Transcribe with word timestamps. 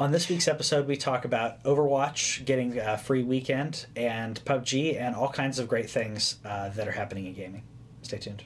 On 0.00 0.12
this 0.12 0.30
week's 0.30 0.48
episode, 0.48 0.86
we 0.86 0.96
talk 0.96 1.26
about 1.26 1.62
Overwatch 1.64 2.46
getting 2.46 2.78
a 2.78 2.96
free 2.96 3.22
weekend 3.22 3.84
and 3.94 4.42
PUBG 4.46 4.98
and 4.98 5.14
all 5.14 5.28
kinds 5.28 5.58
of 5.58 5.68
great 5.68 5.90
things 5.90 6.36
uh, 6.42 6.70
that 6.70 6.88
are 6.88 6.92
happening 6.92 7.26
in 7.26 7.34
gaming. 7.34 7.64
Stay 8.00 8.16
tuned. 8.16 8.42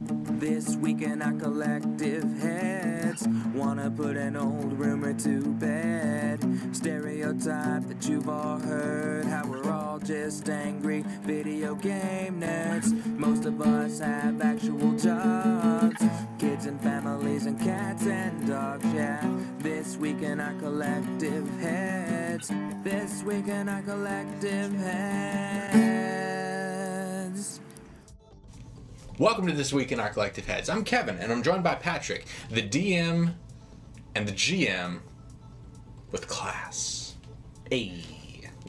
This 0.00 0.74
week 0.74 1.02
in 1.02 1.22
our 1.22 1.32
collective 1.34 2.24
heads 2.40 3.26
Wanna 3.54 3.88
put 3.88 4.16
an 4.16 4.36
old 4.36 4.72
rumor 4.72 5.14
to 5.20 5.42
bed 5.42 6.44
Stereotype 6.72 7.86
that 7.86 8.06
you've 8.06 8.28
all 8.28 8.58
heard 8.58 9.24
How 9.24 9.46
we're 9.46 9.70
all 9.72 9.75
just 10.06 10.48
angry 10.48 11.02
video 11.22 11.74
game 11.74 12.40
nerds 12.40 12.94
Most 13.18 13.44
of 13.44 13.60
us 13.60 13.98
have 13.98 14.40
actual 14.40 14.92
jobs 14.96 16.00
Kids 16.38 16.66
and 16.66 16.80
families 16.80 17.46
and 17.46 17.58
cats 17.58 18.06
and 18.06 18.46
dogs, 18.46 18.86
yeah 18.94 19.28
This 19.58 19.96
week 19.96 20.22
in 20.22 20.38
our 20.38 20.54
collective 20.60 21.50
heads 21.58 22.52
This 22.84 23.24
week 23.24 23.48
in 23.48 23.68
our 23.68 23.82
collective 23.82 24.72
heads 24.74 25.96
Welcome 29.18 29.48
to 29.48 29.52
This 29.54 29.72
Week 29.72 29.90
in 29.90 29.98
Our 29.98 30.10
Collective 30.10 30.46
Heads. 30.46 30.68
I'm 30.68 30.84
Kevin, 30.84 31.16
and 31.16 31.32
I'm 31.32 31.42
joined 31.42 31.64
by 31.64 31.74
Patrick, 31.74 32.26
the 32.50 32.60
DM 32.60 33.32
and 34.14 34.28
the 34.28 34.32
GM 34.32 35.00
with 36.12 36.28
class. 36.28 37.14
Hey. 37.70 38.04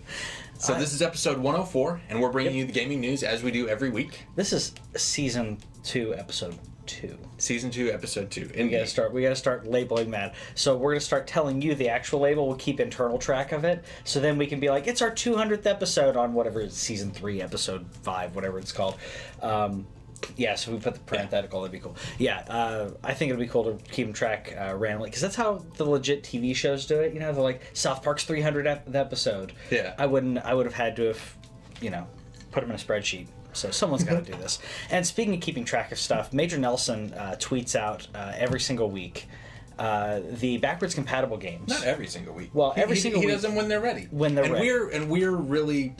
So 0.60 0.74
this 0.74 0.92
is 0.92 1.02
episode 1.02 1.38
104, 1.38 2.00
and 2.08 2.20
we're 2.20 2.32
bringing 2.32 2.56
you 2.56 2.64
the 2.64 2.72
gaming 2.72 3.00
news 3.00 3.22
as 3.22 3.44
we 3.44 3.52
do 3.52 3.68
every 3.68 3.90
week. 3.90 4.24
this 4.34 4.52
is 4.52 4.74
season 4.96 5.58
two, 5.84 6.16
episode 6.16 6.58
two. 6.84 7.16
Season 7.36 7.70
2, 7.70 7.92
episode 7.92 8.30
2. 8.30 8.50
We 8.56 8.68
gotta 8.70 8.86
start. 8.86 9.12
We 9.12 9.22
gotta 9.22 9.36
start 9.36 9.66
labeling 9.68 10.10
that. 10.12 10.34
So 10.56 10.76
we're 10.76 10.92
gonna 10.94 11.00
start 11.00 11.26
telling 11.28 11.62
you 11.62 11.74
the 11.76 11.88
actual 11.90 12.20
label. 12.20 12.48
We'll 12.48 12.56
keep 12.56 12.80
internal 12.80 13.18
track 13.18 13.52
of 13.52 13.64
it. 13.64 13.84
So 14.04 14.18
then 14.20 14.36
we 14.36 14.46
can 14.46 14.58
be 14.58 14.68
like, 14.70 14.88
it's 14.88 15.02
our 15.02 15.10
200th 15.10 15.66
episode 15.66 16.16
on 16.16 16.32
whatever 16.32 16.60
it's 16.62 16.76
season 16.76 17.12
three, 17.12 17.40
episode 17.40 17.86
five, 18.02 18.34
whatever 18.34 18.58
it's 18.58 18.72
called. 18.72 18.96
Um, 19.42 19.86
yeah. 20.36 20.54
So 20.54 20.72
we 20.72 20.78
put 20.78 20.94
the 20.94 21.00
parenthetical. 21.00 21.60
That'd 21.60 21.72
be 21.72 21.78
cool. 21.78 21.96
Yeah. 22.18 22.38
Uh, 22.48 22.90
I 23.02 23.14
think 23.14 23.30
it'd 23.30 23.40
be 23.40 23.48
cool 23.48 23.64
to 23.64 23.84
keep 23.90 24.06
them 24.06 24.12
track 24.12 24.54
uh, 24.58 24.74
randomly 24.74 25.10
because 25.10 25.22
that's 25.22 25.36
how 25.36 25.64
the 25.76 25.84
legit 25.84 26.22
TV 26.22 26.54
shows 26.54 26.86
do 26.86 27.00
it. 27.00 27.14
You 27.14 27.20
know, 27.20 27.32
they're 27.32 27.42
like 27.42 27.62
South 27.72 28.02
Park's 28.02 28.24
300th 28.24 28.66
ep- 28.66 28.94
episode. 28.94 29.52
Yeah. 29.70 29.94
I 29.98 30.06
wouldn't. 30.06 30.38
I 30.38 30.54
would 30.54 30.66
have 30.66 30.74
had 30.74 30.96
to 30.96 31.08
have, 31.08 31.36
you 31.80 31.90
know, 31.90 32.06
put 32.50 32.60
them 32.60 32.70
in 32.70 32.76
a 32.76 32.78
spreadsheet. 32.78 33.28
So 33.52 33.70
someone's 33.70 34.04
got 34.04 34.24
to 34.24 34.32
do 34.32 34.38
this. 34.38 34.60
And 34.90 35.06
speaking 35.06 35.34
of 35.34 35.40
keeping 35.40 35.64
track 35.64 35.90
of 35.90 35.98
stuff, 35.98 36.32
Major 36.32 36.58
Nelson 36.58 37.12
uh, 37.14 37.36
tweets 37.38 37.74
out 37.74 38.06
uh, 38.14 38.32
every 38.36 38.60
single 38.60 38.90
week 38.90 39.26
uh, 39.78 40.20
the 40.32 40.58
backwards 40.58 40.94
compatible 40.94 41.36
games. 41.36 41.68
Not 41.68 41.84
every 41.84 42.08
single 42.08 42.34
week. 42.34 42.50
Well, 42.52 42.74
every 42.76 42.96
he, 42.96 43.00
single 43.00 43.20
he 43.20 43.26
week. 43.26 43.34
does 43.36 43.42
them 43.42 43.54
when 43.54 43.68
they're 43.68 43.80
ready. 43.80 44.08
When 44.10 44.34
they're 44.34 44.44
and 44.44 44.54
ready. 44.54 44.66
We're, 44.66 44.88
and 44.90 45.08
we're 45.08 45.30
really... 45.30 45.94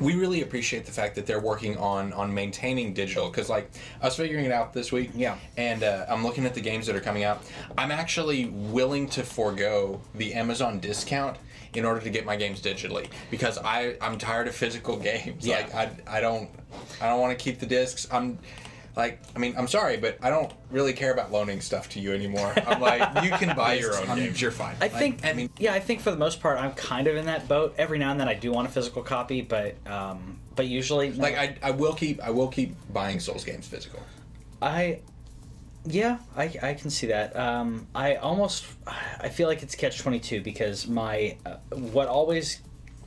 We 0.00 0.14
really 0.14 0.42
appreciate 0.42 0.86
the 0.86 0.92
fact 0.92 1.14
that 1.16 1.26
they're 1.26 1.40
working 1.40 1.76
on 1.76 2.12
on 2.12 2.32
maintaining 2.32 2.94
digital 2.94 3.28
because, 3.30 3.48
like, 3.48 3.70
I 4.00 4.06
was 4.06 4.16
figuring 4.16 4.44
it 4.44 4.52
out 4.52 4.72
this 4.72 4.92
week. 4.92 5.10
Yeah. 5.14 5.36
And 5.56 5.82
uh, 5.82 6.06
I'm 6.08 6.24
looking 6.24 6.46
at 6.46 6.54
the 6.54 6.60
games 6.60 6.86
that 6.86 6.96
are 6.96 7.00
coming 7.00 7.24
out. 7.24 7.42
I'm 7.76 7.90
actually 7.90 8.46
willing 8.46 9.08
to 9.10 9.22
forego 9.22 10.00
the 10.14 10.34
Amazon 10.34 10.80
discount 10.80 11.36
in 11.74 11.84
order 11.84 12.00
to 12.00 12.10
get 12.10 12.24
my 12.24 12.36
games 12.36 12.60
digitally 12.60 13.08
because 13.30 13.58
I 13.58 13.96
I'm 14.00 14.18
tired 14.18 14.48
of 14.48 14.54
physical 14.54 14.96
games. 15.10 15.46
Yeah. 15.46 15.56
Like 15.56 15.74
I 15.74 16.18
I 16.18 16.20
don't 16.20 16.50
I 17.00 17.08
don't 17.08 17.20
want 17.20 17.38
to 17.38 17.42
keep 17.42 17.58
the 17.58 17.66
discs. 17.66 18.06
I'm 18.10 18.38
like 18.96 19.20
I 19.34 19.38
mean 19.38 19.54
I'm 19.56 19.68
sorry, 19.68 19.96
but 19.96 20.18
I 20.22 20.30
don't 20.30 20.52
really 20.70 20.92
care 20.92 21.12
about 21.12 21.30
loaning 21.32 21.60
stuff 21.60 21.88
to 21.90 22.00
you 22.00 22.12
anymore. 22.12 22.52
I'm 22.66 22.80
like 22.80 23.24
you 23.24 23.30
can 23.30 23.56
buy 23.56 23.74
your 23.74 23.96
own 23.96 24.16
games. 24.16 24.40
You're 24.40 24.50
fine. 24.50 24.76
I 24.80 24.84
Like, 24.84 24.92
think. 24.92 25.24
I 25.24 25.32
mean 25.32 25.50
yeah, 25.58 25.72
I 25.74 25.80
think 25.80 26.00
for 26.00 26.10
the 26.10 26.16
most 26.16 26.40
part, 26.40 26.58
I'm 26.58 26.72
kind 26.72 27.06
of 27.06 27.16
in 27.16 27.26
that 27.26 27.48
boat. 27.48 27.74
Every 27.78 27.98
now 27.98 28.10
and 28.10 28.20
then, 28.20 28.28
I 28.28 28.34
do 28.34 28.50
want 28.52 28.68
a 28.68 28.70
physical 28.70 29.02
copy, 29.02 29.40
but 29.42 29.74
um, 29.86 30.38
but 30.56 30.66
usually, 30.66 31.10
no. 31.10 31.22
like 31.22 31.36
I, 31.36 31.56
I 31.62 31.70
will 31.70 31.94
keep 31.94 32.20
I 32.22 32.30
will 32.30 32.48
keep 32.48 32.74
buying 32.92 33.20
Souls 33.20 33.44
games 33.44 33.66
physical. 33.66 34.00
I, 34.62 35.00
yeah, 35.86 36.18
I, 36.36 36.52
I 36.62 36.74
can 36.74 36.90
see 36.90 37.06
that. 37.06 37.34
Um, 37.34 37.86
I 37.94 38.16
almost, 38.16 38.66
I 38.86 39.30
feel 39.30 39.48
like 39.48 39.62
it's 39.62 39.74
catch 39.74 39.98
twenty 40.00 40.20
two 40.20 40.42
because 40.42 40.86
my 40.86 41.36
uh, 41.46 41.56
what 41.70 42.08
always 42.08 42.60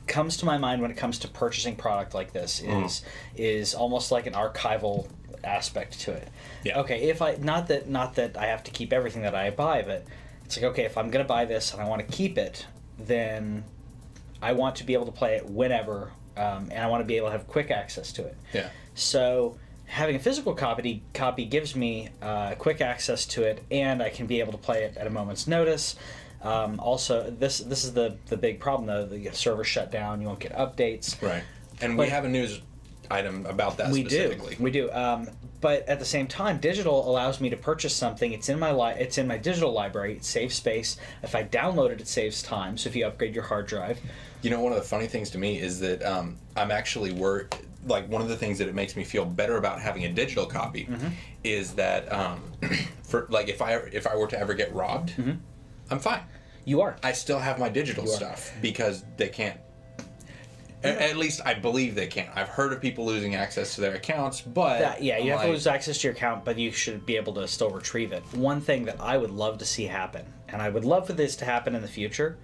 comes 0.06 0.36
to 0.38 0.44
my 0.46 0.58
mind 0.58 0.82
when 0.82 0.90
it 0.90 0.96
comes 0.96 1.18
to 1.20 1.28
purchasing 1.28 1.76
product 1.76 2.12
like 2.14 2.32
this 2.32 2.60
Mm. 2.60 2.84
is 2.84 3.02
is 3.36 3.74
almost 3.74 4.10
like 4.12 4.26
an 4.26 4.34
archival 4.34 5.08
aspect 5.44 6.00
to 6.00 6.12
it. 6.12 6.28
Yeah. 6.64 6.80
Okay, 6.80 7.08
if 7.08 7.22
I 7.22 7.36
not 7.36 7.68
that 7.68 7.88
not 7.88 8.14
that 8.16 8.36
I 8.36 8.46
have 8.46 8.62
to 8.64 8.70
keep 8.70 8.92
everything 8.92 9.22
that 9.22 9.34
I 9.34 9.50
buy, 9.50 9.82
but 9.82 10.04
it's 10.44 10.56
like 10.56 10.64
okay, 10.72 10.84
if 10.84 10.96
I'm 10.96 11.10
gonna 11.10 11.24
buy 11.24 11.44
this 11.44 11.72
and 11.72 11.82
I 11.82 11.88
want 11.88 12.06
to 12.08 12.16
keep 12.16 12.38
it, 12.38 12.66
then 12.98 13.64
I 14.42 14.52
want 14.52 14.76
to 14.76 14.84
be 14.84 14.94
able 14.94 15.06
to 15.06 15.12
play 15.12 15.36
it 15.36 15.46
whenever, 15.46 16.12
um, 16.36 16.68
and 16.70 16.78
I 16.78 16.86
want 16.88 17.00
to 17.02 17.06
be 17.06 17.16
able 17.16 17.28
to 17.28 17.32
have 17.32 17.46
quick 17.46 17.70
access 17.70 18.12
to 18.12 18.24
it. 18.24 18.36
Yeah. 18.52 18.68
So 18.94 19.58
having 19.86 20.16
a 20.16 20.18
physical 20.18 20.54
copy 20.54 21.02
copy 21.12 21.44
gives 21.44 21.76
me 21.76 22.08
uh, 22.22 22.54
quick 22.56 22.80
access 22.80 23.26
to 23.26 23.42
it, 23.42 23.62
and 23.70 24.02
I 24.02 24.10
can 24.10 24.26
be 24.26 24.40
able 24.40 24.52
to 24.52 24.58
play 24.58 24.84
it 24.84 24.96
at 24.96 25.06
a 25.06 25.10
moment's 25.10 25.46
notice. 25.46 25.96
Um, 26.42 26.78
also, 26.78 27.30
this 27.30 27.58
this 27.58 27.84
is 27.84 27.94
the 27.94 28.16
the 28.26 28.36
big 28.36 28.60
problem 28.60 28.86
though. 28.86 29.06
The 29.06 29.30
server 29.32 29.64
shut 29.64 29.90
down. 29.90 30.20
You 30.20 30.26
won't 30.26 30.40
get 30.40 30.52
updates. 30.52 31.20
Right. 31.22 31.42
And 31.80 31.98
we 31.98 32.08
have 32.08 32.24
a 32.24 32.28
news 32.28 32.60
item 33.10 33.46
about 33.46 33.76
that 33.78 33.90
We 33.90 34.02
do. 34.02 34.08
specifically. 34.10 34.56
We 34.58 34.70
do. 34.70 34.90
Um, 34.92 35.28
but 35.60 35.88
at 35.88 35.98
the 35.98 36.04
same 36.04 36.26
time, 36.26 36.58
digital 36.58 37.08
allows 37.08 37.40
me 37.40 37.48
to 37.50 37.56
purchase 37.56 37.94
something. 37.94 38.32
It's 38.32 38.48
in 38.48 38.58
my 38.58 38.70
li- 38.72 38.96
It's 38.98 39.16
in 39.18 39.26
my 39.26 39.38
digital 39.38 39.72
library. 39.72 40.14
It 40.16 40.24
saves 40.24 40.54
space. 40.54 40.96
If 41.22 41.34
I 41.34 41.44
download 41.44 41.90
it, 41.90 42.00
it 42.00 42.08
saves 42.08 42.42
time. 42.42 42.76
So 42.76 42.88
if 42.88 42.96
you 42.96 43.06
upgrade 43.06 43.34
your 43.34 43.44
hard 43.44 43.66
drive, 43.66 43.98
You 44.42 44.50
know, 44.50 44.60
one 44.60 44.72
of 44.72 44.78
the 44.78 44.84
funny 44.84 45.06
things 45.06 45.30
to 45.30 45.38
me 45.38 45.58
is 45.58 45.80
that 45.80 46.04
um, 46.04 46.36
I'm 46.56 46.70
actually 46.70 47.12
wor 47.12 47.48
Like 47.86 48.08
one 48.10 48.20
of 48.22 48.28
the 48.28 48.36
things 48.36 48.58
that 48.58 48.68
it 48.68 48.74
makes 48.74 48.94
me 48.96 49.04
feel 49.04 49.24
better 49.24 49.56
about 49.56 49.80
having 49.80 50.04
a 50.04 50.12
digital 50.12 50.44
copy 50.46 50.84
Mm-hmm. 50.86 51.08
is 51.44 51.74
that 51.74 52.12
um, 52.12 52.42
for 53.02 53.26
like 53.30 53.48
if 53.48 53.62
I 53.62 53.74
if 53.92 54.06
I 54.06 54.16
were 54.16 54.26
to 54.28 54.38
ever 54.38 54.54
get 54.54 54.72
robbed, 54.74 55.10
Mm-hmm. 55.16 55.32
I'm 55.90 55.98
fine. 55.98 56.20
you 56.66 56.80
are. 56.80 56.96
I 57.02 57.12
still 57.12 57.38
have 57.38 57.58
my 57.58 57.68
digital 57.68 58.06
stuff 58.06 58.52
because 58.62 59.04
they 59.18 59.28
can't. 59.28 59.58
A- 60.84 61.02
At 61.10 61.16
least 61.16 61.40
I 61.44 61.54
believe 61.54 61.94
they 61.94 62.06
can't. 62.06 62.28
I've 62.34 62.48
heard 62.48 62.72
of 62.72 62.80
people 62.80 63.04
losing 63.06 63.34
access 63.34 63.74
to 63.76 63.80
their 63.80 63.94
accounts, 63.94 64.40
but 64.40 64.78
That, 64.78 65.02
yeah, 65.02 65.18
you 65.18 65.32
I'm 65.32 65.38
have 65.38 65.46
to 65.46 65.52
lose 65.52 65.66
access 65.66 65.98
to 65.98 66.08
your 66.08 66.14
account, 66.14 66.44
but 66.44 66.58
you 66.58 66.70
should 66.70 67.04
be 67.06 67.16
able 67.16 67.34
to 67.34 67.48
still 67.48 67.70
retrieve 67.70 68.12
it. 68.12 68.22
One 68.34 68.60
thing 68.60 68.84
that 68.84 69.00
I 69.00 69.16
would 69.16 69.30
love 69.30 69.58
to 69.58 69.64
see 69.64 69.84
happen, 69.86 70.24
and 70.48 70.60
I 70.62 70.68
would 70.68 70.84
love 70.84 71.06
for 71.06 71.12
this 71.14 71.36
to 71.36 71.44
happen 71.44 71.74
in 71.74 71.82
the 71.82 71.88
future. 71.88 72.36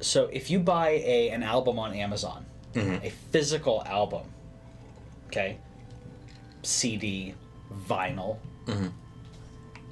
So 0.00 0.28
if 0.32 0.50
you 0.50 0.58
buy 0.58 0.90
a 1.04 1.30
an 1.30 1.42
album 1.42 1.78
on 1.78 1.94
Amazon, 1.94 2.44
Mm-hmm. 2.74 3.06
a 3.06 3.10
physical 3.32 3.82
album, 3.86 4.24
okay, 5.28 5.58
CD, 6.62 7.34
vinyl, 7.88 8.38
Mm-hmm. 8.66 8.88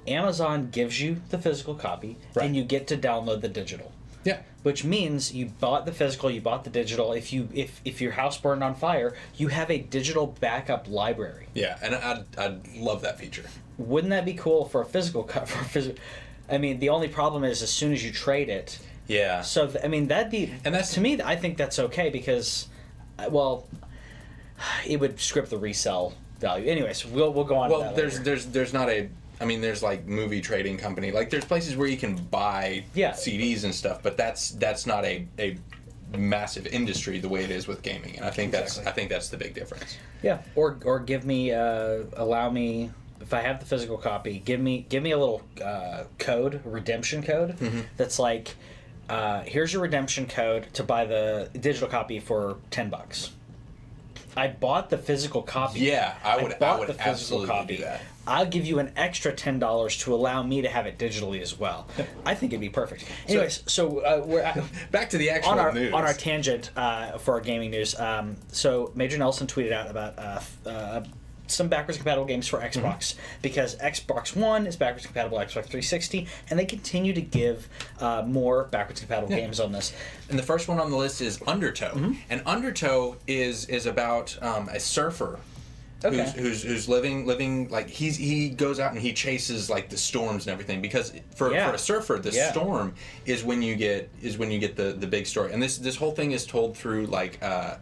Amazon 0.06 0.68
gives 0.70 1.00
you 1.00 1.22
the 1.30 1.38
physical 1.38 1.74
copy, 1.74 2.18
Right. 2.34 2.44
and 2.46 2.54
you 2.56 2.62
get 2.64 2.86
to 2.88 2.96
download 2.98 3.40
the 3.40 3.48
digital 3.48 3.90
Yeah. 4.24 4.40
Which 4.64 4.82
means 4.82 5.32
you 5.34 5.44
bought 5.46 5.84
the 5.84 5.92
physical, 5.92 6.30
you 6.30 6.40
bought 6.40 6.64
the 6.64 6.70
digital. 6.70 7.12
If 7.12 7.32
you 7.32 7.48
if 7.54 7.80
if 7.84 8.00
your 8.00 8.12
house 8.12 8.38
burned 8.38 8.64
on 8.64 8.74
fire, 8.74 9.14
you 9.36 9.48
have 9.48 9.70
a 9.70 9.78
digital 9.78 10.26
backup 10.40 10.88
library. 10.88 11.46
Yeah, 11.54 11.78
and 11.82 11.94
I'd, 11.94 12.24
I'd 12.36 12.66
love 12.76 13.02
that 13.02 13.18
feature. 13.18 13.44
Wouldn't 13.76 14.10
that 14.10 14.24
be 14.24 14.32
cool 14.34 14.64
for 14.64 14.80
a 14.80 14.86
physical 14.86 15.22
cut 15.22 15.48
for 15.50 15.60
a 15.60 15.64
physical? 15.64 15.98
I 16.50 16.58
mean, 16.58 16.78
the 16.80 16.88
only 16.88 17.08
problem 17.08 17.44
is 17.44 17.62
as 17.62 17.70
soon 17.70 17.92
as 17.92 18.02
you 18.04 18.10
trade 18.10 18.48
it. 18.48 18.78
Yeah. 19.06 19.42
So 19.42 19.66
th- 19.66 19.84
I 19.84 19.88
mean, 19.88 20.08
that'd 20.08 20.30
be 20.32 20.50
And 20.64 20.74
that's- 20.74 20.94
to 20.94 21.00
me. 21.00 21.20
I 21.22 21.36
think 21.36 21.58
that's 21.58 21.78
okay 21.78 22.08
because, 22.08 22.68
uh, 23.18 23.26
well, 23.30 23.66
it 24.86 24.98
would 24.98 25.20
script 25.20 25.50
the 25.50 25.58
resell 25.58 26.14
value. 26.40 26.70
Anyways, 26.70 27.04
we'll 27.04 27.32
we'll 27.34 27.44
go 27.44 27.56
on. 27.56 27.70
Well, 27.70 27.94
there's 27.94 28.14
later. 28.14 28.24
there's 28.24 28.46
there's 28.46 28.72
not 28.72 28.88
a. 28.88 29.10
I 29.40 29.44
mean, 29.44 29.60
there's 29.60 29.82
like 29.82 30.06
movie 30.06 30.40
trading 30.40 30.76
company. 30.78 31.10
Like, 31.10 31.30
there's 31.30 31.44
places 31.44 31.76
where 31.76 31.88
you 31.88 31.96
can 31.96 32.16
buy 32.16 32.84
Yeah. 32.94 33.12
CDs 33.12 33.64
and 33.64 33.74
stuff, 33.74 34.02
but 34.02 34.16
that's 34.16 34.50
that's 34.52 34.86
not 34.86 35.04
a 35.04 35.26
a 35.38 35.56
massive 36.16 36.66
industry 36.68 37.18
the 37.18 37.28
way 37.28 37.42
it 37.42 37.50
is 37.50 37.66
with 37.66 37.82
gaming. 37.82 38.16
And 38.16 38.24
I 38.24 38.30
think 38.30 38.52
that's 38.52 38.78
I 38.78 38.92
think 38.92 39.10
that's 39.10 39.28
the 39.28 39.36
big 39.36 39.54
difference. 39.54 39.98
Yeah, 40.22 40.38
or 40.54 40.78
or 40.84 41.00
give 41.00 41.24
me 41.24 41.52
uh, 41.52 42.02
allow 42.16 42.50
me 42.50 42.90
if 43.20 43.32
I 43.32 43.40
have 43.40 43.58
the 43.58 43.66
physical 43.66 43.96
copy, 43.98 44.40
give 44.44 44.60
me 44.60 44.86
give 44.88 45.02
me 45.02 45.10
a 45.12 45.18
little 45.18 45.42
uh, 45.64 46.04
code, 46.18 46.60
redemption 46.64 47.22
code 47.22 47.56
Mm-hmm. 47.58 47.80
that's 47.96 48.18
like 48.18 48.54
uh, 49.08 49.42
here's 49.42 49.72
your 49.72 49.82
redemption 49.82 50.26
code 50.26 50.66
to 50.74 50.82
buy 50.82 51.04
the 51.04 51.50
digital 51.60 51.88
copy 51.88 52.20
for 52.20 52.56
ten 52.70 52.88
bucks. 52.88 53.30
I 54.36 54.48
bought 54.48 54.90
the 54.90 54.98
physical 54.98 55.42
copy. 55.42 55.80
Yeah, 55.80 56.14
I 56.24 56.42
would- 56.42 56.54
I 56.54 56.58
bought 56.58 56.78
would 56.80 56.88
the 56.88 56.94
physical 56.94 57.10
absolutely 57.12 57.48
copy. 57.48 57.76
do 57.76 57.82
that. 57.84 58.00
I'll 58.26 58.46
give 58.46 58.64
you 58.64 58.78
an 58.78 58.90
extra 58.96 59.32
ten 59.32 59.58
dollars 59.58 59.98
to 59.98 60.14
allow 60.14 60.42
me 60.42 60.62
to 60.62 60.68
have 60.68 60.86
it 60.86 60.96
digitally 60.98 61.42
as 61.42 61.58
well. 61.58 61.86
I 62.24 62.34
think 62.34 62.52
it'd 62.52 62.60
be 62.60 62.70
perfect. 62.70 63.04
Anyways, 63.28 63.62
so, 63.66 63.98
uh, 63.98 64.22
we're 64.24 64.40
at, 64.40 64.58
Back 64.90 65.10
to 65.10 65.18
the 65.18 65.28
actual 65.30 65.52
on 65.52 65.58
our 65.58 65.72
news. 65.72 65.92
on 65.92 66.04
our 66.04 66.14
tangent 66.14 66.70
uh, 66.74 67.18
for 67.18 67.34
our 67.34 67.40
gaming 67.40 67.70
news. 67.70 67.98
Um, 68.00 68.36
so 68.48 68.92
Major 68.94 69.18
Nelson 69.18 69.46
tweeted 69.46 69.72
out 69.72 69.90
about 69.90 70.18
uh, 70.18 70.40
uh, 70.68 71.04
some 71.46 71.68
backwards 71.68 71.98
compatible 71.98 72.26
games 72.26 72.48
for 72.48 72.58
Mm-hmm. 72.58 72.80
Xbox 72.86 73.14
because 73.42 73.76
Xbox 73.76 74.34
One 74.34 74.66
is 74.66 74.76
backwards 74.76 75.04
compatible 75.06 75.38
with 75.38 75.48
Xbox 75.48 75.64
360, 75.66 76.26
and 76.50 76.58
they 76.58 76.64
continue 76.64 77.12
to 77.12 77.20
give 77.20 77.68
uh, 78.00 78.22
more 78.26 78.64
backwards 78.64 79.00
compatible 79.00 79.28
games 79.28 79.60
on 79.60 79.72
this. 79.72 79.92
And 80.30 80.38
the 80.38 80.42
first 80.42 80.68
one 80.68 80.78
on 80.80 80.90
the 80.90 80.96
list 80.96 81.20
is 81.20 81.40
Undertow. 81.46 81.90
Mm-hmm. 81.92 82.12
And 82.30 82.42
Undertow 82.46 83.16
is 83.26 83.66
is 83.66 83.86
about 83.86 84.36
um, 84.42 84.68
a 84.70 84.80
surfer 84.80 85.38
Okay. 86.04 86.18
who's, 86.18 86.32
who's 86.34 86.62
who's 86.62 86.88
living 86.88 87.24
living 87.26 87.68
like 87.70 87.88
he's 87.88 88.16
he 88.18 88.50
goes 88.50 88.78
out 88.78 88.92
and 88.92 89.00
he 89.00 89.14
chases 89.14 89.70
like 89.70 89.88
the 89.88 89.96
storms 89.96 90.46
and 90.46 90.52
everything 90.52 90.82
because 90.82 91.14
for, 91.34 91.50
Yeah. 91.50 91.68
for 91.70 91.74
a 91.74 91.78
surfer 91.78 92.18
the 92.18 92.30
Yeah. 92.30 92.50
storm 92.52 92.94
is 93.24 93.42
when 93.42 93.62
you 93.62 93.74
get 93.74 94.10
is 94.20 94.36
when 94.36 94.50
you 94.50 94.58
get 94.58 94.76
the 94.76 94.92
the 94.92 95.06
big 95.06 95.26
story. 95.26 95.52
And 95.54 95.62
this 95.62 95.78
this 95.78 95.96
whole 95.96 96.12
thing 96.12 96.32
is 96.32 96.44
told 96.44 96.76
through 96.76 97.06
like 97.06 97.42
uh 97.42 97.76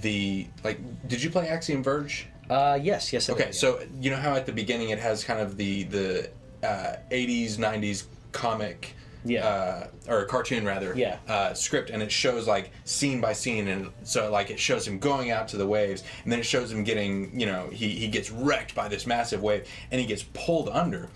the 0.00 0.48
like 0.64 0.80
did 1.08 1.22
you 1.22 1.30
play 1.30 1.48
Axiom 1.48 1.82
Verge? 1.82 2.26
Uh, 2.52 2.78
yes, 2.82 3.12
yes. 3.12 3.28
I 3.30 3.32
Okay, 3.32 3.44
did, 3.46 3.54
so 3.54 3.80
you 4.00 4.10
know 4.10 4.16
how 4.16 4.34
at 4.34 4.44
the 4.46 4.52
beginning 4.52 4.90
it 4.90 4.98
has 4.98 5.24
kind 5.24 5.40
of 5.40 5.56
the 5.56 5.84
the 5.84 6.30
uh, 6.62 6.96
80s 7.10 7.56
90s 7.56 8.04
comic 8.32 8.94
Yeah. 9.24 9.46
uh, 9.46 9.86
or 10.12 10.24
cartoon 10.26 10.64
rather 10.66 10.92
Yeah. 10.96 11.16
uh, 11.28 11.54
script 11.54 11.90
and 11.90 12.02
it 12.02 12.12
shows 12.12 12.46
like 12.46 12.70
scene 12.84 13.20
by 13.20 13.32
scene 13.32 13.68
and 13.68 13.90
so 14.04 14.30
like 14.30 14.50
it 14.50 14.60
shows 14.60 14.86
him 14.86 14.98
going 14.98 15.30
out 15.30 15.48
to 15.48 15.56
the 15.56 15.66
waves 15.66 16.02
and 16.24 16.30
then 16.32 16.38
it 16.40 16.44
shows 16.46 16.70
him 16.70 16.84
getting 16.84 17.38
you 17.40 17.46
know 17.46 17.68
he, 17.72 17.88
he 17.90 18.08
gets 18.08 18.30
wrecked 18.30 18.74
by 18.74 18.86
this 18.88 19.06
massive 19.06 19.42
wave 19.42 19.66
and 19.90 20.00
he 20.00 20.06
gets 20.06 20.22
pulled 20.34 20.68
under 20.68 21.08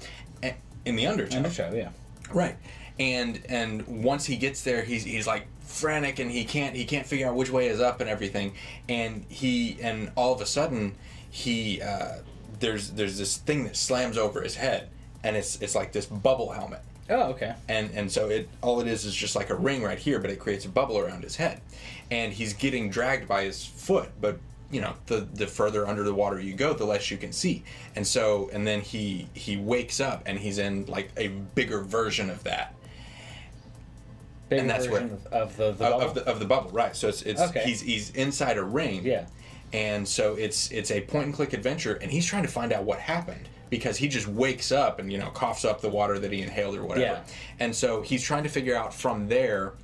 a- 0.42 0.56
in 0.84 0.96
the 0.96 1.06
undertow 1.06 1.36
Undertow, 1.36 1.72
yeah. 1.74 1.90
Right. 2.32 2.56
And 2.98 3.42
and 3.48 3.86
once 4.02 4.24
he 4.24 4.36
gets 4.36 4.62
there, 4.62 4.82
he's 4.82 5.04
he's 5.04 5.26
like 5.26 5.46
frantic 5.60 6.18
and 6.18 6.30
he 6.30 6.44
can't 6.44 6.74
he 6.74 6.84
can't 6.86 7.06
figure 7.06 7.28
out 7.28 7.34
which 7.36 7.50
way 7.50 7.68
is 7.68 7.78
up 7.80 8.00
and 8.00 8.08
everything. 8.08 8.54
And 8.88 9.24
he 9.28 9.76
and 9.82 10.10
all 10.16 10.32
of 10.32 10.40
a 10.40 10.46
sudden 10.46 10.96
he 11.36 11.82
uh, 11.82 12.18
there's 12.60 12.92
there's 12.92 13.18
this 13.18 13.36
thing 13.36 13.64
that 13.64 13.76
slams 13.76 14.16
over 14.16 14.40
his 14.40 14.54
head 14.56 14.88
and 15.22 15.36
it's 15.36 15.60
it's 15.60 15.74
like 15.74 15.92
this 15.92 16.06
bubble 16.06 16.50
helmet. 16.52 16.80
Oh, 17.10 17.30
okay. 17.32 17.54
And 17.68 17.90
and 17.94 18.10
so 18.10 18.28
it 18.28 18.48
all 18.62 18.80
it 18.80 18.86
is 18.88 19.04
is 19.04 19.14
just 19.14 19.36
like 19.36 19.50
a 19.50 19.54
ring 19.54 19.82
right 19.82 19.98
here, 19.98 20.18
but 20.18 20.30
it 20.30 20.38
creates 20.38 20.64
a 20.64 20.68
bubble 20.68 20.98
around 20.98 21.22
his 21.24 21.36
head. 21.36 21.60
And 22.10 22.32
he's 22.32 22.54
getting 22.54 22.88
dragged 22.90 23.28
by 23.28 23.42
his 23.44 23.64
foot, 23.64 24.10
but 24.20 24.38
you 24.70 24.80
know, 24.80 24.94
the 25.06 25.28
the 25.34 25.46
further 25.46 25.86
under 25.86 26.02
the 26.02 26.14
water 26.14 26.40
you 26.40 26.54
go, 26.54 26.72
the 26.72 26.86
less 26.86 27.10
you 27.10 27.18
can 27.18 27.32
see. 27.32 27.64
And 27.94 28.06
so 28.06 28.48
and 28.52 28.66
then 28.66 28.80
he 28.80 29.28
he 29.34 29.56
wakes 29.58 30.00
up 30.00 30.22
and 30.26 30.38
he's 30.38 30.56
in 30.58 30.86
like 30.86 31.10
a 31.18 31.28
bigger 31.28 31.82
version 31.82 32.30
of 32.30 32.42
that. 32.44 32.74
Big 34.48 34.60
And 34.60 34.70
that's 34.70 34.86
version 34.86 35.10
of, 35.12 35.26
of 35.32 35.56
the, 35.56 35.72
the 35.72 35.84
of, 35.86 36.02
of 36.02 36.14
the 36.14 36.26
of 36.26 36.38
the 36.38 36.46
bubble, 36.46 36.70
right? 36.70 36.96
So 36.96 37.08
it's 37.08 37.22
it's 37.22 37.40
Okay. 37.42 37.62
he's 37.64 37.80
he's 37.82 38.10
inside 38.10 38.58
a 38.58 38.64
ring. 38.64 39.04
Yeah. 39.04 39.26
And 39.76 40.08
so 40.08 40.34
it's 40.36 40.70
it's 40.72 40.90
a 40.90 41.02
point 41.02 41.26
and 41.26 41.34
click 41.34 41.52
adventure, 41.52 41.96
and 42.00 42.10
he's 42.10 42.24
trying 42.24 42.44
to 42.44 42.48
find 42.48 42.72
out 42.72 42.84
what 42.84 42.98
happened 42.98 43.46
because 43.68 43.98
he 43.98 44.08
just 44.08 44.26
wakes 44.26 44.72
up 44.72 44.98
and 45.00 45.12
you 45.12 45.18
know 45.18 45.28
coughs 45.30 45.66
up 45.66 45.82
the 45.82 45.88
water 45.90 46.18
that 46.18 46.32
he 46.32 46.40
inhaled 46.40 46.76
or 46.76 46.82
whatever. 46.84 47.22
Yeah. 47.26 47.34
And 47.60 47.76
so 47.76 48.00
he's 48.00 48.22
trying 48.22 48.44
to 48.44 48.48
figure 48.48 48.74
out 48.74 48.94
from 48.94 49.28
there, 49.28 49.74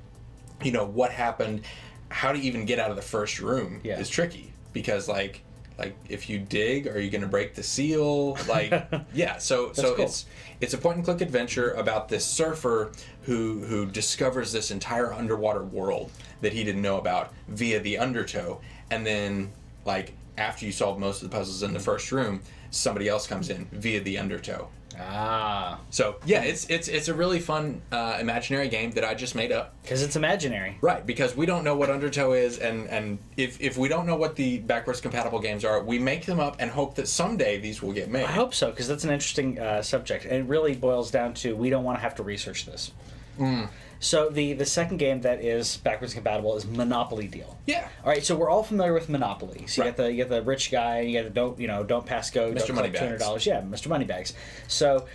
you 0.63 0.73
know, 0.73 0.87
what 0.87 1.11
happened, 1.11 1.61
how 2.09 2.33
to 2.33 2.39
even 2.39 2.65
get 2.65 2.79
out 2.79 2.89
of 2.89 2.97
the 2.97 3.03
first 3.03 3.39
room 3.39 3.81
Yeah. 3.85 3.99
is 4.01 4.09
tricky 4.09 4.51
because 4.73 5.09
like 5.09 5.43
like 5.79 5.95
if 6.09 6.31
you 6.31 6.39
dig, 6.39 6.87
are 6.87 6.99
you 6.99 7.11
going 7.11 7.23
to 7.23 7.29
break 7.29 7.55
the 7.55 7.63
seal? 7.63 8.39
Like 8.49 8.73
yeah. 9.15 9.37
So 9.37 9.75
so 9.75 9.95
cool. 9.95 10.07
it's 10.07 10.25
it's 10.63 10.73
a 10.73 10.79
point 10.79 10.97
and 10.97 11.05
click 11.05 11.21
adventure 11.21 11.73
about 11.73 12.09
this 12.09 12.25
surfer 12.25 12.93
who 13.25 13.63
who 13.65 13.85
discovers 13.85 14.53
this 14.53 14.71
entire 14.71 15.13
underwater 15.13 15.65
world 15.65 16.11
that 16.41 16.55
he 16.55 16.65
didn't 16.65 16.81
know 16.81 16.97
about 16.97 17.35
via 17.49 17.79
the 17.81 17.99
undertow 17.99 18.59
and 18.91 19.05
then 19.07 19.53
like 19.85 20.15
after 20.39 20.65
you 20.65 20.73
solve 20.73 20.99
most 20.99 21.23
of 21.23 21.31
the 21.31 21.37
puzzles 21.37 21.63
in 21.63 21.73
the 21.73 21.81
first 21.81 22.11
room 22.13 22.41
somebody 22.71 23.09
else 23.09 23.27
comes 23.27 23.51
in 23.51 23.67
via 23.73 24.01
the 24.01 24.17
undertow 24.19 24.69
ah, 24.99 25.79
so 25.91 26.17
yeah 26.25 26.43
it's 26.43 26.65
it's 26.71 26.89
it's 26.89 27.09
a 27.09 27.15
really 27.15 27.39
fun 27.39 27.83
uh, 27.93 28.17
imaginary 28.21 28.69
game 28.69 28.91
that 28.93 29.05
i 29.05 29.15
just 29.15 29.35
made 29.35 29.53
up 29.53 29.75
because 29.83 30.03
it's 30.03 30.17
imaginary. 30.17 30.79
right 30.81 31.07
because 31.07 31.37
we 31.37 31.45
don't 31.45 31.65
know 31.65 31.77
what 31.77 31.91
undertow 31.91 32.33
is 32.33 32.59
and 32.59 32.89
and 32.89 33.19
if 33.37 33.61
if 33.61 33.77
we 33.77 33.89
don't 33.89 34.07
know 34.07 34.17
what 34.17 34.37
the 34.37 34.59
backwards 34.61 35.01
compatible 35.01 35.39
games 35.39 35.65
are 35.65 35.83
we 35.83 35.99
make 35.99 36.25
them 36.25 36.41
up 36.41 36.57
and 36.59 36.71
hope 36.71 36.95
that 36.95 37.09
someday 37.09 37.59
these 37.59 37.83
will 37.83 37.93
get 37.93 38.11
made 38.11 38.25
I 38.25 38.33
hope 38.33 38.55
so 38.55 38.71
because 38.71 38.89
that's 38.89 39.05
an 39.05 39.11
interesting 39.11 39.59
uh, 39.59 39.83
subject, 39.83 40.25
and 40.25 40.35
it 40.35 40.45
really 40.49 40.75
boils 40.75 41.11
down 41.11 41.35
to 41.35 41.55
we 41.55 41.71
don't 41.71 41.85
want 41.85 41.99
to 41.99 42.03
have 42.03 42.15
to 42.17 42.23
research 42.23 42.67
this. 42.67 42.93
Mm. 43.39 43.69
So 44.03 44.29
the 44.29 44.53
the 44.55 44.67
second 44.67 44.97
game 44.97 45.21
that 45.21 45.41
is 45.45 45.77
backwards 45.77 46.13
compatible 46.13 46.57
is 46.57 46.67
Monopoly 46.67 47.29
Deal. 47.29 47.57
yeah 47.67 47.89
All 48.05 48.11
right, 48.11 48.25
so 48.25 48.35
we're 48.37 48.51
all 48.51 48.65
familiar 48.65 48.93
with 48.93 49.09
Monopoly. 49.09 49.67
So 49.69 49.83
you 49.83 49.89
Right. 49.89 49.97
get 49.97 50.05
the 50.05 50.11
you 50.11 50.17
get 50.17 50.29
the 50.29 50.43
rich 50.43 50.73
guy, 50.73 51.01
you 51.01 51.13
get 51.13 51.23
the 51.25 51.31
don't 51.31 51.59
you 51.59 51.69
know 51.69 51.85
don't 51.85 52.05
pass 52.05 52.29
go, 52.31 52.51
Mr. 52.51 52.55
don't 52.59 52.67
two 52.67 52.75
hundred 52.75 52.93
Moneybags. 52.95 53.23
dollars. 53.23 53.47
Yeah, 53.47 53.61
Mr. 53.63 53.87
Moneybags. 53.87 54.35
So 54.67 55.07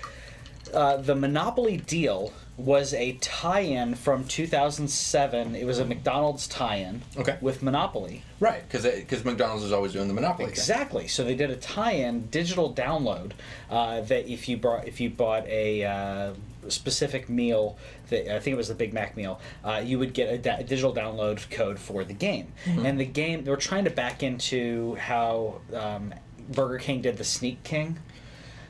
uh, 0.73 0.97
the 0.97 1.15
Monopoly 1.15 1.77
Deal 1.77 2.31
was 2.57 2.93
a 2.93 3.13
tie-in 3.21 3.93
from 3.95 4.25
2007. 4.25 5.55
It 5.55 5.63
was 5.65 5.77
a 5.79 5.85
McDonald's 5.85 6.47
tie-in. 6.47 7.03
Okay. 7.15 7.37
With 7.39 7.61
Monopoly. 7.61 8.23
right 8.39 8.63
because 8.67 8.83
because 8.83 9.23
mcdonald's 9.25 9.63
is 9.63 9.71
always 9.71 9.93
doing 9.93 10.07
the 10.07 10.13
monopoly 10.13 10.45
thing. 10.47 10.53
Exactly. 10.53 11.07
So 11.07 11.23
they 11.23 11.35
did 11.35 11.51
a 11.51 11.55
tie-in 11.55 12.27
digital 12.27 12.73
download 12.73 13.31
uh, 13.69 14.01
that 14.01 14.27
if 14.31 14.47
you 14.49 14.55
brought 14.57 14.87
if 14.87 14.99
you 15.01 15.09
bought 15.09 15.45
a 15.47 15.83
uh, 15.85 16.33
specific 16.67 17.29
meal, 17.29 17.77
that 18.09 18.35
I 18.35 18.39
think 18.39 18.53
it 18.53 18.57
was 18.57 18.67
the 18.67 18.75
Big 18.75 18.93
Mac 18.93 19.15
meal, 19.17 19.39
uh, 19.63 19.81
you 19.83 19.99
would 19.99 20.13
get 20.13 20.33
a, 20.33 20.37
da- 20.37 20.57
digital 20.63 20.93
download 20.93 21.49
code 21.49 21.77
for 21.79 22.03
the 22.03 22.13
game. 22.13 22.53
Mm-hmm. 22.65 22.85
And 22.85 22.99
the 22.99 23.05
game 23.05 23.43
they 23.43 23.51
were 23.51 23.57
trying 23.57 23.83
to 23.85 23.89
back 23.91 24.23
into 24.23 24.95
how 24.95 25.61
um, 25.73 26.13
Burger 26.49 26.77
King 26.79 27.01
did 27.01 27.17
the 27.17 27.23
Sneak 27.23 27.63
King. 27.63 27.99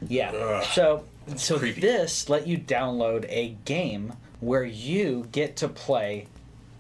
Yeah. 0.08 0.32
Ugh. 0.32 0.64
So 0.74 1.06
so 1.36 1.58
creepy. 1.60 1.82
this 1.82 2.30
let 2.30 2.48
you 2.48 2.58
download 2.58 3.26
a 3.30 3.50
game 3.66 4.14
where 4.40 4.64
you 4.64 5.28
get 5.32 5.56
to 5.58 5.68
play 5.68 6.28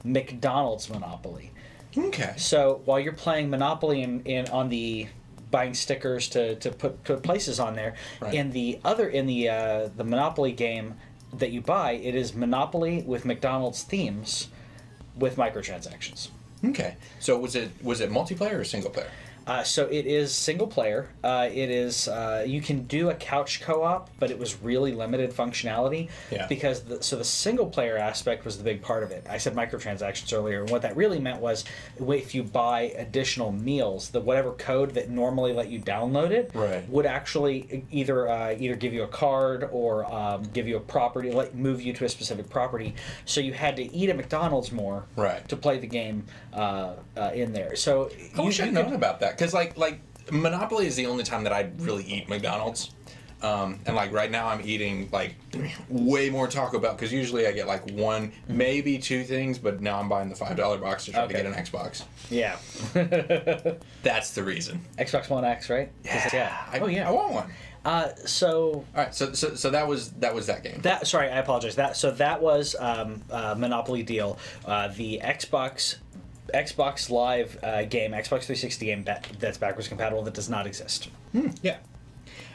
McDonald's 0.03 0.89
Monopoly. 0.89 1.51
okay 1.97 2.33
So 2.37 2.81
while 2.85 2.99
you're 2.99 3.13
playing 3.13 3.49
Monopoly 3.49 4.01
in, 4.03 4.21
in 4.21 4.47
on 4.49 4.69
the 4.69 5.07
buying 5.49 5.73
stickers 5.73 6.29
to, 6.29 6.55
to 6.55 6.71
put 6.71 7.03
put 7.03 7.23
places 7.23 7.59
on 7.59 7.75
there, 7.75 7.95
Right. 8.21 8.33
in 8.33 8.51
the 8.51 8.79
other 8.85 9.07
in 9.09 9.25
the 9.25 9.49
uh, 9.49 9.89
the 9.95 10.03
Monopoly 10.03 10.51
game 10.51 10.95
that 11.33 11.51
you 11.51 11.61
buy, 11.61 11.91
it 11.91 12.15
is 12.15 12.33
Monopoly 12.33 13.03
with 13.03 13.25
McDonald's 13.25 13.83
themes 13.83 14.47
with 15.15 15.35
microtransactions. 15.35 16.29
okay 16.63 16.95
so 17.19 17.37
was 17.37 17.55
it 17.55 17.71
was 17.83 18.01
it 18.01 18.09
multiplayer 18.11 18.59
or 18.59 18.63
single 18.63 18.89
player 18.89 19.09
Uh, 19.47 19.63
so 19.63 19.85
it 19.85 20.05
is 20.05 20.35
single 20.35 20.67
player. 20.67 21.07
Uh, 21.23 21.47
it 21.51 21.69
is 21.69 22.09
uh, 22.09 22.43
you 22.45 22.61
can 22.61 22.83
do 22.83 23.09
a 23.09 23.15
couch 23.15 23.61
co-op, 23.61 24.09
but 24.19 24.29
it 24.29 24.37
was 24.37 24.61
really 24.61 24.91
limited 24.91 25.31
functionality. 25.31 26.09
Yeah. 26.29 26.45
Because 26.47 26.81
the, 26.83 27.01
so 27.01 27.15
the 27.15 27.23
single 27.23 27.65
player 27.67 27.97
aspect 27.97 28.43
was 28.43 28.57
the 28.57 28.63
big 28.63 28.81
part 28.81 29.03
of 29.03 29.11
it. 29.11 29.25
I 29.29 29.37
said 29.37 29.55
microtransactions 29.55 30.35
earlier, 30.37 30.61
and 30.61 30.69
what 30.69 30.81
that 30.81 30.97
really 30.97 31.19
meant 31.19 31.39
was 31.39 31.63
if 31.97 32.35
you 32.35 32.43
buy 32.43 32.93
additional 32.97 33.53
meals, 33.53 34.09
the 34.09 34.19
whatever 34.19 34.51
code 34.51 34.91
that 34.95 35.09
normally 35.09 35.53
let 35.53 35.69
you 35.69 35.79
download 35.79 36.31
it 36.31 36.51
Right. 36.53 36.87
would 36.89 37.05
actually 37.05 37.85
either 37.89 38.27
uh, 38.27 38.55
either 38.59 38.75
give 38.75 38.93
you 38.93 39.03
a 39.03 39.07
card 39.07 39.69
or 39.71 40.03
um, 40.13 40.43
give 40.53 40.67
you 40.67 40.75
a 40.75 40.81
property, 40.81 41.31
like 41.31 41.55
move 41.55 41.81
you 41.81 41.93
to 41.93 42.03
a 42.05 42.09
specific 42.09 42.49
property. 42.49 42.95
So 43.23 43.39
you 43.39 43.53
had 43.53 43.77
to 43.77 43.95
eat 43.95 44.09
at 44.09 44.17
McDonald's 44.17 44.73
more 44.73 45.05
Right. 45.15 45.47
to 45.47 45.55
play 45.55 45.77
the 45.77 45.87
game 45.87 46.25
uh, 46.53 46.93
uh, 47.15 47.31
in 47.33 47.53
there. 47.53 47.75
So 47.77 48.09
I 48.37 48.41
wish 48.41 48.59
I'd 48.59 48.73
known 48.73 48.93
about 48.93 49.21
that 49.21 49.36
because 49.37 49.53
like 49.53 49.77
like 49.77 49.99
Monopoly 50.31 50.87
is 50.87 50.95
the 50.95 51.05
only 51.05 51.23
time 51.23 51.43
that 51.43 51.53
I 51.53 51.69
really 51.77 52.03
eat 52.03 52.27
McDonald's. 52.29 52.91
Um, 53.39 53.79
and 53.85 53.95
like 53.95 54.11
right 54.11 54.31
now, 54.31 54.47
I'm 54.47 54.61
eating 54.67 55.09
like 55.11 55.35
way 55.89 56.31
more 56.31 56.47
Taco 56.47 56.79
Bell 56.79 56.93
because 56.93 57.13
usually 57.13 57.45
I 57.45 57.51
get 57.51 57.67
like 57.67 57.87
one, 57.91 58.31
maybe 58.47 58.97
two 58.97 59.23
things, 59.23 59.59
but 59.59 59.79
now 59.79 59.99
I'm 59.99 60.09
buying 60.09 60.29
the 60.29 60.35
five 60.35 60.57
dollar 60.57 60.79
box 60.79 61.05
to 61.05 61.11
try 61.11 61.21
Okay. 61.25 61.33
to 61.37 61.43
get 61.43 61.45
an 61.45 61.53
Xbox. 61.53 62.03
Yeah. 62.31 62.57
That's 64.03 64.31
the 64.31 64.43
reason. 64.43 64.81
Xbox 64.97 65.29
One 65.29 65.45
X, 65.45 65.69
right? 65.69 65.91
'Cause- 66.03 66.33
I, 66.33 66.79
oh 66.81 66.87
yeah. 66.87 67.07
I 67.07 67.11
want 67.11 67.33
one. 67.33 67.53
Uh, 67.85 68.09
so 68.25 68.71
All 68.73 68.85
right, 68.95 69.15
so 69.15 69.31
so 69.33 69.55
so 69.55 69.69
that 69.69 69.87
was 69.87 70.11
that 70.13 70.33
was 70.35 70.47
that 70.47 70.63
game. 70.63 70.81
that 70.81 71.07
sorry, 71.07 71.29
I 71.29 71.37
apologize. 71.37 71.75
That 71.75 71.95
so 71.95 72.11
that 72.11 72.41
was 72.41 72.75
um, 72.79 73.21
uh, 73.29 73.55
Monopoly 73.57 74.03
Deal. 74.03 74.37
Uh, 74.65 74.89
the 74.89 75.21
Xbox 75.23 75.95
Xbox 76.53 77.09
Live 77.09 77.57
uh, 77.63 77.83
game, 77.85 78.11
Xbox 78.11 78.43
360 78.45 78.85
game 78.85 79.03
ba- 79.03 79.21
that's 79.39 79.57
backwards 79.57 79.87
compatible 79.87 80.23
that 80.23 80.33
does 80.33 80.49
not 80.49 80.65
exist. 80.67 81.09
yeah. 81.61 81.77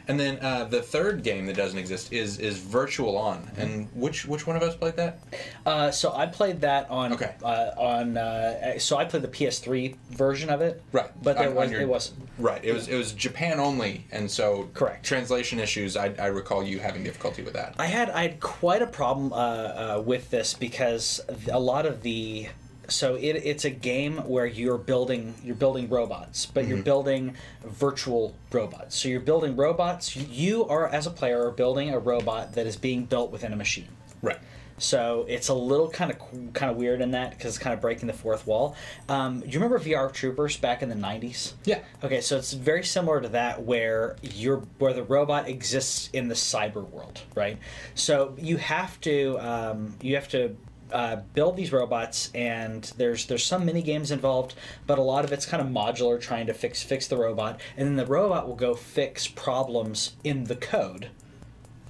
And 0.05 0.19
then 0.19 0.37
uh, 0.41 0.65
the 0.65 0.81
third 0.81 1.23
game 1.23 1.45
that 1.45 1.55
doesn't 1.55 1.79
exist 1.79 2.11
is 2.11 2.37
is 2.37 2.57
Virtual 2.59 3.17
On. 3.17 3.37
Mm-hmm. 3.37 3.61
And 3.61 3.87
which 3.95 4.25
which 4.25 4.45
one 4.45 4.57
of 4.57 4.61
us 4.61 4.75
played 4.75 4.97
that? 4.97 5.19
Uh, 5.65 5.91
so 5.91 6.11
I 6.13 6.25
played 6.25 6.59
that 6.59 6.89
on 6.89 7.13
Okay. 7.13 7.33
uh, 7.41 7.71
on 7.77 8.17
uh, 8.17 8.77
so 8.79 8.97
I 8.97 9.05
played 9.05 9.23
the 9.23 9.29
PS3 9.29 9.95
version 10.11 10.49
of 10.49 10.59
it. 10.59 10.83
Right. 10.91 11.09
But 11.23 11.37
there 11.37 11.45
On- 11.45 11.51
on 11.51 11.55
was 11.55 11.71
your- 11.71 11.81
it 11.81 11.87
was 11.87 12.11
Right. 12.37 12.61
It 12.65 12.73
was 12.73 12.89
it 12.89 12.97
was 12.97 13.13
Japan 13.13 13.61
only, 13.61 14.05
and 14.11 14.29
so 14.29 14.69
Correct. 14.73 15.05
translation 15.05 15.57
issues. 15.59 15.95
I, 15.95 16.13
I 16.19 16.25
recall 16.27 16.63
you 16.63 16.79
having 16.79 17.05
difficulty 17.05 17.41
with 17.41 17.53
that. 17.53 17.75
I 17.79 17.85
had 17.85 18.09
I 18.09 18.23
had 18.23 18.41
quite 18.41 18.81
a 18.81 18.87
problem 18.87 19.31
uh, 19.31 19.35
uh, 19.37 20.03
with 20.05 20.29
this 20.31 20.53
because 20.53 21.21
a 21.49 21.59
lot 21.59 21.85
of 21.85 22.01
the 22.01 22.49
so 22.87 23.15
it, 23.15 23.33
it's 23.43 23.65
a 23.65 23.69
game 23.69 24.17
where 24.17 24.45
you're 24.45 24.77
building 24.77 25.35
you're 25.43 25.55
building 25.55 25.89
robots, 25.89 26.45
but 26.45 26.67
you're 26.67 26.83
building 26.83 27.35
virtual 27.63 28.35
robots. 28.51 28.97
So 28.97 29.09
you're 29.09 29.19
building 29.19 29.55
robots. 29.55 30.15
You 30.15 30.65
are 30.65 30.87
as 30.87 31.07
a 31.07 31.11
player 31.11 31.47
are 31.47 31.51
building 31.51 31.91
a 31.91 31.99
robot 31.99 32.53
that 32.53 32.67
is 32.67 32.75
being 32.75 33.05
built 33.05 33.31
within 33.31 33.53
a 33.53 33.55
machine. 33.55 33.87
Right. 34.21 34.39
So 34.77 35.25
it's 35.29 35.49
a 35.49 35.53
little 35.53 35.89
kind 35.89 36.11
of 36.11 36.19
kind 36.53 36.71
of 36.71 36.77
weird 36.77 37.01
in 37.01 37.11
that 37.11 37.31
because 37.31 37.55
it's 37.55 37.63
kind 37.63 37.73
of 37.73 37.81
breaking 37.81 38.07
the 38.07 38.13
fourth 38.13 38.45
wall. 38.47 38.75
Um, 39.07 39.41
do 39.41 39.47
you 39.47 39.59
remember 39.59 39.79
VR 39.79 40.11
Troopers 40.11 40.57
back 40.57 40.81
in 40.81 40.89
the 40.89 40.95
'90s? 40.95 41.53
Yeah. 41.65 41.79
Okay, 42.03 42.21
so 42.21 42.37
it's 42.37 42.53
very 42.53 42.83
similar 42.83 43.21
to 43.21 43.29
that, 43.29 43.63
where 43.63 44.17
you're 44.21 44.63
where 44.79 44.93
the 44.93 45.03
robot 45.03 45.47
exists 45.47 46.09
in 46.11 46.27
the 46.27 46.35
cyber 46.35 46.87
world, 46.89 47.21
right? 47.35 47.57
So 47.95 48.35
you 48.37 48.57
have 48.57 48.99
to 49.01 49.37
um, 49.39 49.95
you 50.01 50.15
have 50.15 50.27
to 50.29 50.55
uh, 50.93 51.17
build 51.33 51.57
these 51.57 51.71
robots, 51.71 52.29
and 52.33 52.83
there's 52.97 53.25
there's 53.25 53.45
some 53.45 53.65
mini 53.65 53.81
games 53.81 54.11
involved, 54.11 54.55
but 54.87 54.97
a 54.97 55.01
lot 55.01 55.25
of 55.25 55.31
it's 55.31 55.45
kind 55.45 55.61
of 55.61 55.67
modular, 55.67 56.21
trying 56.21 56.47
to 56.47 56.53
fix 56.53 56.83
fix 56.83 57.07
the 57.07 57.17
robot, 57.17 57.59
and 57.75 57.87
then 57.87 57.95
the 57.95 58.05
robot 58.05 58.47
will 58.47 58.55
go 58.55 58.75
fix 58.75 59.27
problems 59.27 60.15
in 60.23 60.45
the 60.45 60.55
code 60.55 61.09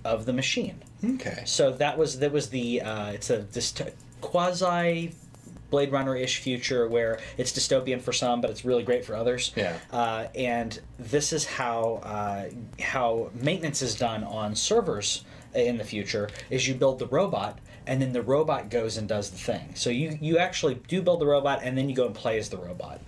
of 0.03 0.25
the 0.25 0.33
machine. 0.33 0.81
Okay. 1.03 1.43
So 1.45 1.72
that 1.74 1.98
was 1.98 2.19
that 2.19 2.31
was 2.31 2.50
the 2.50 2.81
uh, 2.81 3.12
it's 3.12 3.29
a 3.29 3.39
dyst- 3.39 3.93
quasi 4.22 5.13
Blade 5.69 5.91
Runner 5.91 6.15
ish 6.15 6.39
future 6.39 6.88
where 6.88 7.19
it's 7.38 7.51
dystopian 7.51 8.00
for 8.00 8.13
some, 8.13 8.41
but 8.41 8.51
it's 8.51 8.63
really 8.63 8.83
great 8.83 9.03
for 9.03 9.15
others. 9.15 9.51
Yeah. 9.55 9.75
Uh, 9.91 10.27
and 10.36 10.79
this 11.00 11.33
is 11.33 11.45
how 11.45 12.00
uh, 12.03 12.50
how 12.79 13.31
maintenance 13.33 13.81
is 13.81 13.95
done 13.95 14.24
on 14.24 14.55
servers 14.55 15.25
in 15.55 15.77
the 15.77 15.83
future 15.83 16.29
is 16.50 16.67
you 16.67 16.75
build 16.75 17.00
the 17.00 17.07
robot 17.07 17.60
and 17.88 18.02
then 18.02 18.13
the 18.13 18.22
robot 18.22 18.70
goes 18.70 18.98
and 18.98 19.08
does 19.08 19.30
the 19.30 19.38
thing. 19.38 19.72
So 19.75 19.90
you 19.90 20.18
you 20.22 20.38
actually 20.38 20.75
do 20.88 21.02
build 21.02 21.20
the 21.22 21.25
robot 21.25 21.62
and 21.63 21.78
then 21.78 21.90
you 21.90 21.96
go 21.96 22.06
and 22.06 22.16
play 22.16 22.38
as 22.38 22.50
the 22.50 22.58
robot. 22.58 23.02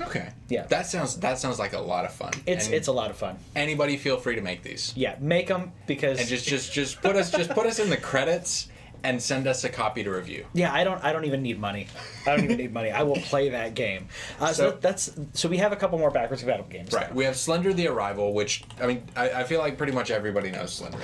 Okay. 0.00 0.30
Yeah. 0.48 0.66
That 0.66 0.86
sounds 0.86 1.18
that 1.20 1.38
sounds 1.38 1.58
like 1.58 1.72
a 1.74 1.80
lot 1.80 2.04
of 2.04 2.12
fun. 2.12 2.32
It's 2.46 2.66
And 2.66 2.74
it's 2.74 2.88
a 2.88 2.92
lot 2.92 3.10
of 3.10 3.16
fun. 3.16 3.38
anybody 3.54 3.96
feel 3.96 4.16
free 4.16 4.34
to 4.36 4.40
make 4.42 4.62
these. 4.62 4.92
Yeah, 4.96 5.16
make 5.20 5.46
them 5.48 5.72
because 5.86 6.18
And 6.18 6.28
just 6.28 6.46
just 6.46 6.72
just 6.72 7.00
put 7.02 7.16
us 7.16 7.30
just 7.30 7.50
put 7.50 7.66
us 7.66 7.78
in 7.78 7.90
the 7.90 7.96
credits 7.96 8.68
and 9.04 9.20
send 9.20 9.48
us 9.48 9.64
a 9.64 9.68
copy 9.68 10.04
to 10.04 10.10
review. 10.12 10.46
Yeah, 10.54 10.72
I 10.72 10.84
don't. 10.84 11.02
I 11.02 11.12
don't 11.12 11.24
even 11.24 11.42
need 11.42 11.58
money. 11.58 11.88
I 12.24 12.30
don't 12.36 12.44
even 12.44 12.56
need 12.56 12.72
money. 12.72 12.92
I 12.92 13.02
will 13.02 13.16
play 13.16 13.48
that 13.48 13.74
game. 13.74 14.06
Uh, 14.38 14.46
so, 14.46 14.52
So- 14.52 14.70
that- 14.70 14.80
that's 14.80 15.12
so 15.32 15.48
we 15.48 15.56
have 15.58 15.72
a 15.72 15.76
couple 15.76 15.98
more 15.98 16.12
backwards 16.12 16.40
compatible 16.42 16.70
games. 16.70 16.92
Right. 16.92 17.08
now. 17.10 17.14
We 17.16 17.24
have 17.24 17.36
Slender 17.36 17.72
the 17.72 17.88
Arrival, 17.88 18.32
which 18.32 18.62
I 18.80 18.86
mean 18.86 19.02
I, 19.16 19.30
I 19.30 19.44
feel 19.44 19.58
like 19.60 19.76
pretty 19.76 19.92
much 19.92 20.10
everybody 20.12 20.50
knows 20.52 20.72
Slender. 20.72 20.98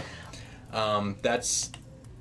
Um, 0.72 1.16
that's 1.22 1.70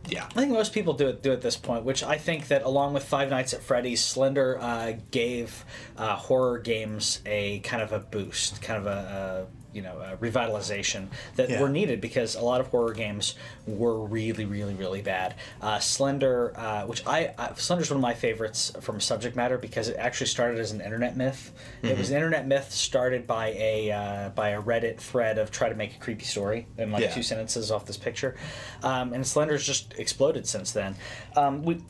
yeah. 0.08 0.26
I 0.36 0.40
think 0.42 0.52
most 0.52 0.74
people 0.74 0.94
do 0.94 1.08
it 1.08 1.22
do 1.22 1.32
at 1.32 1.42
this 1.42 1.58
point, 1.58 1.84
which 1.84 2.04
I 2.04 2.18
think 2.18 2.48
that 2.48 2.64
along 2.64 2.94
with 2.94 3.04
Five 3.04 3.30
Nights 3.30 3.54
at 3.54 3.62
Freddy's, 3.62 4.04
Slender 4.04 4.58
uh, 4.60 4.94
gave 5.12 5.66
uh, 5.98 6.16
horror 6.16 6.60
games 6.60 7.22
a 7.26 7.60
kind 7.60 7.82
of 7.82 7.92
a 7.92 8.00
boost, 8.00 8.62
kind 8.62 8.80
of 8.80 8.88
a, 8.88 9.48
a 9.67 9.67
you 9.78 9.84
know 9.84 10.00
a 10.02 10.18
revitalization 10.18 11.08
that 11.36 11.50
Yeah. 11.50 11.62
were 11.62 11.70
needed 11.70 12.02
because 12.02 12.34
a 12.36 12.42
lot 12.42 12.60
of 12.60 12.68
horror 12.68 12.94
games 12.94 13.36
were 13.68 14.04
really 14.04 14.44
really 14.46 14.74
really 14.74 15.02
bad. 15.04 15.36
Uh, 15.62 15.78
Slender, 15.80 16.52
uh, 16.58 16.82
which 16.88 17.06
I, 17.06 17.34
I 17.38 17.50
Slender's 17.56 17.92
one 17.92 17.98
of 17.98 18.02
my 18.02 18.16
favorites 18.16 18.74
from 18.82 19.00
subject 19.00 19.36
matter 19.36 19.58
because 19.60 19.88
it 19.88 19.98
actually 19.98 20.28
started 20.28 20.60
as 20.60 20.72
an 20.72 20.82
internet 20.82 21.16
myth. 21.16 21.52
It 21.84 21.96
was 21.98 22.10
an 22.10 22.16
internet 22.16 22.48
myth 22.48 22.72
started 22.72 23.28
by 23.28 23.50
a 23.52 23.92
uh, 23.92 24.30
by 24.30 24.50
a 24.50 24.62
Reddit 24.62 24.98
thread 24.98 25.38
of 25.38 25.52
try 25.52 25.70
to 25.70 25.76
make 25.76 25.96
a 25.96 26.00
creepy 26.00 26.26
story 26.26 26.66
in 26.78 26.92
like 26.92 27.04
Yeah. 27.04 27.14
two 27.14 27.24
sentences 27.24 27.70
off 27.72 27.86
this 27.86 27.98
picture, 27.98 28.36
um, 28.84 29.14
and 29.14 29.24
Slender's 29.24 29.64
just 29.66 29.94
exploded 30.00 30.48
since 30.48 30.72
then. 30.72 30.96
Um, 31.36 31.62
we, 31.62 31.82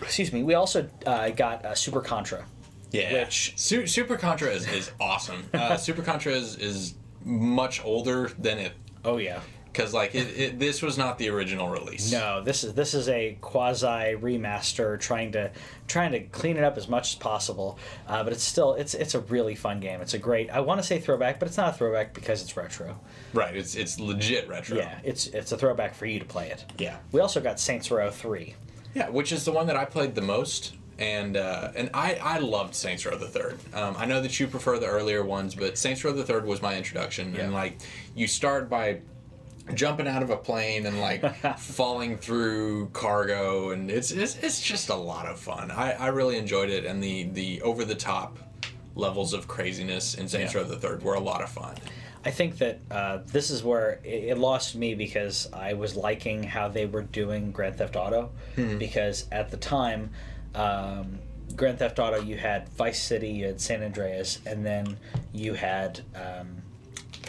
excuse 0.00 0.32
me, 0.32 0.44
we 0.44 0.54
also 0.54 0.88
uh, 1.06 1.30
got 1.30 1.64
uh, 1.64 1.74
Super 1.74 2.00
Contra. 2.00 2.44
Yeah. 2.92 3.24
Which- 3.24 3.54
Su- 3.56 3.86
Super 3.86 4.16
Contra 4.18 4.50
is, 4.50 4.68
is 4.68 4.92
awesome. 5.00 5.44
Uh, 5.54 5.76
Super 5.88 6.02
Contra 6.02 6.32
is, 6.32 6.56
is 6.56 6.94
much 7.24 7.84
older 7.84 8.30
than 8.38 8.58
it 8.58 8.72
Oh 9.04 9.16
yeah. 9.16 9.40
because 9.72 9.92
like 9.94 10.14
it, 10.14 10.38
it 10.38 10.58
this 10.58 10.82
was 10.82 10.96
not 10.98 11.18
the 11.18 11.28
original 11.30 11.68
release. 11.68 12.12
No, 12.12 12.42
this 12.42 12.62
is 12.64 12.74
this 12.74 12.94
is 12.94 13.08
a 13.08 13.36
quasi 13.40 13.86
remaster 14.14 14.98
trying 15.00 15.32
to 15.32 15.50
trying 15.88 16.12
to 16.12 16.20
clean 16.20 16.56
it 16.56 16.64
up 16.64 16.76
as 16.76 16.88
much 16.88 17.10
as 17.10 17.14
possible. 17.16 17.78
Uh, 18.06 18.22
but 18.22 18.32
it's 18.32 18.42
still 18.44 18.74
it's 18.74 18.94
it's 18.94 19.14
a 19.14 19.20
really 19.20 19.54
fun 19.54 19.80
game. 19.80 20.00
It's 20.00 20.14
a 20.14 20.18
great. 20.18 20.50
I 20.50 20.60
want 20.60 20.80
to 20.80 20.86
say 20.86 21.00
throwback, 21.00 21.38
but 21.38 21.48
it's 21.48 21.56
not 21.56 21.74
a 21.74 21.76
throwback 21.76 22.14
because 22.14 22.42
it's 22.42 22.56
retro. 22.56 22.98
Right. 23.34 23.56
It's 23.56 23.74
it's 23.74 23.98
legit 23.98 24.48
retro. 24.48 24.76
Yeah, 24.76 24.98
it's 25.02 25.26
it's 25.28 25.50
a 25.52 25.58
throwback 25.58 25.94
for 25.94 26.06
you 26.06 26.18
to 26.18 26.24
play 26.24 26.50
it. 26.50 26.64
Yeah. 26.78 26.98
We 27.12 27.20
also 27.20 27.40
got 27.40 27.58
Saints 27.58 27.90
Row 27.90 28.10
three. 28.10 28.54
Yeah, 28.94 29.08
which 29.08 29.32
is 29.32 29.44
the 29.44 29.52
one 29.52 29.66
that 29.68 29.76
I 29.76 29.84
played 29.86 30.14
the 30.14 30.20
most, 30.20 30.74
and 31.02 31.36
uh, 31.36 31.72
and 31.74 31.90
I 31.92 32.14
I 32.22 32.38
loved 32.38 32.74
Saints 32.74 33.04
Row 33.04 33.16
the 33.16 33.26
Third. 33.26 33.58
Um, 33.74 33.96
I 33.98 34.06
know 34.06 34.20
that 34.20 34.38
you 34.38 34.46
prefer 34.46 34.78
the 34.78 34.86
earlier 34.86 35.24
ones, 35.24 35.54
but 35.54 35.76
Saints 35.76 36.04
Row 36.04 36.12
the 36.12 36.24
Third 36.24 36.46
was 36.46 36.62
my 36.62 36.76
introduction, 36.76 37.34
and 37.36 37.52
like 37.52 37.78
you 38.14 38.26
start 38.28 38.70
by 38.70 39.00
jumping 39.74 40.08
out 40.08 40.22
of 40.22 40.30
a 40.30 40.36
plane 40.36 40.86
and 40.86 41.00
like 41.00 41.22
falling 41.58 42.16
through 42.18 42.88
cargo, 42.90 43.70
and 43.70 43.90
it's, 43.90 44.12
it's 44.12 44.36
it's 44.38 44.60
just 44.60 44.88
a 44.90 44.94
lot 44.94 45.26
of 45.26 45.38
fun. 45.40 45.70
I 45.72 45.92
I 45.92 46.06
really 46.08 46.38
enjoyed 46.38 46.70
it, 46.70 46.84
and 46.84 47.02
the 47.02 47.24
the 47.24 47.62
over 47.62 47.84
the 47.84 47.96
top 47.96 48.38
levels 48.94 49.32
of 49.32 49.48
craziness 49.48 50.14
in 50.14 50.28
Saints 50.28 50.54
Yeah. 50.54 50.60
Row 50.60 50.66
the 50.66 50.76
Third 50.76 51.02
were 51.02 51.14
a 51.14 51.20
lot 51.20 51.42
of 51.42 51.48
fun. 51.48 51.74
I 52.24 52.30
think 52.30 52.58
that 52.58 52.78
uh, 52.88 53.18
this 53.26 53.50
is 53.50 53.64
where 53.64 53.98
it, 54.04 54.24
it 54.30 54.38
lost 54.38 54.76
me 54.76 54.94
because 54.94 55.48
I 55.52 55.72
was 55.72 55.96
liking 55.96 56.44
how 56.44 56.68
they 56.68 56.86
were 56.86 57.02
doing 57.02 57.50
Grand 57.50 57.76
Theft 57.78 57.96
Auto. 57.96 58.30
Because 58.54 59.26
at 59.32 59.50
the 59.50 59.56
time, 59.56 60.10
um, 60.54 61.18
Grand 61.56 61.78
Theft 61.78 61.98
Auto, 61.98 62.20
you 62.20 62.36
had 62.36 62.68
Vice 62.70 63.02
City, 63.02 63.28
you 63.28 63.46
had 63.46 63.60
San 63.60 63.82
Andreas, 63.82 64.40
and 64.46 64.64
then 64.64 64.96
you 65.32 65.54
had. 65.54 66.00
Um, 66.14 66.62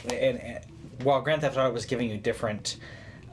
and, 0.05 0.39
and 0.39 0.59
while 1.03 1.21
Grand 1.21 1.41
Theft 1.41 1.57
Auto 1.57 1.71
was 1.71 1.85
giving 1.85 2.09
you 2.09 2.17
different. 2.17 2.77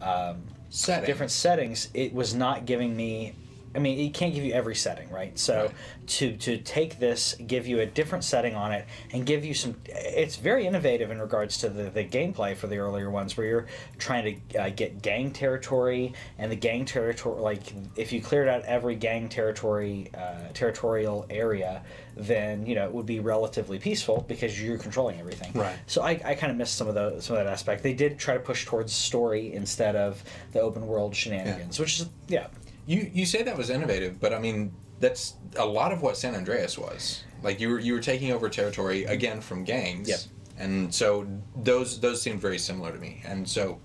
Um, 0.00 0.42
Setting. 0.72 1.04
different 1.04 1.32
settings, 1.32 1.88
it 1.94 2.14
was 2.14 2.32
not 2.34 2.64
giving 2.64 2.96
me. 2.96 3.34
I 3.74 3.78
mean, 3.78 4.00
it 4.00 4.14
can't 4.14 4.34
give 4.34 4.44
you 4.44 4.52
every 4.52 4.74
setting, 4.74 5.08
right? 5.10 5.38
So 5.38 5.66
Right. 5.66 6.06
to 6.08 6.36
to 6.38 6.58
take 6.58 6.98
this, 6.98 7.36
give 7.46 7.68
you 7.68 7.80
a 7.80 7.86
different 7.86 8.24
setting 8.24 8.56
on 8.56 8.72
it, 8.72 8.86
and 9.12 9.24
give 9.24 9.44
you 9.44 9.54
some. 9.54 9.76
It's 9.86 10.36
very 10.36 10.66
innovative 10.66 11.10
in 11.10 11.20
regards 11.20 11.58
to 11.58 11.68
the, 11.68 11.84
the 11.84 12.04
gameplay 12.04 12.56
for 12.56 12.66
the 12.66 12.78
earlier 12.78 13.10
ones, 13.10 13.36
where 13.36 13.46
you're 13.46 13.66
trying 13.98 14.40
to 14.50 14.58
uh, 14.58 14.70
get 14.70 15.02
gang 15.02 15.30
territory, 15.30 16.14
and 16.38 16.50
the 16.50 16.56
gang 16.56 16.84
territory, 16.84 17.40
like 17.40 17.72
if 17.96 18.12
you 18.12 18.20
cleared 18.20 18.48
out 18.48 18.64
every 18.64 18.96
gang 18.96 19.28
territory 19.28 20.10
uh, 20.16 20.48
territorial 20.52 21.26
area, 21.30 21.82
then 22.16 22.66
you 22.66 22.74
know 22.74 22.86
it 22.86 22.92
would 22.92 23.06
be 23.06 23.20
relatively 23.20 23.78
peaceful 23.78 24.24
because 24.26 24.60
you're 24.60 24.78
controlling 24.78 25.20
everything. 25.20 25.52
Right. 25.54 25.76
So 25.86 26.02
I, 26.02 26.20
I 26.24 26.34
kind 26.34 26.50
of 26.50 26.56
missed 26.56 26.74
some 26.74 26.88
of 26.88 26.94
the 26.94 27.20
some 27.20 27.36
of 27.36 27.44
that 27.44 27.52
aspect. 27.52 27.84
They 27.84 27.94
did 27.94 28.18
try 28.18 28.34
to 28.34 28.40
push 28.40 28.66
towards 28.66 28.92
story 28.92 29.52
instead 29.52 29.94
of 29.94 30.24
the 30.52 30.60
open 30.60 30.88
world 30.88 31.14
shenanigans, 31.14 31.78
which 31.78 32.00
is 32.00 32.08
yeah. 32.26 32.48
You 32.90 33.08
you 33.14 33.24
say 33.24 33.44
that 33.44 33.56
was 33.56 33.70
innovative, 33.70 34.18
but 34.18 34.34
I 34.34 34.40
mean 34.40 34.72
that's 34.98 35.34
a 35.56 35.64
lot 35.64 35.92
of 35.92 36.02
what 36.02 36.16
San 36.16 36.34
Andreas 36.34 36.76
was. 36.76 37.22
Like 37.40 37.60
you 37.60 37.68
were 37.68 37.78
you 37.78 37.92
were 37.92 38.00
taking 38.00 38.32
over 38.32 38.48
territory 38.48 39.04
again 39.04 39.40
from 39.40 39.62
gangs. 39.62 40.08
Yep. 40.08 40.18
And 40.58 40.92
so 40.92 41.24
those 41.54 42.00
those 42.00 42.20
seemed 42.20 42.40
very 42.40 42.58
similar 42.58 42.90
to 42.90 42.98
me. 42.98 43.22
And 43.24 43.48
so 43.48 43.78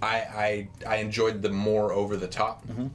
I 0.00 0.16
I, 0.16 0.68
I 0.86 0.96
enjoyed 0.96 1.42
the 1.42 1.50
more 1.50 1.92
over 1.92 2.16
the 2.16 2.28
top. 2.28 2.66
Mm-hmm. 2.66 2.86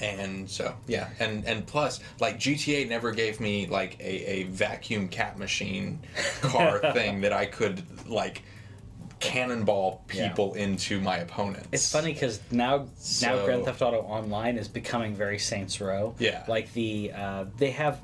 And 0.00 0.50
so 0.50 0.74
yeah, 0.88 1.10
and 1.20 1.46
and 1.46 1.64
plus 1.64 2.00
like 2.18 2.40
GTA 2.40 2.88
never 2.88 3.12
gave 3.12 3.38
me 3.38 3.68
like 3.68 4.00
a, 4.00 4.30
a 4.30 4.42
vacuum 4.44 5.06
cat 5.06 5.38
machine 5.38 6.00
car 6.40 6.80
thing 6.92 7.20
that 7.20 7.32
I 7.32 7.46
could 7.46 7.84
like 8.08 8.42
cannonball 9.22 10.04
Yeah. 10.12 10.28
people 10.28 10.54
into 10.54 11.00
my 11.00 11.18
opponents. 11.18 11.68
It's 11.72 11.90
funny 11.90 12.12
because 12.12 12.40
now 12.50 12.88
now 13.22 13.44
Grand 13.44 13.64
Theft 13.64 13.82
Auto 13.82 14.00
Online 14.02 14.56
is 14.58 14.68
becoming 14.68 15.14
very 15.14 15.38
Saints 15.38 15.80
Row. 15.80 16.14
Yeah. 16.18 16.44
Like 16.48 16.72
the 16.72 17.12
uh, 17.14 17.44
they 17.58 17.70
have. 17.70 18.00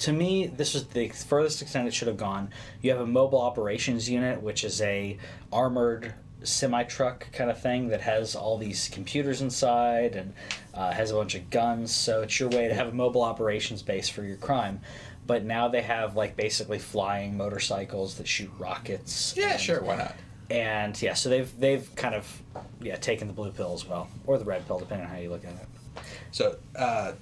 To 0.00 0.12
me, 0.12 0.48
this 0.48 0.74
is 0.74 0.86
the 0.88 1.08
furthest 1.10 1.62
extent 1.62 1.86
it 1.86 1.94
should 1.94 2.08
have 2.08 2.16
gone. 2.16 2.50
You 2.80 2.90
have 2.90 3.00
a 3.00 3.06
mobile 3.06 3.40
operations 3.40 4.10
unit, 4.10 4.42
which 4.42 4.64
is 4.64 4.80
a 4.80 5.16
armored 5.52 6.14
semi 6.42 6.82
truck 6.82 7.30
kind 7.32 7.50
of 7.50 7.60
thing 7.60 7.88
that 7.88 8.00
has 8.00 8.34
all 8.34 8.58
these 8.58 8.88
computers 8.88 9.40
inside 9.42 10.16
and 10.16 10.34
uh, 10.74 10.90
has 10.90 11.12
a 11.12 11.14
bunch 11.14 11.36
of 11.36 11.48
guns. 11.50 11.94
So 11.94 12.22
it's 12.22 12.40
your 12.40 12.48
way 12.48 12.66
to 12.66 12.74
have 12.74 12.88
a 12.88 12.92
mobile 12.92 13.22
operations 13.22 13.80
base 13.82 14.08
for 14.08 14.24
your 14.24 14.38
crime. 14.38 14.80
But 15.24 15.44
now 15.44 15.68
they 15.68 15.82
have 15.82 16.16
like 16.16 16.36
basically 16.36 16.80
flying 16.80 17.36
motorcycles 17.36 18.16
that 18.16 18.26
shoot 18.26 18.50
rockets. 18.58 19.34
Yeah, 19.36 19.56
sure, 19.56 19.82
why 19.82 19.96
not? 19.96 20.16
And 20.52 21.00
yeah, 21.00 21.14
so 21.14 21.30
they've 21.30 21.58
they've 21.58 21.94
kind 21.96 22.14
of 22.14 22.42
yeah 22.80 22.96
taken 22.96 23.26
the 23.26 23.32
blue 23.32 23.50
pill 23.50 23.72
as 23.72 23.86
well, 23.86 24.08
or 24.26 24.36
the 24.36 24.44
red 24.44 24.66
pill, 24.66 24.78
depending 24.78 25.06
on 25.06 25.12
how 25.14 25.18
you 25.18 25.30
look 25.30 25.44
at 25.44 25.52
it. 25.52 26.02
So, 26.30 26.56
uh, 26.76 27.12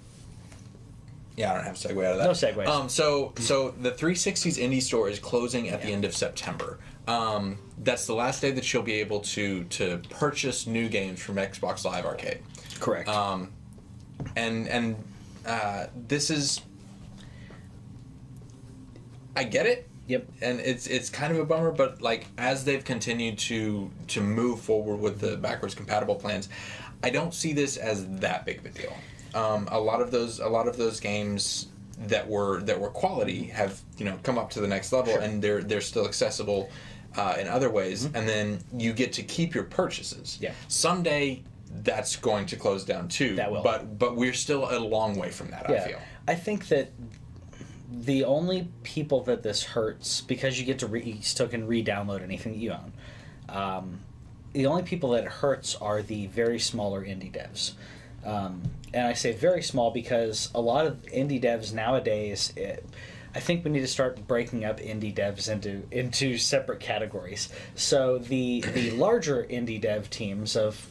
yeah, 1.37 1.53
I 1.53 1.55
don't 1.55 1.65
have 1.65 1.75
a 1.75 1.79
segue 1.79 2.05
out 2.05 2.13
of 2.13 2.19
that. 2.19 2.25
No 2.25 2.31
segues. 2.31 2.67
Um, 2.67 2.89
so, 2.89 3.33
so 3.39 3.71
the 3.71 3.93
360's 3.93 4.59
indie 4.59 4.83
store 4.83 5.09
is 5.09 5.19
closing 5.19 5.69
at 5.69 5.83
the 5.83 5.89
end 5.89 6.05
of 6.05 6.15
September. 6.15 6.79
Um, 7.07 7.59
that's 7.79 8.07
the 8.07 8.15
last 8.15 8.41
day 8.41 8.51
that 8.53 8.73
you'll 8.73 8.83
be 8.83 8.95
able 8.95 9.21
to 9.21 9.65
to 9.65 10.01
purchase 10.11 10.67
new 10.67 10.89
games 10.89 11.21
from 11.21 11.37
Xbox 11.37 11.85
Live 11.85 12.05
Arcade. 12.05 12.41
Correct. 12.79 13.09
Um, 13.09 13.53
and 14.37 14.69
and 14.69 15.05
uh, 15.47 15.87
this 16.09 16.31
is 16.31 16.63
I 19.37 19.45
get 19.45 19.67
it. 19.67 19.89
Yep. 20.11 20.27
And 20.43 20.61
it's 20.61 20.87
it's 20.87 21.09
kind 21.11 21.33
of 21.33 21.39
a 21.39 21.45
bummer, 21.45 21.71
but 21.71 22.01
like 22.03 22.27
as 22.39 22.65
they've 22.65 22.85
continued 22.85 23.39
to 23.51 23.91
to 24.09 24.21
move 24.21 24.61
forward 24.61 24.97
with 25.01 25.21
the 25.21 25.37
backwards 25.37 25.75
compatible 25.75 26.17
plans, 26.17 26.49
I 27.03 27.11
don't 27.11 27.33
see 27.35 27.53
this 27.53 27.77
as 27.77 28.07
that 28.21 28.45
big 28.45 28.59
of 28.59 28.67
a 28.67 28.71
deal. 28.71 28.95
Um, 29.35 29.69
a 29.71 29.79
lot 29.81 30.01
of 30.03 30.11
those 30.11 30.41
a 30.41 30.49
lot 30.49 30.67
of 30.69 30.77
those 30.77 31.01
games 31.01 31.69
that 32.07 32.27
were 32.29 32.61
that 32.63 32.81
were 32.81 32.89
quality 32.91 33.45
have 33.45 33.81
you 33.99 34.05
know 34.05 34.19
come 34.23 34.39
up 34.39 34.51
to 34.51 34.61
the 34.61 34.67
next 34.69 34.93
level 34.93 35.15
and 35.19 35.43
they're 35.43 35.63
they're 35.63 35.81
still 35.83 36.07
accessible 36.07 36.71
uh, 37.17 37.37
in 37.39 37.47
other 37.47 37.69
ways 37.71 38.07
and 38.07 38.27
then 38.29 38.59
you 38.77 38.93
get 38.95 39.13
to 39.13 39.23
keep 39.23 39.55
your 39.55 39.65
purchases 39.65 40.35
Mm-hmm. 40.37 40.45
Yeah. 40.45 40.53
someday 40.69 41.43
that's 41.85 42.17
going 42.17 42.47
to 42.47 42.57
close 42.57 42.85
down 42.85 43.09
too 43.09 43.37
That 43.37 43.53
will. 43.53 43.63
but 43.63 43.99
but 43.99 44.17
we're 44.17 44.33
still 44.33 44.67
a 44.71 44.81
long 44.81 45.15
way 45.17 45.31
from 45.31 45.51
that 45.51 45.69
i 45.71 45.79
feel 45.87 46.01
I 46.27 46.35
think 46.37 46.69
that 46.69 46.91
the 47.91 48.25
only 48.25 48.69
people 48.83 49.23
that 49.25 49.43
this 49.43 49.65
hurts 49.65 50.21
because 50.21 50.59
you 50.59 50.65
get 50.65 50.79
to 50.81 50.87
re- 50.87 51.03
you 51.03 51.23
still 51.23 51.49
can 51.49 51.67
re-download 51.67 52.23
anything 52.23 52.53
that 52.53 52.59
you 52.59 52.73
own. 52.73 52.93
Um, 53.49 54.01
the 54.53 54.67
only 54.67 54.83
people 54.83 55.11
that 55.11 55.25
it 55.25 55.31
hurts 55.31 55.75
are 55.77 56.03
the 56.03 56.27
very 56.29 56.59
smaller 56.59 57.05
indie 57.05 57.33
devs. 57.33 57.73
Um, 58.25 58.63
and 58.93 59.07
I 59.07 59.15
say 59.15 59.33
very 59.33 59.63
small 59.63 59.91
because 59.91 60.51
a 60.55 60.61
lot 60.61 60.87
of 60.87 61.03
indie 61.07 61.43
devs 61.43 61.73
nowadays, 61.73 62.53
it, 62.57 62.85
I 63.35 63.41
think 63.41 63.65
we 63.65 63.71
need 63.71 63.81
to 63.81 63.87
start 63.87 64.27
breaking 64.27 64.65
up 64.65 64.81
indie 64.81 65.15
devs 65.15 65.49
into 65.49 65.83
into 65.91 66.37
separate 66.37 66.81
categories. 66.81 67.49
So 67.77 68.19
the 68.19 68.61
the 68.61 68.91
larger 68.93 69.45
indie 69.45 69.81
dev 69.81 70.11
teams 70.11 70.57
of 70.57 70.90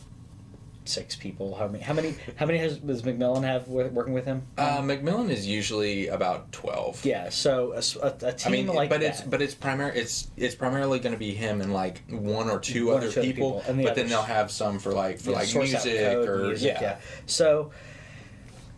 six 0.90 1.16
people, 1.16 1.56
how 1.56 1.68
many 1.68 1.84
how 1.84 1.94
many 1.94 2.16
how 2.36 2.46
many 2.46 2.58
has 2.60 2.78
does 2.80 3.04
McMillen 3.04 3.44
have 3.44 3.68
with, 3.68 3.92
working 3.94 4.14
with 4.14 4.26
him? 4.26 4.42
uh, 4.58 4.80
McMillen 4.80 5.30
is 5.30 5.46
usually 5.48 6.08
about 6.08 6.52
12 6.52 7.06
Yeah, 7.06 7.30
so 7.30 7.74
a, 7.74 7.84
a- 8.06 8.28
a 8.30 8.34
team 8.34 8.48
I 8.48 8.50
mean, 8.50 8.68
like 8.68 8.90
but 8.90 9.02
that. 9.02 9.08
it's 9.10 9.22
but 9.22 9.42
it's 9.42 9.54
primary. 9.56 9.98
It's 9.98 10.30
it's 10.36 10.56
primarily 10.56 11.00
going 11.00 11.14
to 11.14 11.20
be 11.20 11.34
him 11.34 11.62
and 11.62 11.74
like 11.74 12.02
one 12.10 12.50
or 12.50 12.60
two 12.60 12.88
One 12.88 12.96
or 12.96 12.98
other 12.98 13.12
two 13.12 13.20
other 13.22 13.28
people. 13.28 13.52
people, 13.60 13.64
and 13.70 13.80
the 13.80 13.84
but 13.86 13.96
then 13.96 14.08
they'll 14.10 14.22
have 14.24 14.52
some 14.52 14.80
for 14.80 14.92
like 14.92 15.20
for 15.20 15.32
Yeah, 15.32 15.38
like 15.38 15.56
music 15.56 16.00
code, 16.00 16.28
or 16.30 16.38
music, 16.48 16.78
yeah. 16.82 16.98
So 17.28 17.72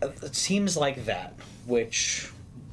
uh, 0.02 0.08
it 0.22 0.34
seems 0.36 0.76
like 0.76 1.06
that, 1.06 1.34
which 1.66 2.30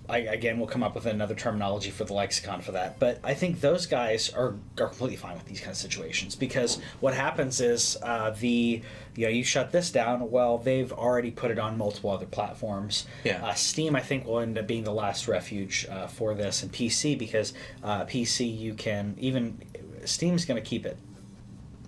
I 0.10 0.18
again 0.20 0.60
will 0.60 0.68
come 0.68 0.84
up 0.84 0.96
with 0.96 1.06
another 1.06 1.36
terminology 1.36 1.92
for 1.92 2.04
the 2.04 2.14
lexicon 2.14 2.62
for 2.62 2.72
that. 2.74 3.00
But 3.00 3.20
I 3.24 3.34
think 3.34 3.62
those 3.62 3.86
guys 3.86 4.30
are 4.32 4.56
are 4.80 4.88
completely 4.88 5.18
fine 5.18 5.36
with 5.36 5.46
these 5.46 5.60
kind 5.60 5.72
of 5.72 5.78
situations 5.78 6.36
because 6.36 6.80
what 7.00 7.14
happens 7.14 7.62
is 7.62 7.98
uh, 8.02 8.32
the 8.32 8.82
you 9.16 9.26
know 9.26 9.30
you 9.30 9.44
shut 9.44 9.72
this 9.72 9.92
down. 9.92 10.32
Well, 10.32 10.58
they've 10.58 10.92
already 10.92 11.32
put 11.32 11.52
it 11.52 11.60
on 11.60 11.78
multiple 11.78 12.10
other 12.10 12.26
platforms. 12.26 13.06
Yeah. 13.24 13.46
Uh, 13.46 13.54
Steam, 13.54 13.96
I 13.96 14.02
think, 14.02 14.26
will 14.26 14.40
end 14.40 14.58
up 14.58 14.68
being 14.68 14.84
the 14.84 14.94
last 14.94 15.28
refuge 15.28 15.86
uh, 15.90 16.08
for 16.08 16.34
this, 16.34 16.64
and 16.64 16.72
PC 16.72 17.18
because 17.18 17.54
uh, 17.84 18.06
PC 18.06 18.58
you 18.58 18.74
can 18.74 19.16
even 19.20 19.62
Steam's 20.06 20.46
going 20.46 20.62
to 20.62 20.68
keep 20.68 20.86
it 20.86 20.98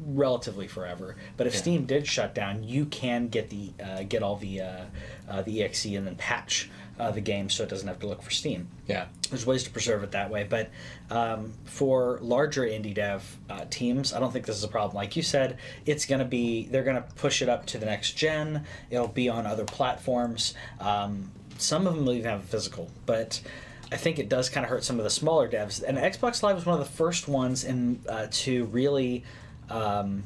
relatively 0.06 0.68
forever. 0.68 1.16
But 1.38 1.48
if 1.48 1.54
Yeah. 1.54 1.60
Steam 1.60 1.86
did 1.86 2.08
shut 2.08 2.34
down, 2.34 2.64
you 2.64 2.86
can 2.86 3.28
get 3.28 3.50
the 3.50 3.72
uh, 3.84 4.04
get 4.04 4.24
all 4.24 4.36
the 4.36 4.62
uh, 4.62 4.86
uh, 5.30 5.42
the 5.44 5.64
exe 5.64 5.86
and 5.86 6.08
then 6.08 6.16
patch 6.16 6.70
uh, 7.02 7.10
the 7.10 7.20
game 7.20 7.50
so 7.50 7.64
it 7.64 7.70
doesn't 7.70 7.88
have 7.88 8.00
to 8.00 8.06
look 8.06 8.22
for 8.22 8.30
Steam. 8.30 8.68
yeah. 8.86 9.08
There's 9.32 9.46
ways 9.46 9.64
to 9.64 9.72
preserve 9.72 10.04
it 10.04 10.12
that 10.12 10.30
way, 10.30 10.44
but 10.44 10.70
um, 11.10 11.54
for 11.64 12.20
larger 12.22 12.64
indie 12.64 12.94
dev 12.94 13.38
uh, 13.50 13.66
teams, 13.70 14.14
I 14.14 14.20
don't 14.20 14.32
think 14.32 14.46
this 14.46 14.58
is 14.58 14.64
a 14.64 14.68
problem. 14.68 14.96
Like 14.96 15.16
you 15.16 15.24
said, 15.24 15.58
it's 15.86 16.06
going 16.06 16.20
to 16.20 16.26
be 16.26 16.68
they're 16.68 16.84
going 16.84 16.98
to 16.98 17.08
push 17.16 17.42
it 17.42 17.50
up 17.50 17.66
to 17.68 17.80
the 17.80 17.88
next 17.88 18.12
gen. 18.12 18.66
It'll 18.92 19.08
be 19.08 19.30
on 19.30 19.48
other 19.48 19.66
platforms. 19.66 20.54
Um, 20.80 21.32
some 21.58 21.88
of 21.88 21.96
them 21.96 22.06
will 22.06 22.14
even 22.14 22.30
have 22.30 22.42
a 22.42 22.48
physical, 22.48 22.92
but 23.06 23.42
I 23.92 23.98
think 23.98 24.20
it 24.20 24.30
does 24.30 24.50
kind 24.50 24.64
of 24.64 24.70
hurt 24.70 24.84
some 24.84 25.00
of 25.00 25.04
the 25.04 25.10
smaller 25.10 25.50
devs. 25.50 25.82
And 25.82 25.98
Xbox 25.98 26.44
Live 26.44 26.56
was 26.56 26.66
one 26.68 26.80
of 26.80 26.86
the 26.86 26.94
first 26.94 27.28
ones 27.28 27.64
in 27.64 28.02
uh, 28.08 28.28
to 28.32 28.66
really. 28.66 29.24
Um, 29.70 30.24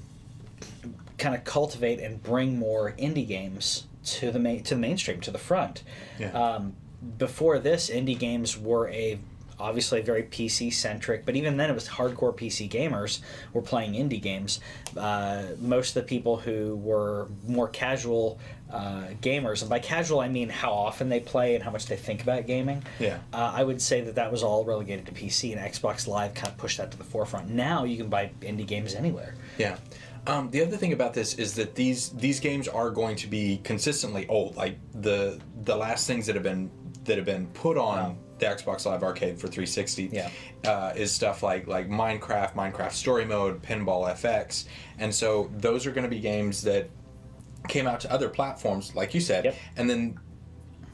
kind 1.18 1.34
of 1.34 1.46
cultivate 1.46 2.02
and 2.02 2.22
bring 2.22 2.60
more 2.60 2.92
indie 3.00 3.26
games 3.26 3.86
to 4.06 4.32
the 4.32 4.40
main 4.40 4.64
to 4.64 4.76
the 4.76 4.82
mainstream 4.82 5.22
to 5.22 5.32
the 5.32 5.38
front. 5.38 5.84
Yeah. 6.20 6.32
Um, 6.32 6.76
before 7.18 7.60
this, 7.60 7.90
indie 7.90 8.18
games 8.18 8.58
were 8.58 8.90
a 8.90 9.20
obviously 9.60 10.02
very 10.02 10.24
PC 10.24 10.74
centric, 10.74 11.26
but 11.26 11.36
even 11.36 11.58
then 11.58 11.70
it 11.70 11.74
was 11.74 11.88
hardcore 11.88 12.36
PC 12.36 12.70
gamers 12.70 13.20
were 13.54 13.62
playing 13.62 13.94
indie 13.94 14.22
games. 14.22 14.60
Uh, 14.98 15.44
most 15.60 15.96
of 15.96 16.04
the 16.04 16.08
people 16.08 16.38
who 16.38 16.76
were 16.76 17.28
more 17.48 17.68
casual 17.68 18.40
uh, 18.72 19.06
gamers, 19.22 19.62
and 19.62 19.70
by 19.70 19.80
casual 19.80 20.20
I 20.20 20.28
mean 20.28 20.50
how 20.50 20.74
often 20.74 21.10
they 21.10 21.20
play 21.20 21.56
and 21.56 21.64
how 21.64 21.72
much 21.72 21.86
they 21.86 21.96
think 21.96 22.22
about 22.22 22.48
gaming. 22.48 22.84
Yeah. 23.00 23.20
Uh, 23.32 23.54
I 23.56 23.64
would 23.64 23.82
say 23.82 24.02
that 24.02 24.16
that 24.16 24.32
was 24.32 24.44
all 24.44 24.66
relegated 24.66 25.06
to 25.06 25.12
PC, 25.12 25.56
and 25.56 25.62
Xbox 25.74 26.08
Live 26.08 26.34
kind 26.34 26.50
of 26.50 26.58
pushed 26.58 26.78
that 26.78 26.92
to 26.92 26.98
the 26.98 27.04
forefront. 27.04 27.50
Now 27.50 27.84
you 27.86 27.98
can 27.98 28.10
buy 28.10 28.32
indie 28.42 28.68
games 28.68 28.94
anywhere. 28.94 29.36
Yeah. 29.58 29.78
Um, 30.28 30.50
the 30.50 30.62
other 30.64 30.78
thing 30.78 30.94
about 30.94 31.14
this 31.14 31.36
is 31.36 31.54
that 31.56 31.76
these 31.76 32.10
these 32.10 32.40
games 32.40 32.68
are 32.68 32.90
going 32.90 33.16
to 33.18 33.28
be 33.28 33.62
consistently 33.64 34.28
old. 34.28 34.56
Like 34.56 34.78
the 34.94 35.40
the 35.64 35.76
last 35.76 36.08
things 36.08 36.26
that 36.26 36.36
have 36.36 36.44
been 36.44 36.72
that 37.04 37.18
have 37.18 37.26
been 37.26 37.48
put 37.48 37.78
on 37.78 37.98
Wow. 37.98 38.18
the 38.40 38.46
Xbox 38.48 38.86
Live 38.86 39.04
Arcade 39.04 39.40
for 39.40 39.48
360 39.48 40.10
Yeah. 40.12 40.30
uh, 40.66 40.94
is 40.96 41.12
stuff 41.12 41.44
like 41.44 41.68
like 41.68 41.88
Minecraft, 41.90 42.54
Minecraft 42.56 42.92
Story 42.94 43.26
Mode, 43.26 43.62
Pinball 43.62 44.12
FX, 44.16 44.66
and 44.98 45.14
so 45.14 45.52
those 45.58 45.86
are 45.86 45.92
going 45.92 46.04
to 46.06 46.10
be 46.10 46.20
games 46.20 46.64
that 46.64 46.90
came 47.68 47.86
out 47.88 48.00
to 48.00 48.12
other 48.12 48.30
platforms, 48.30 48.96
like 48.96 49.14
you 49.14 49.22
said, 49.22 49.46
Yep. 49.46 49.56
and 49.78 49.90
then 49.90 50.20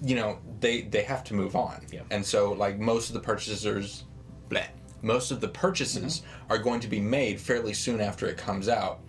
you 0.04 0.15
know 0.15 0.39
they 0.60 0.82
they 0.82 1.04
have 1.04 1.24
to 1.26 1.34
move 1.34 1.56
on, 1.56 1.86
Yep. 1.91 2.08
and 2.12 2.26
so 2.26 2.52
like 2.52 2.80
most 2.80 3.08
of 3.10 3.13
the 3.13 3.22
purchasers, 3.22 4.04
bleh, 4.50 4.67
most 5.02 5.32
of 5.32 5.39
the 5.39 5.48
purchases 5.48 6.24
are 6.50 6.58
going 6.58 6.82
to 6.82 6.88
be 6.89 7.00
made 7.00 7.39
fairly 7.39 7.74
soon 7.74 8.02
after 8.02 8.26
it 8.28 8.36
comes 8.38 8.67
out, 8.67 9.00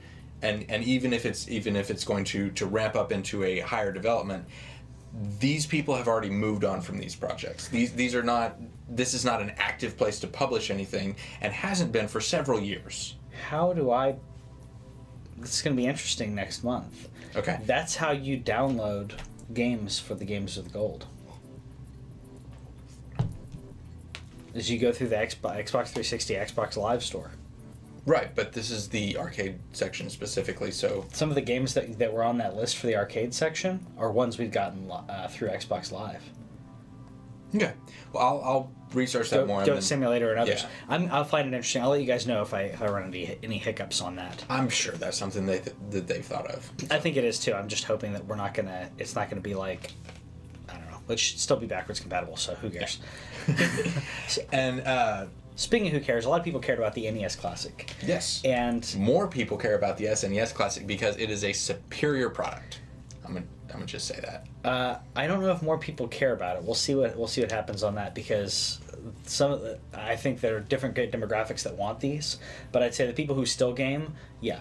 and 0.42 0.66
and 0.68 0.84
even 0.84 1.12
if 1.12 1.24
it's 1.24 1.48
even 1.48 1.76
if 1.76 1.90
it's 1.90 2.04
going 2.04 2.24
to 2.24 2.50
to 2.50 2.66
ramp 2.66 2.96
up 2.96 3.12
into 3.12 3.44
a 3.44 3.60
higher 3.60 3.92
development, 3.92 4.44
these 5.38 5.66
people 5.66 5.94
have 5.94 6.08
already 6.08 6.30
moved 6.30 6.64
on 6.64 6.80
from 6.80 6.98
these 6.98 7.14
projects. 7.14 7.68
These 7.68 7.92
these 7.92 8.14
are 8.14 8.22
not. 8.22 8.56
This 8.88 9.14
is 9.14 9.24
not 9.24 9.40
an 9.40 9.52
active 9.56 9.96
place 9.96 10.20
to 10.20 10.26
publish 10.26 10.70
anything, 10.70 11.16
and 11.40 11.52
hasn't 11.52 11.92
been 11.92 12.08
for 12.08 12.20
several 12.20 12.60
years. 12.60 13.16
How 13.48 13.72
do 13.72 13.90
I? 13.90 14.16
This 15.38 15.56
is 15.56 15.62
going 15.62 15.74
to 15.74 15.80
be 15.80 15.88
interesting 15.88 16.34
next 16.34 16.62
month. 16.62 17.08
Okay. 17.34 17.58
That's 17.64 17.96
how 17.96 18.12
you 18.12 18.38
download 18.38 19.12
games 19.54 19.98
for 19.98 20.14
the 20.14 20.24
Games 20.24 20.56
with 20.56 20.72
Gold. 20.72 21.06
as 24.54 24.70
you 24.70 24.78
go 24.78 24.92
through 24.92 25.08
the 25.08 25.16
Xbox, 25.16 25.64
Xbox 25.64 25.88
360, 25.88 26.34
Xbox 26.34 26.76
Live 26.76 27.02
store. 27.02 27.30
Right, 28.04 28.34
but 28.34 28.52
this 28.52 28.70
is 28.70 28.88
the 28.88 29.16
arcade 29.16 29.60
section 29.72 30.10
specifically, 30.10 30.70
so 30.72 31.06
Some 31.12 31.28
of 31.28 31.36
the 31.36 31.40
games 31.40 31.74
that, 31.74 31.98
that 32.00 32.12
were 32.12 32.24
on 32.24 32.38
that 32.38 32.56
list 32.56 32.76
for 32.78 32.88
the 32.88 32.96
arcade 32.96 33.32
section 33.32 33.86
are 33.96 34.10
ones 34.10 34.38
we've 34.38 34.50
gotten 34.50 34.88
li- 34.88 34.96
uh, 35.08 35.28
through 35.28 35.48
Xbox 35.50 35.92
Live. 35.92 36.22
okay. 37.54 37.74
Well, 38.12 38.22
I'll, 38.26 38.42
I'll 38.44 38.72
research 38.92 39.30
that 39.30 39.36
Goat, 39.36 39.46
more. 39.46 39.58
and 39.60 39.66
Goat 39.66 39.74
then- 39.74 39.82
Simulator 39.82 40.30
and 40.32 40.40
others. 40.40 40.62
Yeah. 40.62 40.68
I'm, 40.88 41.10
I'll 41.12 41.24
find 41.24 41.46
it 41.46 41.54
interesting. 41.54 41.80
I'll 41.82 41.90
let 41.90 42.00
you 42.00 42.06
guys 42.06 42.26
know 42.26 42.42
if 42.42 42.52
I 42.52 42.62
if 42.62 42.82
I 42.82 42.86
run 42.86 43.04
into 43.04 43.18
any 43.44 43.58
hiccups 43.58 44.00
on 44.00 44.16
that. 44.16 44.44
I'm 44.50 44.68
sure 44.68 44.94
that's 44.94 45.16
something 45.16 45.46
they 45.46 45.60
th- 45.60 45.76
that 45.90 46.06
they've 46.08 46.24
thought 46.24 46.46
of. 46.50 46.70
I 46.90 46.98
think 46.98 47.16
it 47.16 47.24
is 47.24 47.38
too. 47.38 47.54
I'm 47.54 47.68
just 47.68 47.84
hoping 47.84 48.12
that 48.14 48.26
we're 48.26 48.34
not 48.36 48.52
gonna. 48.52 48.90
It's 48.98 49.14
not 49.14 49.30
gonna 49.30 49.40
be 49.40 49.54
like. 49.54 49.92
I 50.68 50.72
don't 50.74 50.90
know. 50.90 50.98
It 51.08 51.18
should 51.20 51.38
still 51.38 51.56
be 51.56 51.66
backwards 51.66 52.00
compatible. 52.00 52.36
So 52.36 52.54
who 52.56 52.68
cares? 52.68 52.98
And 54.52 54.80
uh, 54.80 55.26
Speaking 55.54 55.88
of 55.88 55.92
who 55.92 56.00
cares, 56.00 56.24
a 56.24 56.28
lot 56.30 56.38
of 56.40 56.44
people 56.44 56.60
cared 56.60 56.78
about 56.78 56.94
the 56.94 57.10
NES 57.10 57.36
Classic, 57.36 57.90
yes, 58.04 58.40
and 58.44 58.94
more 58.98 59.28
people 59.28 59.56
care 59.56 59.74
about 59.76 59.96
the 59.98 60.06
SNES 60.06 60.54
Classic 60.54 60.86
because 60.86 61.16
it 61.18 61.30
is 61.30 61.44
a 61.44 61.52
superior 61.52 62.30
product. 62.30 62.80
I'm 63.24 63.34
gonna 63.34 63.46
I'm 63.68 63.74
gonna 63.74 63.86
just 63.86 64.06
say 64.06 64.18
that. 64.20 64.46
uh, 64.68 64.98
I 65.14 65.26
don't 65.26 65.40
know 65.40 65.52
if 65.52 65.62
more 65.62 65.78
people 65.78 66.08
care 66.08 66.32
about 66.32 66.56
it. 66.56 66.62
We'll 66.64 66.74
see 66.74 66.94
what 66.94 67.16
we'll 67.16 67.28
see 67.28 67.42
what 67.42 67.52
happens 67.52 67.82
on 67.82 67.94
that 67.96 68.14
because 68.14 68.80
some 69.24 69.52
of 69.52 69.60
the, 69.60 69.78
I 69.94 70.16
think 70.16 70.40
there 70.40 70.56
are 70.56 70.60
different 70.60 70.94
demographics 70.96 71.62
that 71.64 71.76
want 71.76 72.00
these, 72.00 72.38
but 72.72 72.82
I'd 72.82 72.94
say 72.94 73.06
the 73.06 73.12
people 73.12 73.34
who 73.34 73.44
still 73.46 73.72
game, 73.72 74.14
yeah, 74.40 74.60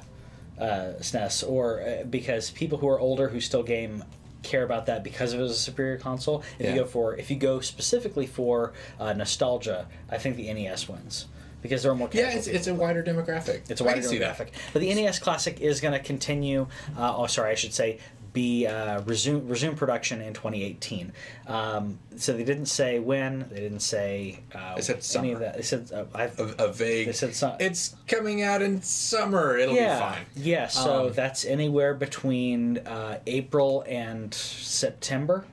uh, 0.60 0.94
SNES, 1.00 1.48
or 1.50 1.82
uh, 1.82 2.04
because 2.04 2.52
people 2.52 2.78
who 2.78 2.88
are 2.88 3.00
older 3.00 3.30
who 3.30 3.40
still 3.40 3.64
game 3.64 4.04
care 4.44 4.64
about 4.64 4.86
that 4.88 5.04
because 5.04 5.34
it 5.34 5.40
was 5.40 5.52
a 5.52 5.56
superior 5.56 5.98
console. 5.98 6.44
If 6.60 6.66
Yeah. 6.66 6.74
you 6.74 6.80
go 6.82 6.86
for 6.88 7.16
if 7.16 7.30
you 7.30 7.38
go 7.38 7.60
specifically 7.60 8.28
for 8.28 8.74
uh, 9.00 9.14
nostalgia, 9.14 9.88
I 10.10 10.18
think 10.18 10.36
the 10.36 10.52
NES 10.54 10.88
wins 10.90 11.28
because 11.62 11.84
there 11.84 11.92
are 11.92 11.96
more. 11.96 12.10
Yeah, 12.12 12.32
it's, 12.32 12.48
it's 12.48 12.68
a 12.68 12.74
wider 12.74 13.04
demographic. 13.04 13.70
It's 13.70 13.82
a 13.82 13.84
wider 13.84 14.02
can 14.02 14.10
see 14.10 14.18
that. 14.20 14.38
demographic. 14.38 14.50
But 14.74 14.82
the 14.82 14.94
NES 14.94 15.20
Classic 15.20 15.60
is 15.60 15.80
going 15.80 15.94
to 15.94 16.00
continue. 16.00 16.68
Uh, 16.98 17.16
oh, 17.16 17.28
sorry, 17.28 17.52
I 17.52 17.56
should 17.56 17.74
say 17.74 18.00
be 18.34 18.66
uh, 18.66 19.02
resume 19.02 19.48
resume 19.48 19.76
production 19.76 20.22
in 20.22 20.34
2018. 20.34 21.12
Um, 21.48 22.00
so 22.16 22.34
they 22.34 22.44
didn't 22.44 22.68
say 22.68 23.00
when. 23.00 23.48
They 23.52 23.60
didn't 23.60 23.82
say. 23.82 24.40
Uh, 24.56 24.76
They 24.76 24.82
said 24.82 25.04
any 25.18 25.32
of 25.34 25.40
that. 25.40 25.56
They 25.58 25.64
said 25.64 25.92
uh, 25.94 26.06
I've, 26.16 26.40
A, 26.40 26.66
a 26.66 26.72
vague. 26.72 27.08
They 27.08 27.14
said 27.14 27.36
some- 27.36 27.56
It's 27.60 27.96
coming 28.08 28.42
out 28.42 28.62
in 28.62 28.82
summer. 28.82 29.58
It'll 29.58 29.76
yeah, 29.76 29.96
be 29.96 30.16
fine. 30.16 30.26
yeah. 30.36 30.68
So 30.68 31.08
Um, 31.08 31.14
that's 31.14 31.44
anywhere 31.46 31.94
between 31.94 32.78
uh, 32.80 33.20
April 33.28 33.84
and 33.88 34.34
September. 34.34 35.46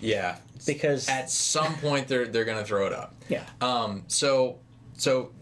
Yeah. 0.00 0.36
because 0.66 1.08
At 1.08 1.30
some 1.30 1.74
point 1.76 2.08
they're 2.08 2.26
they're 2.26 2.44
gonna 2.44 2.64
throw 2.64 2.86
it 2.86 2.92
up. 2.92 3.14
yeah, 3.28 3.44
Um, 3.60 4.04
so, 4.06 4.58
so, 4.96 5.32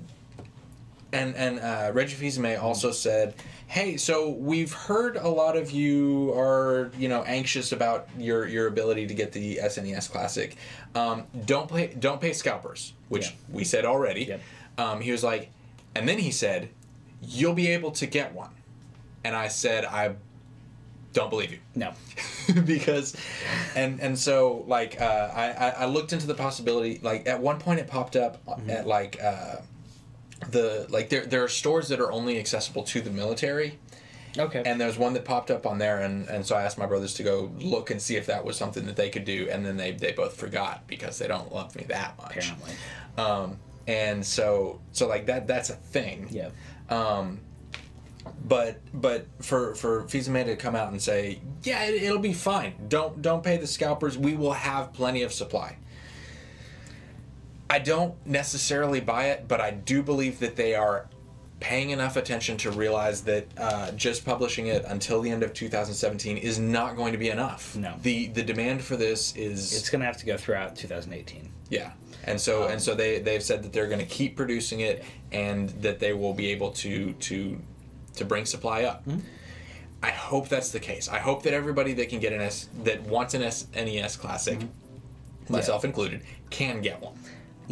and 1.13 1.35
and 1.37 1.59
uh, 1.61 1.91
Reggie 1.93 2.15
Fils-Aimé 2.15 2.61
also 2.63 2.91
said, 2.93 3.35
"Hey, 3.73 3.97
so 3.97 4.29
we've 4.29 4.73
heard 4.73 5.17
a 5.17 5.29
lot 5.29 5.57
of 5.57 5.71
you 5.71 6.33
are 6.37 6.91
you 6.99 7.09
know 7.09 7.23
anxious 7.25 7.73
about 7.73 8.07
your 8.19 8.47
your 8.47 8.67
ability 8.67 9.07
to 9.07 9.15
get 9.15 9.33
the 9.33 9.57
SNES 9.63 10.11
Classic. 10.11 10.57
Um, 10.95 11.25
don't 11.47 11.71
pay 11.71 11.87
don't 11.99 12.21
pay 12.21 12.33
scalpers, 12.35 12.93
which 13.09 13.27
Yeah. 13.29 13.33
we 13.49 13.65
said 13.65 13.85
already. 13.87 14.25
Yep. 14.25 14.41
Um, 14.79 15.01
he 15.01 15.11
was 15.11 15.25
like, 15.25 15.51
and 15.95 16.07
then 16.09 16.19
he 16.19 16.31
said, 16.31 16.69
you'll 17.23 17.55
be 17.55 17.69
able 17.69 17.91
to 17.93 18.07
get 18.07 18.35
one, 18.35 18.51
and 19.25 19.35
I 19.35 19.49
said, 19.49 19.85
I 19.85 20.17
don't 21.15 21.29
believe 21.31 21.53
you 21.53 21.59
no, 21.75 21.93
because 22.65 23.15
and 23.75 24.01
and 24.01 24.19
so 24.19 24.65
like 24.67 25.01
uh, 25.01 25.31
I, 25.35 25.51
I 25.51 25.69
I 25.71 25.85
looked 25.87 26.13
into 26.13 26.27
the 26.27 26.35
possibility 26.35 27.01
like 27.03 27.27
at 27.27 27.41
one 27.41 27.59
point 27.59 27.81
it 27.81 27.87
popped 27.87 28.17
up 28.17 28.39
at 28.69 28.87
like 28.87 29.19
uh, 29.23 29.57
the 30.51 30.87
like 30.91 31.09
there 31.09 31.27
there 31.27 31.43
are 31.43 31.49
stores 31.49 31.89
that 31.89 32.01
are 32.01 32.11
only 32.13 32.39
accessible 32.39 32.83
to 32.83 33.01
the 33.01 33.11
military 33.11 33.79
okay, 34.39 34.63
and 34.65 34.81
there's 34.81 34.99
one 34.99 35.13
that 35.15 35.25
popped 35.25 35.51
up 35.51 35.67
on 35.67 35.79
there 35.79 36.01
and 36.01 36.29
and 36.29 36.45
so 36.45 36.57
I 36.57 36.63
asked 36.63 36.79
my 36.79 36.87
brothers 36.87 37.15
to 37.15 37.23
go 37.23 37.53
look 37.59 37.91
and 37.91 38.01
see 38.01 38.17
if 38.17 38.27
that 38.27 38.45
was 38.45 38.57
something 38.57 38.87
that 38.87 38.97
they 38.97 39.11
could 39.11 39.25
do 39.25 39.49
and 39.51 39.65
then 39.65 39.77
they 39.77 39.93
they 39.93 40.13
both 40.13 40.37
forgot 40.37 40.87
because 40.87 41.19
they 41.19 41.29
don't 41.29 41.53
love 41.53 41.75
me 41.77 41.85
that 41.89 42.17
much 42.19 42.37
apparently, 42.37 42.73
um 43.19 43.59
and 43.87 44.25
so 44.25 44.81
so 44.93 45.09
like 45.09 45.27
that 45.27 45.47
that's 45.47 45.71
a 45.71 45.75
thing 45.75 46.29
yeah, 46.31 46.51
um, 46.89 47.41
but 48.45 48.81
but 48.93 49.27
for 49.41 49.75
for 49.75 50.07
Fils-Aimé 50.09 50.45
to 50.47 50.57
come 50.57 50.77
out 50.77 50.91
and 50.93 51.01
say, 51.01 51.41
yeah, 51.65 51.85
it, 51.85 52.03
it'll 52.03 52.19
be 52.19 52.33
fine. 52.33 52.75
Don't 52.89 53.23
don't 53.23 53.43
pay 53.43 53.57
the 53.57 53.67
scalpers. 53.67 54.17
We 54.19 54.35
will 54.35 54.53
have 54.53 54.93
plenty 54.93 55.23
of 55.23 55.33
supply. 55.33 55.77
I 57.73 57.79
don't 57.79 58.15
necessarily 58.27 59.01
buy 59.01 59.29
it, 59.29 59.49
but 59.49 59.59
I 59.59 59.71
do 59.71 60.03
believe 60.03 60.41
that 60.41 60.57
they 60.57 60.75
are 60.75 61.09
paying 61.59 61.89
enough 61.89 62.17
attention 62.17 62.59
to 62.59 62.71
realize 62.71 63.23
that 63.23 63.47
uh, 63.57 63.93
just 63.93 64.27
publishing 64.27 64.67
it 64.67 64.85
until 64.85 65.23
the 65.23 65.31
end 65.31 65.43
of 65.43 65.55
2017 65.55 66.37
is 66.37 66.59
not 66.59 66.97
going 66.97 67.13
to 67.13 67.19
be 67.19 67.31
enough. 67.31 67.75
No. 67.75 67.95
The 68.03 68.27
the 68.27 68.43
demand 68.43 68.83
for 68.83 68.99
this 68.99 69.35
is 69.37 69.75
it's 69.75 69.89
gonna 69.89 70.05
have 70.05 70.19
to 70.19 70.27
go 70.27 70.37
throughout 70.37 70.77
2018. 70.77 71.51
yeah, 71.71 71.93
and 72.25 72.39
so 72.39 72.65
um, 72.65 72.73
and 72.73 72.83
so 72.83 72.95
they 72.95 73.21
they've 73.21 73.43
said 73.43 73.63
that 73.63 73.73
they're 73.73 73.89
going 73.89 74.01
to 74.01 74.13
keep 74.19 74.37
producing 74.37 74.81
it, 74.81 75.03
and 75.31 75.71
that 75.81 75.99
they 75.99 76.13
will 76.13 76.35
be 76.35 76.49
able 76.51 76.73
to 76.73 77.15
to 77.15 77.59
to 78.17 78.25
bring 78.27 78.45
supply 78.45 78.83
up. 78.83 79.03
Hmm? 79.05 79.21
I 80.03 80.11
hope 80.11 80.51
that's 80.51 80.73
the 80.73 80.81
case. 80.81 81.09
I 81.09 81.21
hope 81.21 81.43
that 81.45 81.55
everybody 81.55 81.95
that 81.95 82.11
can 82.11 82.21
get 82.21 82.35
an 82.35 82.43
S 82.43 82.69
that 82.85 83.01
wants 83.05 83.33
an 83.33 83.43
S, 83.43 83.67
NES 83.75 84.17
Classic, 84.17 84.61
hmm. 84.61 84.69
myself 85.49 85.87
included, 85.87 86.21
can 86.51 86.83
get 86.83 87.01
one. 87.01 87.15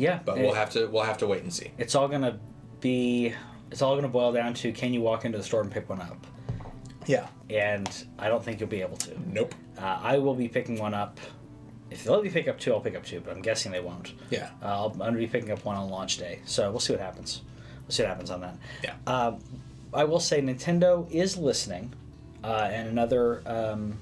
Yeah, 0.00 0.20
But 0.24 0.38
it- 0.38 0.42
we'll 0.42 0.54
have 0.54 0.70
to 0.70 0.86
we'll 0.86 1.04
have 1.04 1.18
to 1.18 1.26
wait 1.26 1.42
and 1.42 1.52
see. 1.52 1.70
It's 1.78 1.94
all 1.94 2.08
gonna 2.08 2.38
be. 2.80 3.34
It's 3.70 3.82
all 3.82 3.94
gonna 3.94 4.08
boil 4.08 4.32
down 4.32 4.54
to 4.54 4.72
can 4.72 4.92
you 4.94 5.00
walk 5.00 5.24
into 5.24 5.38
the 5.38 5.44
store 5.44 5.60
and 5.60 5.70
pick 5.70 5.88
one 5.88 6.00
up? 6.00 6.26
Yeah. 7.06 7.26
And 7.48 7.88
I 8.18 8.28
don't 8.28 8.42
think 8.44 8.60
you'll 8.60 8.68
be 8.68 8.80
able 8.82 8.96
to. 8.98 9.16
Nope. 9.32 9.54
Uh, 9.78 9.98
I 10.02 10.18
will 10.18 10.34
be 10.34 10.48
picking 10.48 10.78
one 10.78 10.94
up. 10.94 11.18
If 11.90 12.04
they 12.04 12.10
let 12.10 12.22
me 12.22 12.30
pick 12.30 12.46
up 12.46 12.58
two, 12.58 12.72
I'll 12.72 12.80
pick 12.80 12.94
up 12.94 13.04
two, 13.04 13.20
but 13.20 13.32
I'm 13.34 13.42
guessing 13.42 13.72
they 13.72 13.80
won't. 13.80 14.12
Yeah. 14.30 14.50
Uh, 14.62 14.66
I'll, 14.66 14.90
I'm 14.92 14.98
going 14.98 15.12
to 15.14 15.18
be 15.18 15.26
picking 15.26 15.50
up 15.50 15.64
one 15.64 15.76
on 15.76 15.90
launch 15.90 16.18
day, 16.18 16.38
so 16.44 16.70
we'll 16.70 16.78
see 16.78 16.92
what 16.92 17.00
happens. 17.02 17.42
We'll 17.82 17.90
see 17.90 18.04
what 18.04 18.10
happens 18.10 18.30
on 18.30 18.40
that. 18.42 18.56
Yeah. 18.84 18.94
Uh, 19.08 19.32
I 19.92 20.04
will 20.04 20.20
say 20.20 20.40
Nintendo 20.40 21.10
is 21.10 21.36
listening, 21.36 21.92
uh, 22.44 22.68
and 22.70 22.86
another 22.88 23.42
um, 23.44 23.98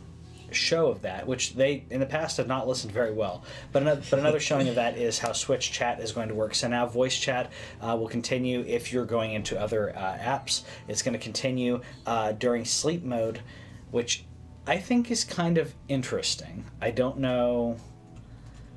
show 0.51 0.89
of 0.89 1.03
that, 1.03 1.27
which 1.27 1.55
they 1.55 1.85
in 1.91 2.01
the 2.01 2.07
past 2.07 2.37
have 2.37 2.47
not 2.47 2.67
listened 2.67 2.93
very 2.93 3.13
well. 3.13 3.45
But 3.73 3.83
another, 3.83 4.03
but 4.11 4.19
another 4.19 4.41
showing 4.49 4.69
of 4.69 4.77
that 4.77 4.97
is 4.97 5.19
how 5.19 5.33
Switch 5.33 5.73
Chat 5.73 6.01
is 6.01 6.13
going 6.13 6.29
to 6.29 6.35
work. 6.35 6.55
So 6.55 6.69
now 6.69 6.87
voice 6.87 7.17
chat 7.17 7.51
uh, 7.81 7.97
will 7.97 8.09
continue 8.09 8.65
if 8.67 8.93
you're 8.93 9.07
going 9.07 9.33
into 9.33 9.61
other 9.61 9.97
uh, 9.97 10.19
apps. 10.19 10.63
It's 10.87 11.03
going 11.03 11.15
to 11.15 11.19
continue 11.19 11.81
uh, 12.07 12.33
during 12.33 12.65
sleep 12.65 13.03
mode, 13.03 13.41
which 13.91 14.25
I 14.67 14.79
think 14.79 15.11
is 15.11 15.25
kind 15.25 15.59
of 15.59 15.75
interesting. 15.89 16.65
I 16.81 16.91
don't 16.91 17.19
know. 17.19 17.77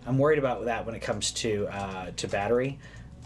I'm 0.05 0.17
worried 0.17 0.39
about 0.39 0.65
that 0.65 0.85
when 0.85 0.95
it 0.95 1.01
comes 1.01 1.31
to 1.31 1.67
uh, 1.67 2.11
to 2.15 2.27
battery. 2.27 2.79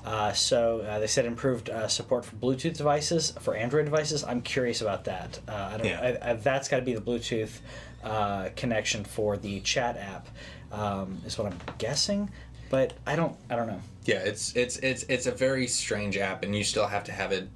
Uh, 0.05 0.31
so 0.33 0.81
uh, 0.81 0.99
they 0.99 1.07
said 1.07 1.25
improved 1.25 1.69
uh, 1.69 1.87
support 1.87 2.23
for 2.23 2.35
Bluetooth 2.35 2.77
devices 2.77 3.33
for 3.39 3.55
Android 3.55 3.85
devices. 3.85 4.23
I'm 4.23 4.41
curious 4.41 4.81
about 4.81 5.05
that. 5.05 5.39
Uh, 5.47 5.69
I 5.73 5.77
don't 5.77 5.87
Yeah. 5.87 6.17
I, 6.21 6.31
I, 6.31 6.33
that's 6.33 6.67
got 6.67 6.77
to 6.77 6.83
be 6.83 6.93
the 6.93 7.01
Bluetooth 7.01 7.59
uh, 8.05 8.49
connection 8.55 9.03
for 9.03 9.35
the 9.35 9.59
chat 9.61 9.97
app, 9.97 10.29
um, 10.71 11.21
is 11.25 11.37
what 11.37 11.51
I'm 11.51 11.59
guessing. 11.77 12.29
But 12.69 12.93
I 13.05 13.15
don't. 13.15 13.35
I 13.49 13.55
don't 13.55 13.67
know. 13.67 13.81
Yeah, 14.05 14.19
it's 14.19 14.55
it's 14.55 14.77
it's 14.77 15.03
it's 15.03 15.25
a 15.25 15.31
very 15.31 15.67
strange 15.67 16.17
app, 16.17 16.43
and 16.43 16.55
you 16.55 16.63
still 16.63 16.87
have 16.87 17.03
to 17.05 17.11
have 17.11 17.31
it 17.31 17.47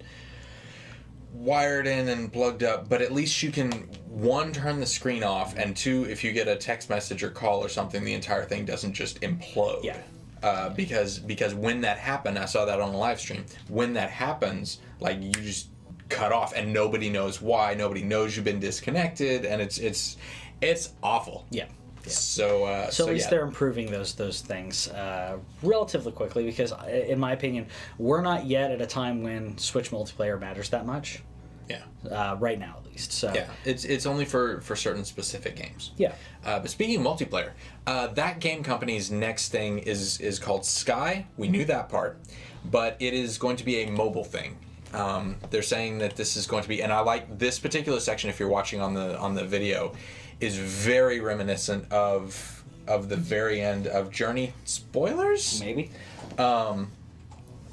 wired 1.33 1.87
in 1.87 2.09
and 2.09 2.31
plugged 2.31 2.63
up. 2.63 2.89
But 2.89 3.01
at 3.01 3.11
least 3.11 3.41
you 3.43 3.51
can 3.51 3.71
one 4.07 4.51
turn 4.51 4.79
the 4.79 4.85
screen 4.85 5.23
off, 5.23 5.57
and 5.57 5.75
two, 5.75 6.05
if 6.09 6.23
you 6.23 6.31
get 6.31 6.47
a 6.47 6.55
text 6.55 6.89
message 6.89 7.23
or 7.23 7.29
call 7.29 7.63
or 7.63 7.69
something, 7.69 8.03
the 8.03 8.13
entire 8.13 8.45
thing 8.45 8.65
doesn't 8.65 8.93
just 8.93 9.21
implode. 9.21 9.83
Yeah. 9.83 9.97
Uh, 10.41 10.69
because 10.69 11.19
because 11.19 11.53
when 11.53 11.81
that 11.81 11.97
happened, 11.97 12.37
I 12.37 12.45
saw 12.45 12.65
that 12.65 12.79
on 12.79 12.91
the 12.91 12.97
live 12.97 13.19
stream. 13.19 13.45
When 13.67 13.93
that 13.93 14.09
happens, 14.09 14.79
like 14.99 15.21
you 15.21 15.31
just 15.31 15.68
cut 16.09 16.31
off, 16.31 16.53
and 16.55 16.73
nobody 16.73 17.09
knows 17.09 17.41
why. 17.41 17.73
Nobody 17.75 18.01
knows 18.03 18.35
you've 18.35 18.45
been 18.45 18.59
disconnected, 18.59 19.45
and 19.45 19.61
it's 19.61 19.77
it's 19.77 20.17
it's 20.61 20.93
awful. 21.01 21.45
Yeah. 21.51 21.65
Yeah. 22.03 22.11
So 22.11 22.63
uh, 22.65 22.85
So, 22.89 23.03
so, 23.03 23.07
at 23.09 23.13
least 23.13 23.25
yeah. 23.25 23.29
they're 23.31 23.45
improving 23.45 23.91
those 23.91 24.13
those 24.15 24.41
things 24.41 24.87
uh, 24.89 25.37
relatively 25.61 26.11
quickly 26.11 26.45
because, 26.45 26.71
uh, 26.71 26.85
in 27.07 27.19
my 27.19 27.33
opinion, 27.33 27.67
we're 27.97 28.21
not 28.21 28.45
yet 28.45 28.71
at 28.71 28.81
a 28.81 28.87
time 28.87 29.21
when 29.21 29.57
Switch 29.57 29.91
multiplayer 29.91 30.39
matters 30.39 30.69
that 30.69 30.85
much. 30.85 31.21
yeah. 31.69 31.83
Uh, 32.09 32.35
right 32.39 32.57
now, 32.57 32.77
at 32.79 32.89
least. 32.91 33.11
So 33.11 33.31
Yeah, 33.33 33.47
it's 33.65 33.83
it's 33.85 34.05
only 34.05 34.25
for 34.25 34.61
for 34.61 34.75
certain 34.75 35.05
specific 35.05 35.55
games. 35.57 35.91
Yeah. 35.97 36.13
Uh, 36.45 36.59
but 36.59 36.69
speaking 36.69 37.05
of 37.05 37.05
multiplayer, 37.05 37.51
uh, 37.85 38.07
thatgamecompany's 38.07 39.11
next 39.11 39.49
thing 39.49 39.79
is 39.79 40.19
is 40.21 40.39
called 40.39 40.65
Sky. 40.65 41.27
We 41.37 41.47
knew 41.49 41.65
that 41.65 41.89
part, 41.89 42.17
but 42.65 42.95
it 42.99 43.13
is 43.13 43.37
going 43.37 43.57
to 43.57 43.65
be 43.65 43.81
a 43.83 43.91
mobile 43.91 44.23
thing. 44.23 44.57
Um, 44.93 45.35
they're 45.51 45.61
saying 45.61 45.99
that 45.99 46.15
this 46.15 46.35
is 46.35 46.47
going 46.47 46.63
to 46.63 46.69
be, 46.69 46.81
and 46.81 46.91
I 46.91 46.99
like 47.01 47.37
this 47.37 47.59
particular 47.59 47.99
section. 47.99 48.29
If 48.29 48.39
you're 48.39 48.49
watching 48.49 48.81
on 48.81 48.93
the 48.93 49.17
on 49.19 49.35
the 49.35 49.45
video, 49.45 49.93
is 50.39 50.57
very 50.57 51.19
reminiscent 51.19 51.91
of 51.91 52.63
of 52.87 53.07
the 53.09 53.15
very 53.17 53.61
end 53.61 53.85
of 53.87 54.09
Journey. 54.11 54.53
Spoilers 54.65 55.59
maybe. 55.61 55.91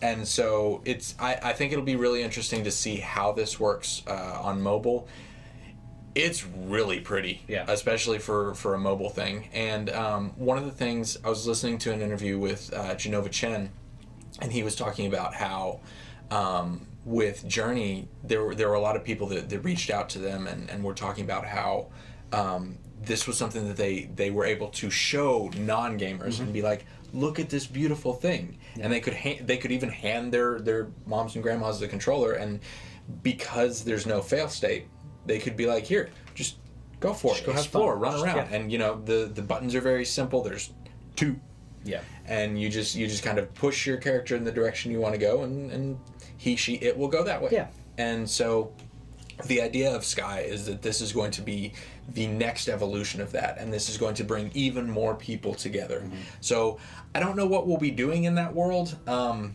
and 0.02 0.26
so 0.28 0.82
it's 0.84 1.14
I, 1.18 1.38
I 1.42 1.52
think 1.52 1.72
it'll 1.72 1.84
be 1.84 1.96
really 1.96 2.22
interesting 2.22 2.64
to 2.64 2.70
see 2.70 2.96
how 2.96 3.32
this 3.32 3.58
works 3.58 4.02
uh, 4.06 4.38
on 4.42 4.60
mobile 4.60 5.08
it's 6.14 6.44
really 6.46 7.00
pretty 7.00 7.42
Yeah. 7.48 7.64
especially 7.68 8.18
for 8.18 8.54
for 8.54 8.74
a 8.74 8.78
mobile 8.78 9.10
thing 9.10 9.48
and 9.52 9.90
um, 9.90 10.30
one 10.36 10.58
of 10.58 10.64
the 10.64 10.70
things 10.70 11.16
i 11.24 11.28
was 11.28 11.46
listening 11.46 11.78
to 11.78 11.92
an 11.92 12.00
interview 12.02 12.38
with 12.38 12.72
uh, 12.74 12.94
Jenova 12.94 13.30
Chen 13.30 13.70
and 14.40 14.52
he 14.52 14.62
was 14.62 14.76
talking 14.76 15.06
about 15.06 15.34
how 15.34 15.80
um, 16.30 16.86
with 17.06 17.46
journey 17.46 18.08
there 18.24 18.42
were 18.42 18.54
there 18.54 18.68
were 18.68 18.74
a 18.74 18.80
lot 18.80 18.96
of 18.96 19.04
people 19.04 19.28
that, 19.28 19.48
that 19.48 19.60
reached 19.60 19.90
out 19.90 20.08
to 20.10 20.18
them 20.18 20.46
and, 20.48 20.68
and 20.68 20.82
were 20.84 20.92
talking 20.92 21.24
about 21.24 21.46
how 21.46 21.86
um, 22.32 22.76
this 23.00 23.26
was 23.28 23.38
something 23.38 23.66
that 23.68 23.76
they 23.76 24.10
they 24.16 24.30
were 24.30 24.44
able 24.44 24.66
to 24.68 24.90
show 24.90 25.48
non-gamers 25.56 26.40
and 26.40 26.52
be 26.52 26.62
like 26.62 26.84
look 27.12 27.38
at 27.38 27.48
this 27.48 27.64
beautiful 27.66 28.12
thing. 28.12 28.58
And 28.80 28.92
they 28.92 28.98
could 29.00 29.14
ha- 29.14 29.38
they 29.40 29.56
could 29.56 29.70
even 29.70 29.88
hand 29.88 30.32
their 30.32 30.58
their 30.58 30.88
moms 31.06 31.34
and 31.36 31.42
grandmas 31.44 31.78
the 31.78 31.86
controller 31.86 32.32
and 32.32 32.58
because 33.22 33.84
there's 33.84 34.04
no 34.04 34.20
fail 34.20 34.48
state 34.48 34.86
they 35.26 35.38
could 35.38 35.56
be 35.56 35.66
like 35.66 35.84
here 35.84 36.10
just 36.34 36.56
go 36.98 37.12
for 37.14 37.30
Just 37.34 37.42
it. 37.42 37.46
go 37.46 37.52
have 37.52 37.60
explore 37.62 37.96
run 37.96 38.14
around. 38.20 38.36
yeah. 38.36 38.48
and 38.56 38.72
you 38.72 38.78
know 38.78 39.00
the 39.04 39.30
the 39.32 39.42
buttons 39.42 39.74
are 39.76 39.80
very 39.80 40.04
simple. 40.04 40.42
There's 40.42 40.72
two. 41.14 41.38
Yeah. 41.84 42.00
and 42.26 42.60
you 42.60 42.68
just 42.68 42.96
you 42.96 43.06
just 43.06 43.22
kind 43.22 43.38
of 43.38 43.54
push 43.54 43.86
your 43.86 43.96
character 43.98 44.34
in 44.34 44.42
the 44.42 44.50
direction 44.50 44.90
you 44.90 44.98
want 44.98 45.14
to 45.14 45.20
go 45.20 45.42
and 45.44 45.70
and 45.70 45.96
he 46.38 46.56
she 46.56 46.74
it 46.76 46.96
will 46.96 47.08
go 47.08 47.24
that 47.24 47.40
way 47.42 47.48
Yeah. 47.52 47.68
and 47.98 48.28
so 48.28 48.72
the 49.46 49.60
idea 49.60 49.94
of 49.94 50.04
sky 50.04 50.40
is 50.40 50.64
that 50.66 50.80
this 50.82 51.00
is 51.00 51.12
going 51.12 51.30
to 51.32 51.42
be 51.42 51.72
the 52.14 52.26
next 52.26 52.68
evolution 52.68 53.20
of 53.20 53.32
that 53.32 53.58
and 53.58 53.72
this 53.72 53.88
is 53.88 53.98
going 53.98 54.14
to 54.14 54.24
bring 54.24 54.50
even 54.54 54.88
more 54.90 55.14
people 55.14 55.54
together 55.54 56.00
Mm-hmm. 56.04 56.16
so 56.40 56.78
i 57.14 57.20
don't 57.20 57.36
know 57.36 57.46
what 57.46 57.66
we'll 57.66 57.76
be 57.78 57.90
doing 57.90 58.24
in 58.24 58.34
that 58.36 58.54
world 58.54 58.96
um 59.06 59.54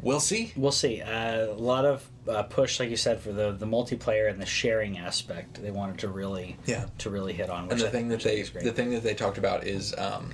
we'll 0.00 0.20
see 0.20 0.52
We'll 0.56 0.72
see. 0.72 1.00
Uh, 1.00 1.46
a 1.46 1.52
lot 1.54 1.84
of 1.86 2.06
uh, 2.28 2.42
push, 2.44 2.80
like 2.80 2.88
you 2.90 2.96
said, 2.96 3.20
for 3.20 3.32
the 3.32 3.52
the 3.52 3.66
multiplayer 3.66 4.30
and 4.30 4.40
the 4.40 4.46
sharing 4.46 4.96
aspect. 4.98 5.60
They 5.62 5.70
wanted 5.70 5.98
to 6.00 6.08
really 6.08 6.56
Yeah. 6.66 6.86
to 6.98 7.10
really 7.10 7.32
hit 7.34 7.48
on. 7.50 7.64
Which 7.68 7.72
and 7.72 7.80
the 7.82 7.88
I 7.88 7.90
thing 7.90 8.08
that 8.08 8.16
which 8.16 8.26
I 8.26 8.30
think 8.42 8.52
they 8.52 8.60
the 8.64 8.72
thing 8.72 8.90
that 8.90 9.02
they 9.02 9.14
talked 9.14 9.38
about 9.38 9.66
is 9.66 9.94
um 9.98 10.32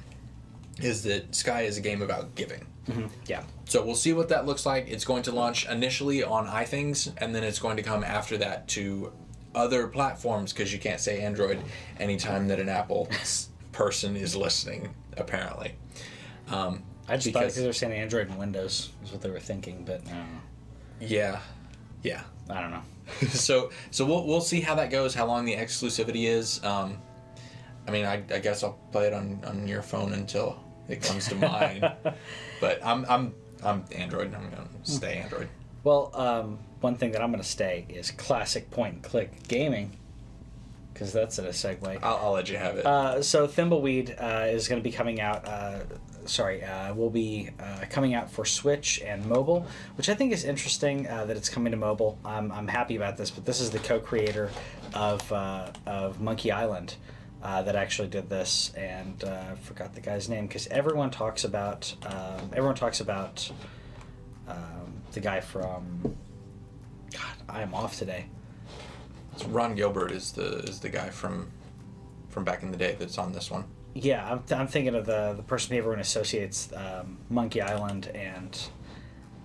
is 0.85 1.03
that 1.05 1.35
sky 1.35 1.63
is 1.63 1.77
a 1.79 1.81
game 1.81 2.03
about 2.03 2.35
giving 2.35 2.67
yeah. 3.27 3.45
So 3.67 3.85
we'll 3.85 3.95
see 3.95 4.13
what 4.13 4.31
that 4.31 4.47
looks 4.47 4.67
like. 4.67 4.89
It's 4.89 5.05
going 5.05 5.23
to 5.25 5.33
launch 5.33 5.69
initially 5.69 6.25
on 6.25 6.49
iThings, 6.49 7.13
and 7.19 7.33
then 7.33 7.45
it's 7.45 7.61
going 7.61 7.77
to 7.77 7.85
come 7.85 8.03
after 8.03 8.37
that 8.39 8.67
to 8.69 9.13
other 9.55 9.87
platforms 9.87 10.53
because 10.53 10.73
you 10.73 10.81
can't 10.81 10.99
say 10.99 11.21
Android 11.21 11.61
anytime 12.01 12.49
that 12.49 12.59
an 12.59 12.69
Apple 12.69 13.09
person 13.73 14.17
is 14.17 14.35
listening. 14.35 14.93
Apparently, 15.17 15.75
um, 16.49 16.83
I 17.09 17.17
just 17.17 17.27
thought 17.33 17.41
because- 17.41 17.53
because 17.55 17.63
they're 17.63 17.73
saying 17.73 17.93
Android 17.93 18.29
and 18.29 18.39
Windows 18.39 18.91
is 19.05 19.13
what 19.13 19.21
they 19.21 19.31
were 19.31 19.39
thinking, 19.41 19.85
but 19.85 20.01
I 20.09 20.25
yeah, 21.01 21.39
yeah. 22.03 22.23
I 22.49 22.61
don't 22.61 22.71
know. 22.73 22.83
so 23.29 23.71
so 23.93 24.05
we'll 24.05 24.27
we'll 24.27 24.41
see 24.41 24.61
how 24.61 24.75
that 24.77 24.91
goes. 24.91 25.15
How 25.15 25.27
long 25.27 25.45
the 25.45 25.55
exclusivity 25.55 26.27
is. 26.29 26.63
Um, 26.65 26.99
I 27.87 27.93
mean, 27.93 28.05
I, 28.05 28.23
I 28.35 28.39
guess 28.41 28.63
I'll 28.65 28.79
play 28.93 29.07
it 29.07 29.13
on, 29.15 29.43
on 29.47 29.67
your 29.69 29.83
phone 29.83 30.13
until 30.13 30.59
it 30.91 31.03
comes 31.03 31.29
to 31.29 31.35
mind. 31.37 31.91
but 32.61 32.85
I'm 32.85 33.05
I'm 33.09 33.35
I'm 33.63 33.85
Android. 33.93 34.35
I'm 34.35 34.51
gonna 34.51 34.69
stay 34.83 35.19
Android. 35.19 35.49
Well, 35.83 36.11
um, 36.15 36.59
one 36.81 36.97
thing 36.97 37.13
that 37.13 37.23
I'm 37.23 37.31
going 37.31 37.43
to 37.43 37.49
stay 37.49 37.87
is 37.89 38.11
classic 38.11 38.71
point 38.71 38.95
and 38.97 39.03
click 39.03 39.49
gaming, 39.49 39.97
because 40.93 41.11
that's 41.11 41.39
a 41.39 41.49
segue. 41.49 41.99
I'll, 42.03 42.17
I'll 42.17 42.33
let 42.33 42.51
you 42.51 42.59
have 42.59 42.77
it. 42.77 42.85
Uh, 42.85 43.23
so 43.23 43.49
Thimbleweed 43.49 44.15
uh, 44.23 44.47
is 44.49 44.69
going 44.69 44.79
to 44.79 44.85
be 44.85 44.93
coming 44.95 45.23
out. 45.23 45.49
Uh, 45.49 45.79
sorry, 46.27 46.63
uh, 46.63 46.93
will 46.95 47.09
be 47.09 47.49
uh, 47.59 47.87
coming 47.89 48.13
out 48.13 48.31
for 48.31 48.45
Switch 48.45 49.01
and 49.01 49.25
mobile, 49.25 49.67
which 49.97 50.11
I 50.11 50.15
think 50.15 50.33
is 50.33 50.45
interesting 50.45 51.09
uh, 51.09 51.25
that 51.25 51.37
it's 51.37 51.49
coming 51.49 51.71
to 51.71 51.79
mobile. 51.79 52.19
I'm, 52.27 52.53
I'm 52.53 52.69
happy 52.69 52.97
about 52.97 53.17
this, 53.17 53.31
but 53.31 53.47
this 53.47 53.61
is 53.61 53.71
the 53.71 53.79
co-creator 53.79 54.51
of 54.93 55.33
uh, 55.33 55.71
of 55.87 56.21
Monkey 56.21 56.53
Island. 56.53 56.97
Uh, 57.43 57.63
that 57.63 57.75
actually 57.75 58.09
did 58.09 58.29
this, 58.29 58.71
and 58.77 59.25
uh, 59.25 59.55
forgot 59.63 59.95
the 59.95 60.01
guy's 60.03 60.29
name 60.29 60.47
because 60.47 60.67
everyone 60.67 61.11
talks 61.11 61.43
about 61.45 61.95
um, 62.05 62.51
everyone 62.53 62.75
talks 62.75 63.01
about 63.01 63.51
um, 64.47 64.93
the 65.13 65.21
guy 65.21 65.41
from. 65.41 66.17
God, 67.11 67.23
I 67.49 67.63
am 67.63 67.73
off 67.75 67.97
today. 67.97 68.27
Ron 69.49 69.75
Gilbert 69.75 70.13
is 70.13 70.33
the 70.33 70.59
is 70.59 70.81
the 70.81 70.91
guy 70.91 71.09
from 71.09 71.51
from 72.29 72.45
back 72.45 72.63
in 72.63 72.71
the 72.71 72.77
day 72.77 72.95
that's 72.99 73.17
on 73.17 73.33
this 73.33 73.51
one. 73.51 73.65
Yeah, 73.95 74.31
I'm, 74.31 74.43
I'm 74.55 74.67
thinking 74.69 74.95
of 74.95 75.07
the 75.07 75.33
the 75.35 75.43
person 75.43 75.75
everyone 75.77 76.01
associates 76.01 76.71
um, 76.77 77.17
Monkey 77.31 77.63
Island 77.63 78.09
and 78.15 78.57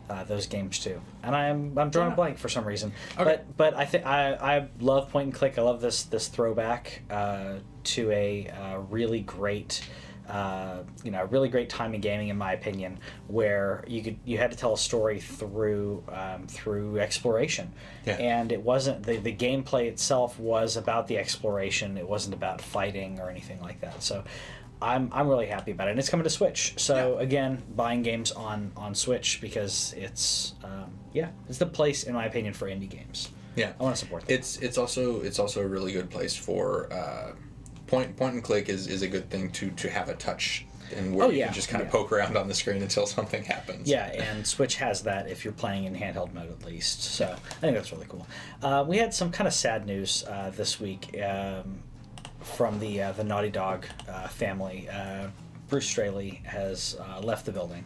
uh, 0.10 0.26
those 0.26 0.48
games 0.48 0.80
too. 0.80 1.00
And 1.24 1.34
I'm 1.34 1.78
I'm 1.78 1.90
drawing 1.92 2.10
Yeah. 2.12 2.16
blank 2.16 2.38
for 2.40 2.50
some 2.50 2.66
reason. 2.66 2.92
Okay. 3.14 3.24
But 3.24 3.56
but 3.58 3.74
I 3.76 3.86
think 3.86 4.06
I 4.06 4.34
I 4.34 4.68
love 4.82 5.10
point 5.12 5.28
and 5.28 5.34
click. 5.34 5.58
I 5.58 5.62
love 5.62 5.80
this 5.80 6.04
this 6.04 6.28
throwback 6.28 7.02
uh, 7.10 7.54
to 7.86 8.12
a 8.12 8.48
uh, 8.50 8.78
really 8.90 9.22
great. 9.22 9.82
Uh, 10.28 10.82
you 11.04 11.12
know, 11.12 11.22
a 11.22 11.26
really 11.28 11.50
great 11.50 11.70
time 11.70 11.94
in 11.94 12.02
gaming, 12.02 12.30
in 12.30 12.38
my 12.38 12.54
opinion, 12.54 12.98
where 13.28 13.84
you 13.88 14.02
could 14.02 14.18
you 14.26 14.40
had 14.40 14.50
to 14.50 14.58
tell 14.58 14.74
a 14.74 14.78
story 14.78 15.20
through 15.20 16.04
um, 16.10 16.48
through 16.48 16.98
exploration, 17.00 17.72
Yeah. 18.08 18.14
and 18.16 18.52
it 18.52 18.60
wasn't 18.60 19.04
the 19.04 19.18
the 19.18 19.32
gameplay 19.36 19.86
itself 19.88 20.40
was 20.40 20.78
about 20.78 21.06
the 21.08 21.20
exploration. 21.20 21.96
It 21.96 22.10
wasn't 22.10 22.34
about 22.34 22.60
fighting 22.60 23.20
or 23.20 23.30
anything 23.30 23.62
like 23.62 23.82
that. 23.82 24.02
So, 24.02 24.24
I'm 24.82 25.12
I'm 25.14 25.28
really 25.28 25.46
happy 25.46 25.70
about 25.70 25.90
it, 25.90 25.92
and 25.92 26.00
it's 26.00 26.10
coming 26.10 26.24
to 26.24 26.30
Switch. 26.32 26.74
So 26.78 27.18
Yeah. 27.18 27.24
again, 27.24 27.62
buying 27.76 28.02
games 28.02 28.32
on 28.32 28.72
on 28.76 28.96
Switch 28.96 29.40
because 29.42 29.94
it's 29.96 30.56
um, 30.64 30.90
yeah, 31.14 31.30
it's 31.48 31.60
the 31.60 31.68
place 31.68 32.02
in 32.02 32.16
my 32.16 32.26
opinion 32.26 32.56
for 32.56 32.68
indie 32.68 32.90
games. 32.90 33.30
Yeah, 33.56 33.74
I 33.80 33.84
want 33.84 33.96
to 33.96 34.00
support 34.04 34.26
that. 34.26 34.34
it's 34.34 34.58
it's 34.58 34.80
also 34.80 35.22
it's 35.22 35.38
also 35.38 35.62
a 35.62 35.68
really 35.68 35.94
good 35.94 36.10
place 36.10 36.36
for 36.36 36.92
uh, 36.92 37.34
point 37.88 38.16
point 38.18 38.34
and 38.36 38.44
click 38.44 38.70
is, 38.70 38.88
is 38.88 39.02
a 39.02 39.08
good 39.08 39.30
thing 39.30 39.50
to 39.52 39.70
to 39.72 39.90
have 39.90 40.10
a 40.10 40.16
touch 40.16 40.66
and 40.96 41.16
where 41.16 41.28
Oh, 41.28 41.30
you 41.32 41.44
can 41.44 41.54
just 41.54 41.68
kind 41.70 41.82
of 41.82 41.88
yeah. 41.88 41.92
poke 41.94 42.12
around 42.12 42.38
on 42.38 42.48
the 42.48 42.54
screen 42.54 42.82
until 42.82 43.06
something 43.18 43.44
happens. 43.44 43.90
Yeah, 43.90 44.06
and 44.06 44.46
Switch 44.46 44.76
has 44.76 45.02
that 45.04 45.28
if 45.30 45.44
you're 45.44 45.54
playing 45.54 45.86
in 45.86 45.96
handheld 45.96 46.34
mode 46.34 46.52
at 46.52 46.64
least. 46.66 47.02
So 47.04 47.26
I 47.26 47.54
think 47.56 47.76
that's 47.76 47.92
really 47.92 48.06
cool. 48.08 48.28
Uh, 48.62 48.86
we 48.88 48.98
had 48.98 49.14
some 49.14 49.32
kind 49.32 49.48
of 49.48 49.54
sad 49.54 49.86
news 49.86 50.24
uh, 50.28 50.52
this 50.56 50.80
week 50.80 51.20
um, 51.24 51.80
from 52.42 52.80
the 52.80 53.02
uh, 53.02 53.12
the 53.14 53.24
Naughty 53.24 53.50
Dog 53.50 53.86
uh, 54.08 54.28
family. 54.28 54.88
Uh, 54.90 55.28
Bruce 55.68 55.88
Straley 55.88 56.42
has 56.46 56.96
uh, 57.00 57.20
left 57.22 57.46
the 57.48 57.52
building. 57.52 57.84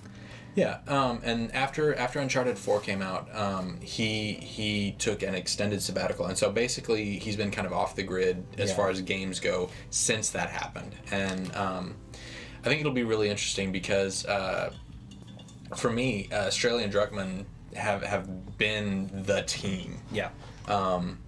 Yeah, 0.59 0.79
um, 0.87 1.21
and 1.23 1.53
after 1.55 1.95
after 1.95 2.19
Uncharted 2.19 2.57
Four 2.57 2.81
came 2.81 3.01
out, 3.01 3.33
um, 3.35 3.79
he 3.81 4.33
he 4.33 4.91
took 4.99 5.23
an 5.23 5.33
extended 5.35 5.81
sabbatical, 5.81 6.25
and 6.25 6.37
so 6.37 6.51
basically 6.51 7.17
he's 7.17 7.35
been 7.37 7.51
kind 7.51 7.65
of 7.65 7.71
off 7.73 7.95
the 7.95 8.03
grid 8.03 8.43
as 8.57 8.69
Yeah. 8.69 8.75
far 8.75 8.89
as 8.89 9.01
games 9.01 9.39
go 9.39 9.69
since 9.89 10.29
that 10.31 10.49
happened. 10.49 10.95
And 11.11 11.55
um, 11.55 11.95
I 12.65 12.67
think 12.67 12.81
it'll 12.81 12.91
be 12.91 13.03
really 13.03 13.29
interesting 13.29 13.71
because 13.71 14.25
uh, 14.25 14.73
for 15.77 15.89
me, 15.91 16.27
uh, 16.31 16.49
Straley 16.49 16.83
and 16.83 16.91
Druckmann 16.93 17.45
have 17.75 18.03
have 18.03 18.57
been 18.57 19.09
the 19.25 19.43
team 19.43 19.99
Yeah. 20.11 20.29
um, 20.67 21.19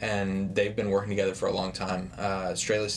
and 0.00 0.54
they've 0.54 0.76
been 0.76 0.90
working 0.90 1.10
together 1.10 1.34
for 1.34 1.48
a 1.48 1.52
long 1.52 1.72
time. 1.72 2.10
Uh, 2.16 2.54
Straley, 2.54 2.88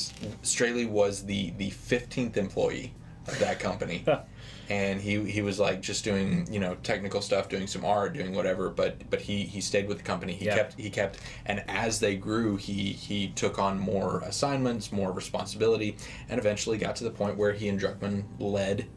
Straley 0.44 0.86
was 0.86 1.26
the 1.26 1.52
the 1.58 1.72
fifteenth 1.72 2.38
employee 2.38 2.94
of 3.28 3.38
that 3.40 3.60
company, 3.60 4.06
and 4.72 5.02
he 5.02 5.22
he 5.30 5.42
was 5.42 5.60
like 5.60 5.82
just 5.82 6.06
doing 6.06 6.48
you 6.50 6.60
know 6.60 6.76
technical 6.82 7.22
stuff, 7.22 7.50
doing 7.50 7.68
some 7.68 7.84
art, 7.84 8.14
doing 8.14 8.34
whatever. 8.34 8.70
But 8.70 9.10
but 9.10 9.20
he 9.20 9.44
he 9.44 9.60
stayed 9.60 9.86
with 9.88 9.98
the 9.98 10.04
company. 10.04 10.32
He 10.34 10.46
Yeah. 10.46 10.56
kept 10.56 10.80
he 10.80 10.90
kept, 10.90 11.20
and 11.46 11.62
as 11.68 12.00
they 12.00 12.16
grew, 12.16 12.56
he 12.56 12.94
he 12.94 13.28
took 13.30 13.60
on 13.60 13.78
more 13.78 14.22
assignments, 14.22 14.92
more 14.94 15.12
responsibility, 15.12 15.98
and 16.30 16.40
eventually 16.40 16.78
got 16.78 16.96
to 16.98 17.04
the 17.04 17.10
point 17.12 17.36
where 17.38 17.52
he 17.52 17.68
and 17.68 17.80
Druckmann 17.80 18.24
led. 18.40 18.88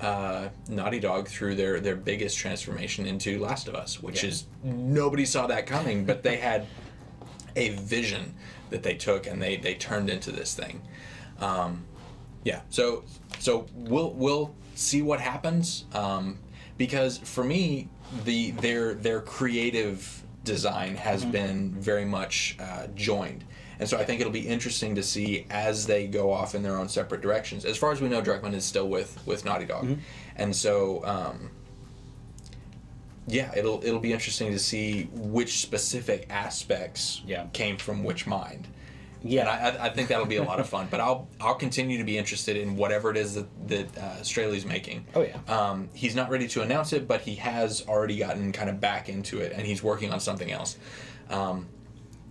Uh, 0.00 0.48
Naughty 0.68 1.00
Dog 1.00 1.28
through 1.28 1.54
their 1.56 1.78
their 1.80 1.96
biggest 1.96 2.36
transformation 2.38 3.06
into 3.06 3.38
Last 3.40 3.68
of 3.68 3.74
Us, 3.76 4.02
which 4.02 4.22
Yeah. 4.22 4.30
is 4.30 4.46
nobody 4.64 5.24
saw 5.24 5.46
that 5.48 5.66
coming, 5.66 6.04
but 6.04 6.22
they 6.24 6.36
had 6.36 6.66
a 7.56 7.70
vision 7.70 8.34
that 8.70 8.82
they 8.82 8.94
took 8.94 9.26
and 9.28 9.40
they 9.42 9.56
they 9.56 9.74
turned 9.74 10.10
into 10.10 10.30
this 10.32 10.54
thing. 10.54 10.80
Um, 11.40 11.84
yeah, 12.44 12.60
so 12.70 13.04
so 13.40 13.66
we'll 13.74 14.12
we'll 14.12 14.54
see 14.74 15.02
what 15.02 15.20
happens 15.20 15.84
um, 15.92 16.38
because 16.76 17.18
for 17.18 17.44
me 17.44 17.88
the 18.24 18.50
their 18.52 18.94
their 18.94 19.20
creative 19.20 20.22
design 20.44 20.94
has 20.96 21.24
been 21.24 21.70
very 21.72 22.04
much 22.04 22.56
uh, 22.60 22.86
joined. 22.94 23.44
And 23.80 23.88
so 23.88 23.98
I 23.98 24.04
think 24.04 24.20
it'll 24.20 24.32
be 24.32 24.46
interesting 24.46 24.94
to 24.94 25.02
see 25.02 25.46
as 25.50 25.86
they 25.86 26.06
go 26.06 26.30
off 26.32 26.54
in 26.54 26.62
their 26.62 26.76
own 26.76 26.88
separate 26.88 27.22
directions. 27.22 27.64
As 27.64 27.76
far 27.76 27.90
as 27.90 28.00
we 28.00 28.08
know, 28.08 28.22
Druckmann 28.22 28.54
is 28.54 28.64
still 28.64 28.88
with 28.88 29.18
with 29.26 29.44
Naughty 29.44 29.64
Dog, 29.64 29.98
and 30.36 30.54
so 30.54 31.04
um, 31.04 31.50
yeah, 33.26 33.50
it'll 33.56 33.82
it'll 33.84 34.00
be 34.00 34.12
interesting 34.12 34.52
to 34.52 34.58
see 34.58 35.08
which 35.12 35.60
specific 35.60 36.26
aspects 36.30 37.22
Yeah. 37.26 37.46
came 37.52 37.76
from 37.76 38.04
which 38.04 38.26
mind. 38.26 38.68
Yeah. 39.26 39.40
And 39.40 39.78
I, 39.78 39.86
I- 39.86 39.88
think 39.90 40.08
that'll 40.08 40.26
be 40.26 40.36
a 40.36 40.42
lot 40.44 40.60
of 40.60 40.68
fun. 40.68 40.86
But 40.90 41.00
I'll 41.00 41.28
I'll 41.40 41.54
continue 41.54 41.98
to 41.98 42.04
be 42.04 42.18
interested 42.18 42.56
in 42.56 42.76
whatever 42.76 43.10
it 43.10 43.16
is 43.16 43.34
that 43.34 43.68
that 43.68 43.98
uh, 43.98 44.22
Straley's 44.22 44.66
making. 44.66 45.06
Oh, 45.14 45.22
yeah. 45.22 45.38
Um, 45.48 45.88
he's 45.94 46.14
not 46.14 46.30
ready 46.30 46.46
to 46.48 46.60
announce 46.62 46.92
it, 46.92 47.08
but 47.08 47.22
he 47.22 47.36
has 47.36 47.84
already 47.88 48.18
gotten 48.18 48.52
kind 48.52 48.68
of 48.68 48.80
back 48.80 49.08
into 49.08 49.38
it, 49.40 49.52
and 49.52 49.66
he's 49.66 49.82
working 49.82 50.12
on 50.12 50.20
something 50.20 50.52
else. 50.52 50.76
Um, 51.30 51.66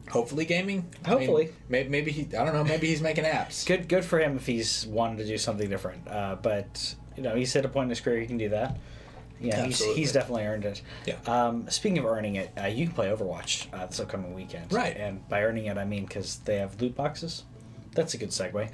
hopefully, 0.09 0.45
gaming. 0.45 0.85
I 1.03 1.09
mean, 1.09 1.17
Hopefully. 1.19 1.49
maybe, 1.67 1.89
maybe 1.89 2.11
he. 2.11 2.21
I 2.37 2.45
don't 2.45 2.53
know. 2.53 2.63
Maybe 2.63 2.87
he's 2.87 3.01
making 3.01 3.23
apps. 3.25 3.65
good 3.67 3.89
good 3.89 4.05
for 4.05 4.19
him 4.19 4.35
if 4.37 4.45
he's 4.45 4.85
wanted 4.85 5.17
to 5.17 5.25
do 5.25 5.37
something 5.37 5.69
different. 5.69 6.07
Uh, 6.07 6.35
but 6.41 6.95
you 7.17 7.23
know, 7.23 7.35
he's 7.35 7.51
hit 7.53 7.65
a 7.65 7.69
point 7.69 7.85
in 7.85 7.89
his 7.89 8.01
career 8.01 8.19
he 8.19 8.27
can 8.27 8.37
do 8.37 8.49
that. 8.49 8.77
Yeah, 9.43 9.65
he's, 9.65 9.83
he's 9.83 10.11
definitely 10.11 10.45
earned 10.45 10.65
it. 10.65 10.81
Yeah. 11.05 11.15
Um, 11.27 11.69
speaking 11.69 11.97
of 11.97 12.05
earning 12.05 12.35
it, 12.35 12.51
uh, 12.59 12.67
you 12.67 12.85
can 12.85 12.95
play 12.95 13.07
Overwatch 13.09 13.67
uh, 13.73 13.85
this 13.85 13.99
upcoming 13.99 14.33
weekend. 14.33 14.71
Right. 14.71 14.95
And 14.95 15.27
by 15.29 15.43
earning 15.43 15.65
it, 15.65 15.77
I 15.77 15.85
mean 15.85 16.05
because 16.05 16.37
they 16.39 16.57
have 16.57 16.81
loot 16.81 16.95
boxes. 16.95 17.43
That's 17.93 18.13
a 18.13 18.17
good 18.17 18.29
segue. 18.29 18.69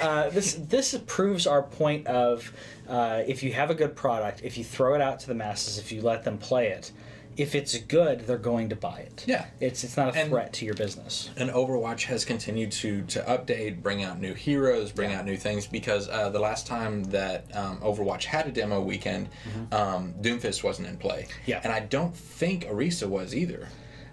Uh, 0.00 0.30
this 0.30 0.54
this 0.68 0.96
proves 1.06 1.46
our 1.46 1.62
point 1.62 2.06
of 2.06 2.52
uh, 2.88 3.22
if 3.26 3.42
you 3.42 3.52
have 3.52 3.70
a 3.70 3.74
good 3.74 3.96
product, 3.96 4.42
if 4.44 4.56
you 4.58 4.64
throw 4.64 4.94
it 4.94 5.00
out 5.00 5.20
to 5.20 5.26
the 5.26 5.34
masses, 5.34 5.78
if 5.78 5.90
you 5.90 6.02
let 6.02 6.24
them 6.24 6.38
play 6.38 6.68
it, 6.68 6.92
if 7.36 7.54
it's 7.54 7.76
good, 7.78 8.26
they're 8.26 8.36
going 8.38 8.68
to 8.70 8.76
buy 8.76 8.98
it. 9.00 9.24
Yeah. 9.26 9.46
It's 9.60 9.84
it's 9.84 9.96
not 9.96 10.14
a 10.14 10.18
And- 10.18 10.28
threat 10.30 10.52
to 10.54 10.64
your 10.64 10.74
business. 10.74 11.30
and 11.36 11.48
Overwatch 11.50 12.02
has 12.04 12.24
continued 12.24 12.72
to 12.72 13.02
to 13.02 13.20
update, 13.22 13.82
bring 13.82 14.02
out 14.02 14.20
new 14.20 14.34
heroes, 14.34 14.92
bring 14.92 15.10
Yeah. 15.10 15.20
out 15.20 15.24
new 15.26 15.36
things. 15.36 15.66
Because 15.66 16.08
uh, 16.08 16.28
the 16.30 16.40
last 16.40 16.66
time 16.66 17.04
that 17.04 17.44
um, 17.56 17.78
Overwatch 17.78 18.24
had 18.24 18.46
a 18.46 18.52
demo 18.52 18.80
weekend, 18.80 19.28
um, 19.72 20.14
Doomfist 20.20 20.62
wasn't 20.64 20.88
in 20.88 20.96
play. 20.96 21.22
Mm-hmm. 21.28 21.50
Yeah. 21.50 21.60
and 21.64 21.72
I 21.72 21.80
don't 21.80 22.14
think 22.14 22.64
Orisa 22.64 23.06
was 23.08 23.34
either. 23.34 23.68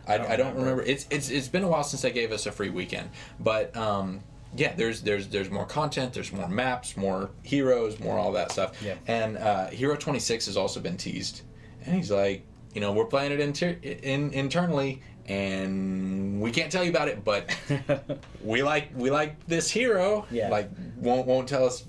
I, 0.08 0.18
don't 0.18 0.30
I 0.30 0.36
don't 0.38 0.48
remember. 0.54 0.70
remember. 0.72 0.84
It's 0.84 1.06
it's 1.10 1.30
it's 1.30 1.48
been 1.50 1.64
a 1.64 1.68
while 1.68 1.84
since 1.84 2.02
they 2.02 2.12
gave 2.12 2.32
us 2.32 2.46
a 2.46 2.52
free 2.52 2.70
weekend, 2.70 3.10
but. 3.40 3.76
Um, 3.76 4.22
yeah, 4.56 4.74
there's 4.74 5.02
there's 5.02 5.28
there's 5.28 5.50
more 5.52 5.66
content, 5.66 6.14
there's 6.14 6.32
more 6.32 6.48
maps, 6.48 6.96
more 6.96 7.30
heroes, 7.44 8.00
more 8.00 8.18
all 8.18 8.32
that 8.32 8.54
stuff. 8.54 8.82
Yeah. 8.82 8.96
And 9.06 9.38
uh, 9.38 9.68
Hero 9.68 9.98
26 9.98 10.46
has 10.46 10.56
also 10.56 10.80
been 10.80 10.96
teased, 10.96 11.42
and 11.86 11.94
he's 11.94 12.10
like, 12.10 12.46
you 12.74 12.82
know, 12.82 12.92
we're 12.92 13.06
playing 13.06 13.32
it 13.32 13.40
inter- 13.40 13.78
in 13.82 14.32
internally, 14.34 15.02
and 15.28 16.42
we 16.42 16.52
can't 16.52 16.72
tell 16.72 16.84
you 16.84 16.90
about 16.90 17.08
it, 17.08 17.24
but 17.24 17.56
we 18.44 18.64
like 18.64 18.90
we 18.96 19.10
like 19.12 19.46
this 19.48 19.70
hero. 19.70 20.26
Yeah. 20.32 20.50
Like 20.50 20.70
won't 20.98 21.28
won't 21.28 21.48
tell 21.48 21.66
us 21.66 21.84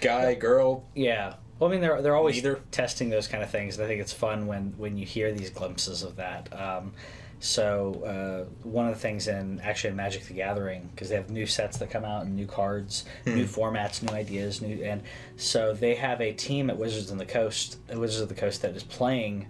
guy, 0.00 0.34
girl. 0.34 0.84
Yeah. 0.94 1.34
Well, 1.58 1.70
I 1.70 1.72
mean, 1.72 1.80
they're 1.80 2.02
they're 2.02 2.16
always 2.16 2.36
Neither. 2.36 2.60
testing 2.70 3.10
those 3.10 3.28
kind 3.28 3.42
of 3.42 3.50
things, 3.50 3.76
and 3.76 3.84
I 3.84 3.88
think 3.88 4.00
it's 4.00 4.12
fun 4.12 4.46
when 4.46 4.74
when 4.76 4.96
you 4.98 5.06
hear 5.06 5.32
these 5.32 5.50
glimpses 5.50 6.02
of 6.02 6.16
that. 6.16 6.48
Um, 6.52 6.92
So 7.40 8.02
uh, 8.06 8.66
one 8.66 8.86
of 8.88 8.94
the 8.94 9.00
things 9.00 9.28
in 9.28 9.60
actually 9.60 9.90
in 9.90 9.96
Magic 9.96 10.24
the 10.24 10.32
Gathering 10.34 10.88
because 10.94 11.10
they 11.10 11.16
have 11.16 11.28
new 11.30 11.44
sets 11.46 11.76
that 11.78 11.90
come 11.90 12.04
out 12.04 12.24
and 12.24 12.34
new 12.34 12.46
cards, 12.46 13.04
new 13.26 13.44
formats, 13.44 14.02
new 14.02 14.14
ideas, 14.14 14.62
new 14.62 14.82
and 14.82 15.02
so 15.36 15.74
they 15.74 15.94
have 15.96 16.20
a 16.22 16.32
team 16.32 16.70
at 16.70 16.78
Wizards 16.78 17.10
of 17.10 17.18
the 17.18 17.26
Coast, 17.26 17.78
at 17.90 17.98
Wizards 17.98 18.22
of 18.22 18.28
the 18.30 18.34
Coast 18.34 18.62
that 18.62 18.74
is 18.74 18.82
playing 18.82 19.46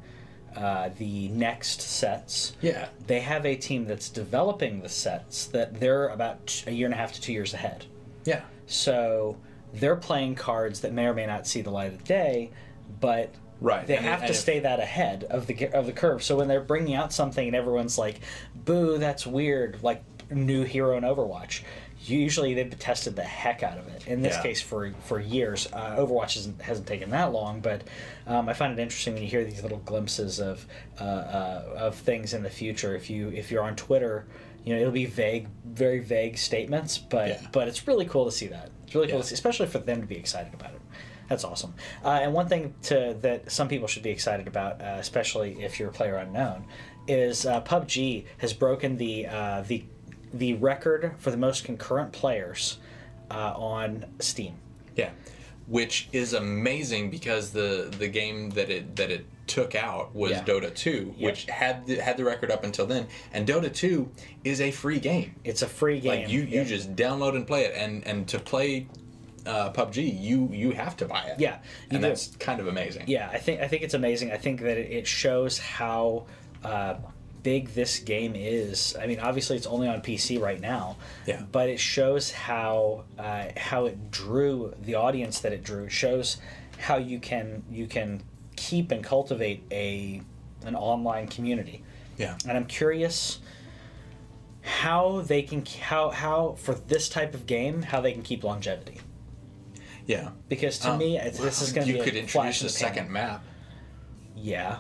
uh, 0.57 0.91
the 0.99 1.29
next 1.29 1.81
sets. 1.81 2.55
Yeah. 2.61 2.89
They 3.07 3.21
have 3.21 3.45
a 3.47 3.57
team 3.57 3.87
that's 3.87 4.09
developing 4.09 4.81
the 4.83 4.89
sets 4.89 5.47
that 5.47 5.81
they're 5.81 6.09
about 6.09 6.63
a 6.67 6.71
year 6.73 6.87
and 6.87 6.95
a 6.95 6.97
half 6.97 7.13
to 7.15 7.21
two 7.21 7.33
years 7.33 7.55
ahead. 7.55 7.85
Yeah. 8.25 8.43
So 8.67 9.37
they're 9.75 9.97
playing 9.97 10.37
cards 10.37 10.81
that 10.81 10.93
may 10.93 11.07
or 11.07 11.15
may 11.15 11.27
not 11.27 11.47
see 11.47 11.61
the 11.63 11.71
light 11.71 11.93
of 11.93 12.05
day, 12.05 12.51
but 13.01 13.31
Right, 13.61 13.87
they 13.87 13.97
and- 13.97 14.05
have 14.07 14.21
and 14.21 14.29
to 14.29 14.35
stay 14.35 14.59
that 14.61 14.81
ahead 14.81 15.25
of 15.25 15.47
the 15.47 15.69
of 15.69 15.87
the 15.87 15.93
curve. 15.93 16.23
So 16.23 16.37
when 16.37 16.49
they're 16.49 16.61
bringing 16.61 16.95
out 16.95 17.13
something 17.13 17.47
and 17.47 17.57
everyone's 17.57 17.97
like, 17.99 18.21
"Boo, 18.55 18.99
that's 18.99 19.27
weird," 19.27 19.79
like 19.83 20.03
new 20.31 20.65
hero 20.65 20.97
in 20.97 21.05
Overwatch. 21.05 21.63
Usually 22.05 22.53
they've 22.55 22.77
tested 22.79 23.17
the 23.17 23.23
heck 23.23 23.63
out 23.63 23.79
of 23.79 23.89
it. 23.89 24.07
In 24.07 24.21
this 24.23 24.35
Yeah. 24.37 24.43
case, 24.43 24.61
for 24.61 24.93
for 25.05 25.21
years, 25.21 25.69
uh, 25.73 25.97
Overwatch 25.97 26.35
hasn't, 26.35 26.61
hasn't 26.63 26.87
taken 26.87 27.11
that 27.11 27.33
long. 27.33 27.61
But 27.61 27.83
um, 28.27 28.49
I 28.49 28.53
find 28.55 28.79
it 28.79 28.83
interesting 28.83 29.15
when 29.15 29.23
you 29.23 29.29
hear 29.29 29.45
these 29.45 29.63
little 29.63 29.79
glimpses 29.79 30.41
of 30.41 30.67
uh, 31.01 31.05
uh, 31.05 31.75
of 31.77 31.95
things 31.97 32.35
in 32.35 32.43
the 32.43 32.51
future. 32.51 32.95
If 32.95 33.11
you 33.11 33.29
if 33.31 33.51
you're 33.51 33.63
on 33.63 33.77
Twitter, 33.77 34.27
you 34.65 34.75
know 34.75 34.81
it'll 34.81 34.93
be 34.93 35.07
vague, 35.07 35.49
very 35.65 36.01
vague 36.01 36.39
statements, 36.39 36.99
but 36.99 37.29
Yeah. 37.29 37.47
but 37.53 37.69
it's 37.69 37.87
really 37.87 38.07
cool 38.07 38.25
to 38.25 38.33
see 38.33 38.47
that. 38.49 38.71
It's 38.87 38.95
really 38.95 39.09
cool 39.09 39.17
Yeah. 39.17 39.23
to 39.23 39.29
see, 39.29 39.35
especially 39.35 39.67
for 39.67 39.79
them 39.79 40.01
to 40.01 40.07
be 40.07 40.17
excited 40.17 40.55
about 40.55 40.73
it. 40.75 40.81
That's 41.29 41.45
awesome. 41.45 41.75
Uh, 42.05 42.21
and 42.23 42.35
one 42.35 42.49
thing 42.49 42.75
to 42.85 43.17
that 43.23 43.51
some 43.51 43.67
people 43.69 43.89
should 43.89 44.03
be 44.03 44.11
excited 44.11 44.47
about, 44.47 44.81
uh, 44.81 44.97
especially 44.99 45.63
if 45.63 45.79
you're 45.81 45.89
a 45.89 45.93
player 45.93 46.17
unknown, 46.17 46.67
is 47.09 47.47
uh, 47.47 47.61
PUBG 47.63 48.25
has 48.39 48.53
broken 48.53 48.97
the 48.99 49.27
uh, 49.27 49.63
the 49.67 49.85
the 50.33 50.55
record 50.55 51.13
for 51.19 51.31
the 51.31 51.37
most 51.37 51.65
concurrent 51.65 52.13
players 52.13 52.79
uh, 53.31 53.53
on 53.57 54.05
Steam. 54.19 54.55
Yeah, 54.97 55.11
which 55.67 56.09
is 56.13 56.33
amazing 56.35 57.11
because 57.11 57.51
the 57.51 57.91
the 57.99 58.09
game 58.09 58.51
that 58.51 58.71
it 58.71 58.97
that 58.97 59.11
it 59.11 59.27
took 59.47 59.75
out 59.75 60.15
was 60.15 60.31
Yeah. 60.33 60.45
Dota 60.45 60.75
2, 60.75 61.15
Yep. 61.19 61.31
which 61.31 61.45
had 61.45 61.87
the, 61.87 61.97
had 61.97 62.17
the 62.17 62.25
record 62.25 62.51
up 62.51 62.65
until 62.65 62.87
then. 62.87 63.07
And 63.33 63.47
Dota 63.47 63.71
2 63.73 64.11
is 64.43 64.61
a 64.63 64.71
free 64.71 64.99
game. 64.99 65.35
It's 65.45 65.61
a 65.61 65.67
free 65.69 66.01
game. 66.01 66.21
Like 66.23 66.29
you 66.31 66.41
you 66.41 66.61
Yep. 66.61 66.67
just 66.67 66.97
download 66.97 67.37
and 67.37 67.47
play 67.47 67.65
it, 67.65 67.75
and 67.77 68.07
and 68.07 68.27
to 68.29 68.39
play 68.39 68.87
uh, 69.47 69.71
PUBG, 69.73 70.21
you 70.21 70.49
you 70.53 70.73
have 70.73 70.97
to 70.97 71.05
buy 71.07 71.25
it. 71.25 71.39
Yeah, 71.39 71.59
and 71.91 72.01
do. 72.01 72.09
that's 72.09 72.29
kind 72.37 72.61
of 72.61 72.67
amazing. 72.67 73.05
yeah, 73.09 73.29
I 73.31 73.39
think 73.39 73.61
I 73.61 73.69
think 73.69 73.83
it's 73.83 73.93
amazing. 73.95 74.33
I 74.33 74.39
think 74.39 74.61
that 74.63 74.79
it 74.79 74.91
it 74.91 75.07
shows 75.07 75.59
how 75.59 76.25
uh, 76.65 76.95
big 77.45 77.69
this 77.75 78.01
game 78.01 78.33
is. 78.35 78.97
I 79.01 79.07
mean, 79.07 79.21
obviously 79.21 79.57
it's 79.57 79.67
only 79.67 79.87
on 79.87 80.01
PC 80.01 80.41
right 80.41 80.61
now. 80.61 80.97
Yeah. 81.27 81.43
But 81.53 81.69
it 81.69 81.79
shows 81.79 82.33
how 82.33 83.05
uh, 83.17 83.51
how 83.57 83.85
it 83.85 84.11
drew 84.11 84.75
the 84.83 84.97
audience 84.97 85.39
that 85.41 85.53
it 85.53 85.63
drew. 85.63 85.85
It 85.85 85.93
shows 85.93 86.39
how 86.79 86.97
you 86.97 87.21
can 87.21 87.63
you 87.71 87.87
can 87.87 88.25
keep 88.57 88.91
and 88.91 89.05
cultivate 89.05 89.63
a 89.71 90.21
an 90.65 90.75
online 90.75 91.29
community. 91.29 91.85
Yeah. 92.17 92.37
And 92.49 92.57
I'm 92.57 92.67
curious 92.67 93.39
how 94.63 95.21
they 95.21 95.43
can 95.43 95.65
how 95.83 96.11
how 96.11 96.57
for 96.59 96.75
this 96.75 97.09
type 97.09 97.35
of 97.35 97.47
game 97.47 97.83
how 97.83 98.01
they 98.01 98.13
can 98.13 98.23
keep 98.23 98.43
longevity. 98.43 99.01
Yeah. 100.07 100.31
Because 100.49 100.79
to 100.81 100.93
Um, 100.93 100.99
me, 100.99 101.19
this 101.19 101.63
is 101.63 101.73
going 101.75 101.87
to 101.87 101.93
be 101.93 102.01
a 102.01 102.05
could 102.05 102.17
introduce 102.17 102.61
a 102.61 102.65
the 102.65 102.71
second 102.71 103.11
map. 103.11 103.45
Yeah, 104.37 104.79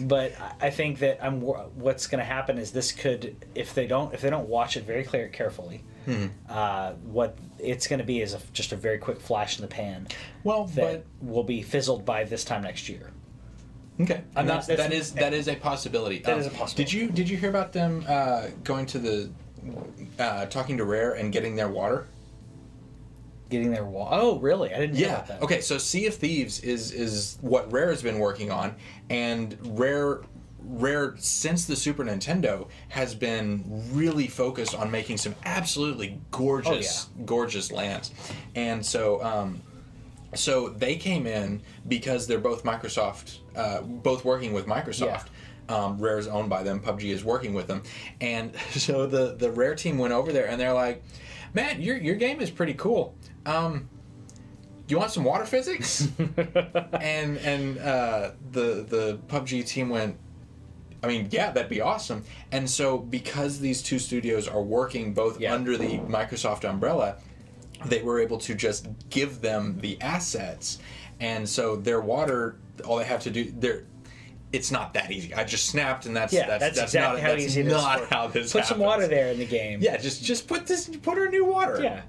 but 0.00 0.32
I- 0.60 0.70
think 0.70 1.00
that 1.00 1.18
I'm. 1.24 1.40
What's 1.40 2.06
going 2.06 2.20
to 2.20 2.24
happen 2.24 2.56
is 2.56 2.70
this 2.70 2.92
could, 2.92 3.36
if 3.54 3.74
they 3.74 3.86
don't, 3.86 4.14
if 4.14 4.20
they 4.20 4.30
don't 4.30 4.48
watch 4.48 4.76
it 4.76 4.84
very 4.84 5.02
clear, 5.02 5.28
carefully, 5.28 5.82
Hmm. 6.04 6.26
uh, 6.48 6.92
what 7.04 7.36
it's 7.58 7.86
going 7.88 7.98
to 7.98 8.04
be 8.04 8.20
is 8.22 8.32
a, 8.34 8.40
just 8.52 8.72
a 8.72 8.76
very 8.76 8.98
quick 8.98 9.20
flash 9.20 9.56
in 9.58 9.62
the 9.62 9.68
pan 9.68 10.06
Well, 10.44 10.64
that 10.74 11.04
will 11.20 11.42
be 11.44 11.62
fizzled 11.62 12.04
by 12.04 12.24
this 12.24 12.44
time 12.44 12.62
next 12.62 12.88
year. 12.88 13.10
Okay, 14.00 14.22
I'm 14.36 14.46
not- 14.46 14.66
that's, 14.66 14.82
that 14.82 14.92
is 14.92 15.12
that 15.14 15.32
is 15.34 15.48
a 15.48 15.56
possibility. 15.56 16.18
That 16.20 16.34
Um, 16.34 16.40
is 16.40 16.46
a 16.46 16.50
possibility. 16.50 16.84
Did 16.84 16.92
you 16.92 17.10
did 17.10 17.28
you 17.28 17.36
hear 17.36 17.50
about 17.50 17.72
them 17.72 18.04
uh, 18.08 18.46
going 18.64 18.86
to 18.86 18.98
the 18.98 19.30
uh, 20.18 20.46
talking 20.46 20.76
to 20.78 20.84
Rare 20.84 21.12
and 21.12 21.32
getting 21.32 21.56
their 21.56 21.68
water? 21.68 22.06
Getting 23.52 23.70
their 23.70 23.84
wall. 23.84 24.08
Oh, 24.10 24.38
really? 24.40 24.72
I 24.74 24.78
didn't 24.78 24.94
know 24.94 25.00
Yeah. 25.00 25.12
about 25.14 25.26
that. 25.28 25.42
Okay, 25.42 25.60
so 25.60 25.76
Sea 25.78 26.06
of 26.06 26.14
Thieves 26.14 26.60
is 26.60 26.90
is 26.90 27.38
what 27.42 27.70
Rare 27.70 27.90
has 27.90 28.02
been 28.02 28.18
working 28.18 28.50
on, 28.50 28.74
and 29.10 29.56
Rare 29.78 30.22
Rare 30.64 31.14
since 31.18 31.66
the 31.66 31.76
Super 31.76 32.02
Nintendo 32.02 32.68
has 32.88 33.14
been 33.14 33.64
really 33.92 34.26
focused 34.26 34.74
on 34.74 34.90
making 34.90 35.18
some 35.18 35.34
absolutely 35.44 36.18
gorgeous 36.30 37.08
gorgeous 37.26 37.70
lands, 37.70 38.10
and 38.54 38.84
so. 38.84 39.22
Um, 39.22 39.62
so 40.34 40.70
they 40.70 40.96
came 40.96 41.26
in 41.26 41.60
because 41.86 42.26
they're 42.26 42.38
both 42.38 42.64
Microsoft, 42.64 43.40
uh, 43.54 43.82
both 43.82 44.24
working 44.24 44.54
with 44.54 44.64
Microsoft. 44.64 45.26
Um, 45.68 45.98
Rare 46.00 46.16
is 46.16 46.26
owned 46.26 46.48
by 46.48 46.62
them. 46.62 46.80
PUBG 46.80 47.10
is 47.12 47.22
working 47.22 47.52
with 47.52 47.66
them, 47.66 47.82
and 48.22 48.56
so 48.70 49.06
the 49.06 49.34
the 49.34 49.50
Rare 49.50 49.74
team 49.74 49.98
went 49.98 50.14
over 50.14 50.32
there 50.32 50.48
and 50.48 50.58
they're 50.58 50.72
like, 50.72 51.02
"Man, 51.52 51.82
your 51.82 51.98
your 51.98 52.14
game 52.14 52.40
is 52.40 52.50
pretty 52.50 52.72
cool. 52.72 53.14
Um, 53.46 53.88
you 54.88 54.98
want 54.98 55.10
some 55.10 55.24
water 55.24 55.44
physics?" 55.44 56.08
and 56.18 57.38
and 57.38 57.78
uh, 57.78 58.30
the 58.50 58.84
the 58.88 59.18
PUBG 59.28 59.66
team 59.66 59.88
went. 59.88 60.16
I 61.04 61.08
mean, 61.08 61.26
yeah, 61.32 61.50
that'd 61.50 61.68
be 61.68 61.80
awesome. 61.80 62.22
And 62.52 62.70
so, 62.70 62.96
because 62.98 63.58
these 63.58 63.82
two 63.82 63.98
studios 63.98 64.46
are 64.46 64.62
working 64.62 65.12
both 65.14 65.40
Yeah. 65.40 65.52
under 65.52 65.76
the 65.76 65.98
Microsoft 65.98 66.62
umbrella, 66.68 67.16
they 67.86 68.02
were 68.02 68.20
able 68.20 68.38
to 68.38 68.54
just 68.54 68.86
give 69.10 69.40
them 69.40 69.78
the 69.80 70.00
assets 70.00 70.78
and 71.18 71.48
so 71.48 71.74
their 71.76 72.00
water 72.00 72.56
all 72.84 72.96
they 72.98 73.04
have 73.04 73.20
to 73.20 73.30
do 73.30 73.52
they're 73.58 73.84
it's 74.52 74.70
not 74.70 74.94
that 74.94 75.10
easy 75.12 75.32
i 75.34 75.42
just 75.44 75.66
snapped 75.66 76.06
and 76.06 76.16
that's 76.16 76.32
Yeah, 76.32 76.46
that's, 76.46 76.60
that's, 76.64 76.76
that's 76.76 76.90
exactly 76.94 77.20
not, 77.20 77.28
how 77.28 77.32
that's 77.34 77.44
easy 77.44 77.60
it 77.62 77.66
is. 77.66 77.72
not 77.72 78.00
for- 78.00 78.14
how 78.14 78.26
this 78.28 78.52
Put 78.52 78.64
some 78.64 78.78
water 78.78 79.06
there 79.08 79.28
in 79.32 79.38
the 79.38 79.46
game. 79.46 79.80
yeah 79.82 79.96
just 79.98 80.22
just 80.24 80.46
put 80.48 80.66
this 80.66 80.88
put 80.88 81.18
her 81.18 81.28
new 81.28 81.44
water 81.44 81.80
Yeah. 81.82 82.02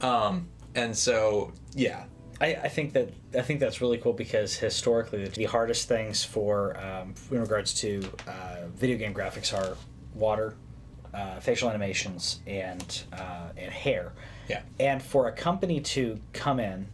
um 0.00 0.48
and 0.74 0.96
so 0.96 1.52
yeah 1.74 2.04
I, 2.40 2.54
I 2.54 2.68
think 2.68 2.92
that 2.94 3.12
I 3.36 3.42
think 3.42 3.60
that's 3.60 3.80
really 3.80 3.98
cool 3.98 4.12
because 4.12 4.54
historically 4.54 5.26
the 5.26 5.44
hardest 5.44 5.88
things 5.88 6.24
for 6.24 6.78
um, 6.80 7.14
in 7.30 7.40
regards 7.40 7.74
to 7.80 8.02
uh, 8.26 8.66
video 8.74 8.96
game 8.96 9.12
graphics 9.12 9.52
are 9.52 9.76
water, 10.14 10.54
uh, 11.12 11.38
facial 11.40 11.68
animations, 11.68 12.40
and 12.46 13.02
uh, 13.12 13.50
and 13.56 13.70
hair. 13.70 14.12
yeah 14.48 14.62
And 14.78 15.02
for 15.02 15.28
a 15.28 15.32
company 15.32 15.80
to 15.80 16.18
come 16.32 16.60
in, 16.60 16.88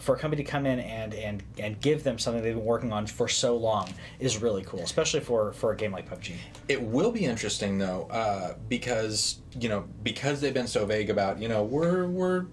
for 0.00 0.16
a 0.16 0.18
company 0.18 0.42
to 0.42 0.50
come 0.50 0.66
in 0.66 0.80
and 0.80 1.14
and 1.14 1.44
and 1.58 1.80
give 1.80 2.02
them 2.02 2.18
something 2.18 2.42
they've 2.42 2.54
been 2.54 2.64
working 2.64 2.92
on 2.92 3.06
for 3.06 3.28
so 3.28 3.56
long 3.56 3.88
is 4.18 4.42
really 4.42 4.64
cool, 4.64 4.80
especially 4.80 5.20
for 5.20 5.52
for 5.52 5.70
a 5.70 5.76
game 5.76 5.92
like 5.92 6.10
PUBG. 6.10 6.34
It 6.68 6.82
will 6.82 7.12
be 7.12 7.24
interesting 7.24 7.78
though, 7.78 8.08
uh, 8.10 8.54
because 8.68 9.42
you 9.60 9.68
know 9.68 9.84
because 10.02 10.40
they've 10.40 10.54
been 10.54 10.66
so 10.66 10.84
vague 10.86 11.10
about 11.10 11.40
you 11.40 11.48
know 11.48 11.62
we're 11.62 12.08
we're 12.08 12.46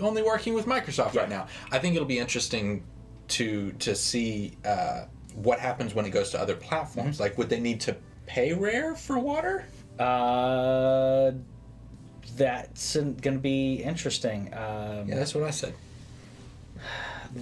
only 0.00 0.22
working 0.22 0.54
with 0.54 0.66
Microsoft 0.66 1.14
Yeah. 1.14 1.20
right 1.22 1.28
now. 1.30 1.46
I 1.72 1.78
think 1.78 1.94
it'll 1.96 2.06
be 2.06 2.18
interesting 2.18 2.84
to 3.28 3.72
to 3.72 3.94
see 3.94 4.56
uh, 4.64 5.04
what 5.34 5.58
happens 5.60 5.94
when 5.94 6.04
it 6.04 6.10
goes 6.10 6.30
to 6.30 6.40
other 6.40 6.56
platforms. 6.56 7.14
Mm-hmm. 7.16 7.22
Like, 7.22 7.38
would 7.38 7.48
they 7.48 7.60
need 7.60 7.80
to 7.82 7.96
pay 8.26 8.52
Rare 8.52 8.94
for 8.94 9.18
water? 9.18 9.64
Uh, 9.98 11.32
that's 12.36 12.96
going 12.96 13.16
to 13.22 13.38
be 13.38 13.74
interesting. 13.76 14.52
Um, 14.54 15.08
Yeah, 15.08 15.16
that's 15.16 15.34
what 15.34 15.44
I 15.44 15.50
said. 15.50 15.74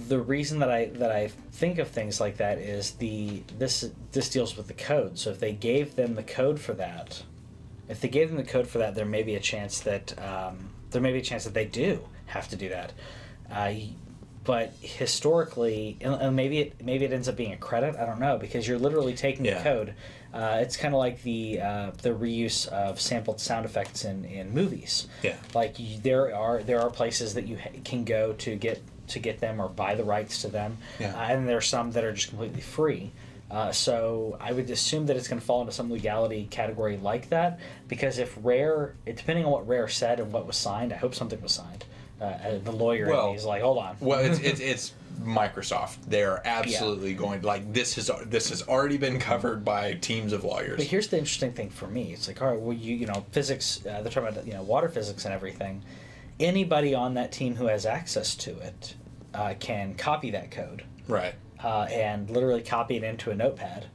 the 0.07 0.19
reason 0.19 0.59
that 0.59 0.69
I 0.71 0.85
that 0.85 1.11
I 1.11 1.29
think 1.53 1.79
of 1.79 1.87
things 1.87 2.19
like 2.19 2.37
that 2.37 2.57
is 2.59 2.91
the 2.91 3.41
this 3.57 3.89
this 4.11 4.29
deals 4.29 4.55
with 4.57 4.67
the 4.67 4.73
code. 4.73 5.17
So 5.17 5.31
if 5.31 5.39
they 5.39 5.53
gave 5.53 5.95
them 5.95 6.15
the 6.15 6.23
code 6.23 6.59
for 6.59 6.73
that, 6.73 7.23
if 7.87 8.01
they 8.01 8.07
gave 8.09 8.27
them 8.29 8.37
the 8.37 8.43
code 8.43 8.67
for 8.67 8.77
that, 8.79 8.93
there 8.95 9.05
may 9.05 9.23
be 9.23 9.35
a 9.35 9.39
chance 9.39 9.79
that 9.81 10.13
um, 10.21 10.69
there 10.91 11.01
may 11.01 11.11
be 11.13 11.19
a 11.19 11.23
chance 11.23 11.43
that 11.45 11.53
they 11.53 11.65
do 11.65 12.01
have 12.29 12.47
to 12.49 12.55
do 12.55 12.69
that. 12.69 12.93
Uh, 13.51 13.73
but 14.45 14.73
historically, 14.81 15.97
and 16.01 16.35
maybe 16.35 16.59
it 16.59 16.83
maybe 16.83 17.05
it 17.05 17.11
ends 17.11 17.27
up 17.27 17.35
being 17.35 17.51
a 17.53 17.57
credit. 17.57 17.95
I 17.97 18.05
don't 18.05 18.19
know 18.19 18.37
because 18.37 18.67
you're 18.67 18.79
literally 18.79 19.13
taking 19.13 19.45
Yeah. 19.45 19.57
the 19.57 19.63
code. 19.63 19.93
Uh, 20.33 20.59
it's 20.61 20.77
kind 20.77 20.93
of 20.93 20.99
like 20.99 21.21
the 21.23 21.59
uh, 21.61 21.91
the 22.01 22.09
reuse 22.09 22.67
of 22.67 23.01
sampled 23.01 23.39
sound 23.41 23.65
effects 23.65 24.05
in, 24.05 24.25
in 24.25 24.51
movies 24.53 25.07
Yeah. 25.23 25.35
like 25.55 25.79
you, 25.79 25.99
there 25.99 26.33
are 26.35 26.61
there 26.63 26.79
are 26.81 26.89
places 26.91 27.33
that 27.33 27.47
you 27.47 27.57
ha- 27.57 27.71
can 27.83 28.05
go 28.05 28.33
to 28.33 28.55
get 28.55 28.79
to 29.07 29.17
get 29.19 29.39
them 29.39 29.59
or 29.59 29.67
buy 29.67 29.95
the 29.95 30.03
rights 30.03 30.41
to 30.43 30.47
them 30.47 30.77
Yeah. 30.99 31.15
uh, 31.19 31.33
and 31.33 31.49
there 31.49 31.57
are 31.57 31.61
some 31.61 31.91
that 31.93 32.03
are 32.03 32.13
just 32.13 32.29
completely 32.29 32.61
free 32.61 33.11
uh, 33.49 33.71
so 33.71 34.37
I 34.39 34.51
would 34.51 34.69
assume 34.69 35.07
that 35.07 35.17
it's 35.17 35.27
going 35.27 35.39
to 35.41 35.45
fall 35.45 35.61
into 35.61 35.73
some 35.73 35.91
legality 35.91 36.47
category 36.51 36.97
like 36.97 37.29
that 37.29 37.59
because 37.87 38.19
if 38.19 38.37
Rare, 38.43 38.93
it, 39.07 39.15
depending 39.17 39.45
on 39.45 39.51
what 39.51 39.67
Rare 39.67 39.87
said 39.87 40.19
and 40.19 40.31
what 40.31 40.45
was 40.45 40.55
signed, 40.57 40.93
I 40.93 40.97
hope 40.97 41.15
something 41.15 41.41
was 41.41 41.53
signed. 41.53 41.85
Uh, 42.21 42.23
uh, 42.25 42.57
the 42.63 42.71
lawyer 42.71 43.07
Well, 43.07 43.31
me 43.31 43.37
is 43.37 43.45
like, 43.45 43.61
hold 43.61 43.77
on. 43.77 43.95
Well, 43.99 44.19
it's 44.19 44.39
it's, 44.43 44.59
it's 44.59 44.93
Microsoft. 45.21 45.97
They're 46.07 46.45
absolutely 46.45 47.13
going 47.13 47.41
like 47.41 47.71
this 47.73 47.95
has 47.95 48.11
this 48.25 48.49
has 48.49 48.67
already 48.67 48.97
been 48.97 49.19
covered 49.19 49.63
by 49.63 49.93
teams 49.93 50.33
of 50.33 50.43
lawyers. 50.43 50.77
But 50.77 50.85
here's 50.85 51.07
the 51.07 51.17
interesting 51.17 51.53
thing 51.53 51.69
for 51.69 51.87
me. 51.87 52.13
It's 52.13 52.27
like, 52.27 52.41
all 52.41 52.49
right, 52.49 52.59
well, 52.59 52.75
you 52.75 52.95
you 52.95 53.05
know, 53.05 53.25
physics. 53.31 53.85
Uh, 53.85 54.01
they're 54.01 54.11
talking 54.11 54.29
about 54.29 54.45
you 54.45 54.53
know 54.53 54.63
water 54.63 54.89
physics 54.89 55.25
and 55.25 55.33
everything. 55.33 55.81
Anybody 56.39 56.95
on 56.95 57.15
that 57.15 57.31
team 57.31 57.55
who 57.55 57.67
has 57.67 57.85
access 57.85 58.33
to 58.35 58.57
it 58.59 58.95
uh, 59.33 59.55
can 59.59 59.93
copy 59.95 60.31
that 60.31 60.51
code 60.51 60.83
right. 61.09 61.35
uh, 61.61 61.83
and 61.91 62.29
literally 62.29 62.61
copy 62.61 62.95
it 62.95 63.03
into 63.03 63.29
a 63.31 63.35
notepad 63.35 63.87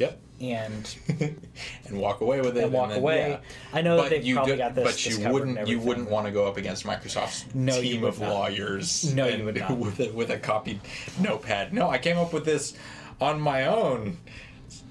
Yep. 0.00 0.18
And 0.40 0.96
and 1.18 2.00
walk 2.00 2.20
away 2.20 2.40
with 2.40 2.56
it 2.56 2.64
And 2.64 2.72
walk 2.72 2.88
then- 2.90 2.98
away. 2.98 3.30
yeah. 3.30 3.38
I 3.72 3.82
know 3.82 3.96
that 3.96 4.02
but 4.04 4.10
they've 4.10 4.24
you 4.24 4.34
probably 4.36 4.52
did- 4.52 4.58
got 4.58 4.74
this 4.74 4.84
But 4.84 5.06
you 5.06 5.24
and 5.24 5.34
wouldn't. 5.34 5.68
You 5.68 5.80
wouldn't 5.80 6.10
want 6.10 6.26
to 6.26 6.32
go 6.32 6.46
up 6.46 6.56
against 6.56 6.84
Microsoft's 6.84 7.44
No, 7.54 7.80
team 7.80 8.04
of 8.04 8.20
not. 8.20 8.30
lawyers. 8.30 9.14
No, 9.14 9.26
you 9.26 9.44
would 9.44 9.56
not. 9.60 9.76
with 9.76 10.00
a, 10.00 10.10
with 10.12 10.30
a 10.30 10.38
copied 10.38 10.80
notepad. 11.20 11.72
No, 11.72 11.88
I 11.90 11.98
came 11.98 12.18
up 12.18 12.32
with 12.32 12.44
this 12.44 12.74
on 13.20 13.40
my 13.40 13.66
own. 13.66 14.18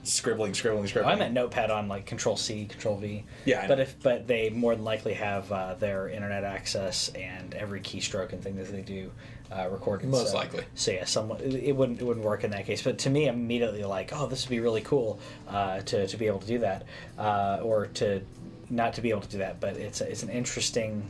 Scribbling, 0.04 0.54
scribbling, 0.56 0.88
scribbling. 0.88 1.14
I 1.14 1.20
meant 1.20 1.34
notepad 1.34 1.70
on 1.70 1.88
like 1.88 2.06
Control 2.06 2.36
C, 2.36 2.66
Control 2.66 2.98
V. 2.98 3.26
Yeah, 3.46 3.68
But 3.68 3.80
if 3.80 4.02
but 4.02 4.28
they 4.28 4.50
more 4.50 4.74
than 4.76 4.84
likely 4.84 5.14
have 5.14 5.52
uh, 5.52 5.76
their 5.76 6.10
internet 6.10 6.44
access 6.44 7.10
and 7.10 7.54
every 7.54 7.80
keystroke 7.82 8.34
and 8.34 8.42
thing 8.42 8.56
that 8.56 8.72
they 8.72 8.82
do 8.82 9.12
uh, 9.52 9.68
recorded. 9.70 10.10
Most 10.10 10.32
so, 10.32 10.38
likely. 10.38 10.64
So 10.76 10.92
yeah, 10.92 11.06
someone 11.06 11.40
it 11.42 11.54
it 11.54 11.76
wouldn't 11.76 12.02
it 12.02 12.06
wouldn't 12.06 12.26
work 12.26 12.44
in 12.44 12.52
that 12.52 12.66
case. 12.66 12.82
But 12.82 12.98
to 13.00 13.10
me, 13.10 13.28
I'm 13.28 13.36
immediately 13.36 13.84
like, 13.84 14.12
oh, 14.14 14.28
this 14.28 14.46
would 14.46 14.50
be 14.50 14.60
really 14.60 14.82
cool 14.82 15.20
uh, 15.48 15.82
to 15.82 16.08
to 16.08 16.18
be 16.18 16.28
able 16.28 16.40
to 16.40 16.48
do 16.48 16.60
that, 16.60 16.86
uh, 17.18 17.60
or 17.64 17.88
to 17.88 18.22
not 18.70 18.94
to 18.96 19.02
be 19.02 19.10
able 19.10 19.22
to 19.22 19.30
do 19.30 19.40
that. 19.40 19.60
But 19.60 19.78
it's 19.78 20.02
a, 20.02 20.10
it's 20.10 20.24
an 20.24 20.30
interesting 20.30 21.04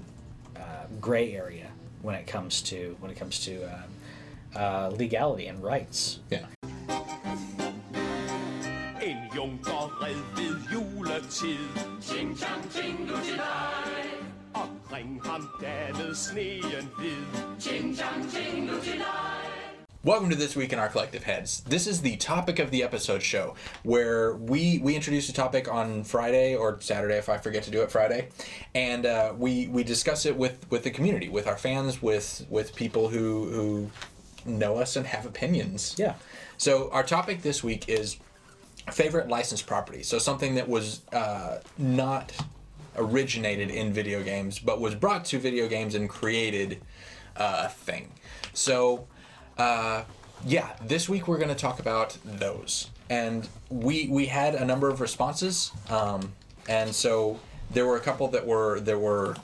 uh, 0.55 0.85
gray 1.01 1.33
area 1.33 1.67
when 2.01 2.15
it 2.15 2.27
comes 2.27 2.61
to 2.63 2.95
when 2.99 3.11
it 3.11 3.17
comes 3.17 3.43
to 3.45 3.63
um, 3.65 3.83
uh, 4.55 4.89
legality 4.89 5.47
and 5.47 5.61
rights. 5.61 6.19
Yeah. 6.29 6.45
En 9.01 9.29
junker 9.33 9.89
red 10.01 10.15
ved 10.35 10.57
juletid 10.69 12.01
Ching 12.01 12.35
chang 12.35 12.69
ching 12.73 13.07
luchi 13.07 13.37
lai. 13.37 13.98
Omkring 14.55 15.21
ham 15.23 15.49
dannede 15.61 16.15
sneen 16.15 16.87
hvid 16.97 17.59
Ching 17.59 17.95
chang 17.95 18.29
ching 18.31 18.67
luchi 18.67 18.99
lai. 18.99 19.43
Welcome 20.03 20.29
to 20.29 20.35
this 20.35 20.55
week 20.55 20.73
in 20.73 20.79
our 20.79 20.89
collective 20.89 21.23
heads. 21.23 21.61
This 21.61 21.85
is 21.85 22.01
the 22.01 22.15
topic 22.17 22.57
of 22.57 22.71
the 22.71 22.81
episode 22.81 23.21
show, 23.21 23.55
where 23.83 24.35
we 24.35 24.79
we 24.79 24.95
introduce 24.95 25.29
a 25.29 25.33
topic 25.33 25.71
on 25.71 26.03
Friday 26.03 26.55
or 26.55 26.81
Saturday 26.81 27.17
if 27.17 27.29
I 27.29 27.37
forget 27.37 27.63
to 27.63 27.71
do 27.71 27.81
it 27.83 27.91
Friday, 27.91 28.29
and 28.73 29.05
uh, 29.05 29.33
we 29.37 29.67
we 29.67 29.83
discuss 29.83 30.25
it 30.25 30.35
with 30.35 30.65
with 30.71 30.83
the 30.83 30.91
community, 30.91 31.29
with 31.29 31.45
our 31.45 31.57
fans, 31.57 32.01
with 32.01 32.45
with 32.49 32.75
people 32.75 33.09
who 33.09 33.49
who 33.51 33.91
know 34.45 34.77
us 34.77 34.95
and 34.95 35.05
have 35.05 35.25
opinions. 35.27 35.95
Yeah. 35.97 36.15
So 36.57 36.89
our 36.91 37.03
topic 37.03 37.43
this 37.43 37.63
week 37.63 37.87
is 37.87 38.17
favorite 38.91 39.27
licensed 39.27 39.67
property. 39.67 40.01
So 40.01 40.17
something 40.17 40.55
that 40.55 40.67
was 40.67 41.01
uh, 41.11 41.59
not 41.77 42.31
originated 42.95 43.69
in 43.69 43.93
video 43.93 44.23
games, 44.23 44.59
but 44.59 44.79
was 44.81 44.95
brought 44.95 45.25
to 45.25 45.39
video 45.39 45.67
games 45.67 45.95
and 45.95 46.09
created 46.09 46.81
uh, 47.37 47.63
a 47.65 47.69
thing. 47.69 48.11
So, 48.53 49.07
uh, 49.57 50.03
yeah, 50.45 50.69
this 50.81 51.07
week 51.09 51.27
we're 51.27 51.37
going 51.37 51.49
to 51.49 51.55
talk 51.55 51.79
about 51.79 52.17
those, 52.23 52.89
and 53.09 53.47
we 53.69 54.07
we 54.09 54.25
had 54.27 54.55
a 54.55 54.65
number 54.65 54.89
of 54.89 55.01
responses, 55.01 55.71
um, 55.89 56.33
and 56.67 56.93
so 56.93 57.39
there 57.71 57.85
were 57.85 57.97
a 57.97 58.01
couple 58.01 58.27
that 58.29 58.45
were 58.47 58.79
that 58.81 58.99
were 58.99 59.35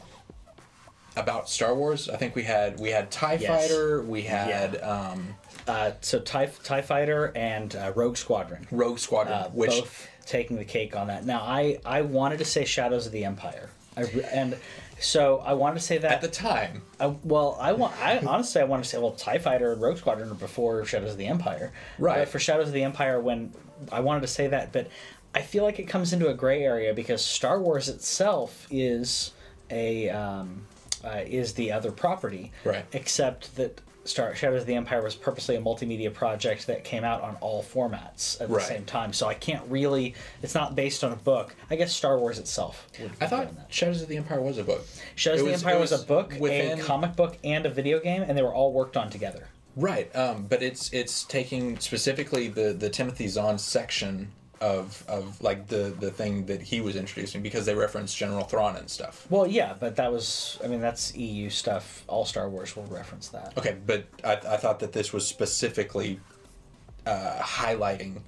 about 1.17 1.49
Star 1.49 1.73
Wars. 1.73 2.09
I 2.09 2.17
think 2.17 2.35
we 2.35 2.43
had 2.43 2.79
we 2.79 2.89
had 2.89 3.09
Tie 3.11 3.35
Yes. 3.35 3.47
Fighter, 3.69 4.01
we 4.01 4.23
had 4.23 4.73
Yeah. 4.75 4.79
um, 5.11 5.35
Uh, 5.67 5.91
so 6.01 6.19
TIE, 6.19 6.45
TIE 6.63 6.81
Fighter 6.83 7.31
and 7.35 7.75
uh, 7.75 7.91
Rogue 7.95 8.17
Squadron. 8.17 8.67
Rogue 8.69 8.99
Squadron, 8.99 9.33
uh, 9.33 9.49
which 9.49 9.71
both 9.71 10.07
taking 10.25 10.57
the 10.57 10.65
cake 10.65 10.95
on 10.95 11.07
that. 11.07 11.25
Now, 11.25 11.41
I 11.41 11.79
I 11.85 12.01
wanted 12.01 12.39
to 12.39 12.45
say 12.45 12.65
Shadows 12.65 13.05
of 13.05 13.11
the 13.11 13.25
Empire, 13.25 13.69
I, 13.95 14.03
and 14.33 14.57
so 14.99 15.39
I 15.39 15.53
wanted 15.53 15.75
to 15.75 15.81
say 15.81 15.97
that. 15.97 16.11
at 16.11 16.21
the 16.21 16.27
time 16.27 16.81
I, 16.99 17.07
well, 17.23 17.57
I 17.59 17.73
want. 17.73 17.93
I 18.01 18.19
honestly, 18.19 18.61
I 18.61 18.65
want 18.65 18.83
to 18.83 18.89
say, 18.89 18.97
well, 18.97 19.11
Tie 19.11 19.39
Fighter 19.39 19.73
and 19.73 19.81
Rogue 19.81 19.97
Squadron 19.97 20.29
are 20.31 20.35
before 20.35 20.85
Shadows 20.85 21.11
of 21.11 21.17
the 21.17 21.27
Empire. 21.27 21.71
Right. 21.99 22.19
But 22.19 22.29
for 22.29 22.39
Shadows 22.39 22.67
of 22.67 22.73
the 22.73 22.83
Empire, 22.83 23.19
when 23.19 23.53
I 23.91 23.99
wanted 23.99 24.21
to 24.21 24.27
say 24.27 24.47
that, 24.47 24.71
but 24.71 24.87
I 25.33 25.41
feel 25.41 25.63
like 25.63 25.79
it 25.79 25.87
comes 25.87 26.13
into 26.13 26.29
a 26.29 26.33
gray 26.33 26.63
area 26.63 26.93
because 26.93 27.23
Star 27.23 27.59
Wars 27.59 27.89
itself 27.89 28.67
is 28.71 29.31
a 29.69 30.09
um, 30.09 30.65
uh, 31.03 31.21
is 31.25 31.53
the 31.53 31.71
other 31.71 31.91
property. 31.91 32.51
Right. 32.63 32.85
Except 32.93 33.55
that. 33.57 33.81
Star 34.05 34.33
Shadows 34.35 34.61
of 34.61 34.67
the 34.67 34.75
Empire 34.75 35.01
was 35.03 35.15
purposely 35.15 35.55
a 35.55 35.61
multimedia 35.61 36.13
project 36.13 36.67
that 36.67 36.83
came 36.83 37.03
out 37.03 37.21
on 37.21 37.35
all 37.41 37.63
formats 37.63 38.39
at 38.39 38.47
the 38.47 38.53
Right. 38.55 38.65
same 38.65 38.85
time. 38.85 39.13
So 39.13 39.27
I 39.27 39.33
can't 39.33 39.63
really. 39.69 40.13
It's 40.43 40.53
not 40.55 40.75
based 40.75 41.03
on 41.03 41.11
a 41.11 41.15
book. 41.15 41.55
I 41.69 41.75
guess 41.75 41.91
Star 41.93 42.17
Wars 42.17 42.37
itself. 42.39 42.87
Would 43.01 43.11
I 43.19 43.27
thought 43.27 43.55
that. 43.55 43.65
Shadows 43.73 44.01
of 44.01 44.07
the 44.07 44.17
Empire 44.17 44.41
was 44.41 44.57
a 44.57 44.63
book. 44.63 44.85
Shadows 45.15 45.39
It 45.39 45.41
of 45.41 45.45
the 45.47 45.51
was- 45.53 45.63
Empire 45.63 45.79
was, 45.79 45.91
was 45.91 46.03
a 46.03 46.05
book, 46.05 46.33
within- 46.39 46.79
a 46.79 46.83
comic 46.83 47.15
book, 47.15 47.37
and 47.43 47.65
a 47.65 47.69
video 47.69 47.99
game, 47.99 48.21
and 48.21 48.37
they 48.37 48.41
were 48.43 48.53
all 48.53 48.71
worked 48.71 48.95
on 48.95 49.09
together. 49.09 49.47
Right, 49.75 50.15
um, 50.15 50.45
but 50.47 50.63
it's 50.63 50.89
it's 50.93 51.23
taking 51.23 51.77
specifically 51.79 52.47
the 52.47 52.71
the 52.73 52.89
Timothy 52.89 53.27
Zahn 53.27 53.57
section 53.57 54.31
of 54.61 55.03
of 55.07 55.41
like 55.41 55.67
the 55.67 55.93
the 55.99 56.09
thing 56.11 56.45
that 56.45 56.61
he 56.61 56.81
was 56.81 56.95
introducing 56.95 57.41
because 57.41 57.65
they 57.65 57.75
reference 57.75 58.13
General 58.15 58.43
Thrawn 58.45 58.75
and 58.75 58.89
stuff. 58.89 59.25
Well, 59.29 59.45
yeah, 59.47 59.73
but 59.79 59.95
that 59.97 60.11
was, 60.11 60.59
I 60.63 60.67
mean, 60.67 60.81
that's 60.81 61.15
EU 61.15 61.49
stuff. 61.49 62.03
All 62.07 62.25
Star 62.25 62.49
Wars 62.49 62.75
will 62.75 62.85
reference 62.85 63.27
that. 63.29 63.53
Okay, 63.57 63.75
but 63.85 64.05
I, 64.23 64.33
I 64.33 64.57
thought 64.57 64.79
that 64.79 64.93
this 64.93 65.11
was 65.13 65.27
specifically 65.27 66.19
uh, 67.05 67.39
highlighting 67.39 68.21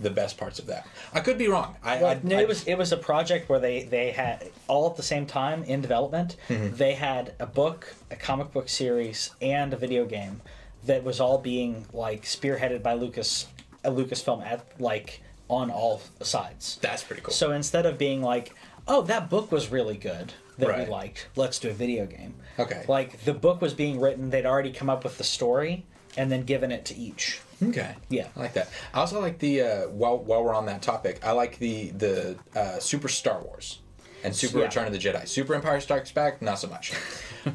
the 0.00 0.10
best 0.10 0.36
parts 0.36 0.58
of 0.60 0.66
that. 0.66 0.86
I 1.12 1.20
could 1.20 1.38
be 1.38 1.48
wrong. 1.48 1.74
I, 1.82 1.96
Well, 2.00 2.10
I, 2.10 2.20
no, 2.22 2.38
I- 2.38 2.42
it 2.42 2.48
was 2.48 2.64
it 2.66 2.76
was 2.78 2.92
a 2.92 2.96
project 2.96 3.48
where 3.48 3.58
they 3.60 3.84
they 3.84 4.10
had 4.12 4.50
all 4.68 4.88
at 4.90 4.96
the 4.96 5.02
same 5.02 5.26
time 5.26 5.62
in 5.64 5.80
development. 5.80 6.36
Mm-hmm. 6.48 6.76
They 6.76 6.94
had 6.94 7.34
a 7.40 7.46
book, 7.46 7.94
a 8.10 8.16
comic 8.16 8.52
book 8.52 8.68
series, 8.68 9.30
and 9.40 9.72
a 9.72 9.76
video 9.76 10.04
game 10.04 10.40
that 10.86 11.02
was 11.04 11.20
all 11.20 11.38
being 11.38 11.86
like 11.92 12.22
spearheaded 12.22 12.82
by 12.82 12.94
Lucas, 12.94 13.46
a 13.84 13.90
Lucasfilm 13.90 14.44
at 14.44 14.64
like 14.80 15.20
on 15.48 15.70
all 15.70 16.02
sides. 16.22 16.78
that's 16.80 17.02
pretty 17.02 17.22
cool. 17.22 17.32
So 17.34 17.52
instead 17.52 17.86
of 17.86 17.98
being 17.98 18.22
like, 18.22 18.54
"Oh, 18.86 19.02
that 19.02 19.28
book 19.30 19.50
was 19.50 19.70
really 19.70 19.96
good 19.96 20.32
that 20.58 20.68
Right. 20.68 20.86
we 20.86 20.92
liked. 20.92 21.28
Let's 21.36 21.58
do 21.58 21.70
a 21.70 21.72
video 21.72 22.06
game." 22.06 22.34
Okay. 22.58 22.84
Like 22.88 23.24
the 23.24 23.34
book 23.34 23.60
was 23.60 23.74
being 23.74 24.00
written, 24.00 24.30
they'd 24.30 24.46
already 24.46 24.72
come 24.72 24.90
up 24.90 25.04
with 25.04 25.16
the 25.18 25.24
story 25.24 25.86
and 26.16 26.30
then 26.32 26.42
given 26.42 26.70
it 26.72 26.84
to 26.86 26.96
each. 26.96 27.40
Okay. 27.62 27.94
Yeah. 28.08 28.26
I 28.36 28.40
like 28.40 28.52
that. 28.54 28.68
I 28.94 29.00
also 29.00 29.20
like 29.20 29.38
the 29.38 29.62
uh, 29.62 29.88
while 29.88 30.18
while 30.18 30.44
we're 30.44 30.54
on 30.54 30.66
that 30.66 30.82
topic, 30.82 31.20
I 31.24 31.32
like 31.32 31.58
the 31.58 31.90
the 31.90 32.36
uh, 32.54 32.78
Super 32.78 33.08
Star 33.08 33.40
Wars 33.42 33.80
and 34.24 34.34
Super 34.34 34.58
Yeah. 34.58 34.64
Return 34.64 34.86
of 34.86 34.92
the 34.92 34.98
Jedi. 34.98 35.26
Super 35.28 35.54
Empire 35.54 35.80
Strikes 35.80 36.10
Back, 36.12 36.42
not 36.42 36.58
so 36.58 36.68
much. 36.68 36.92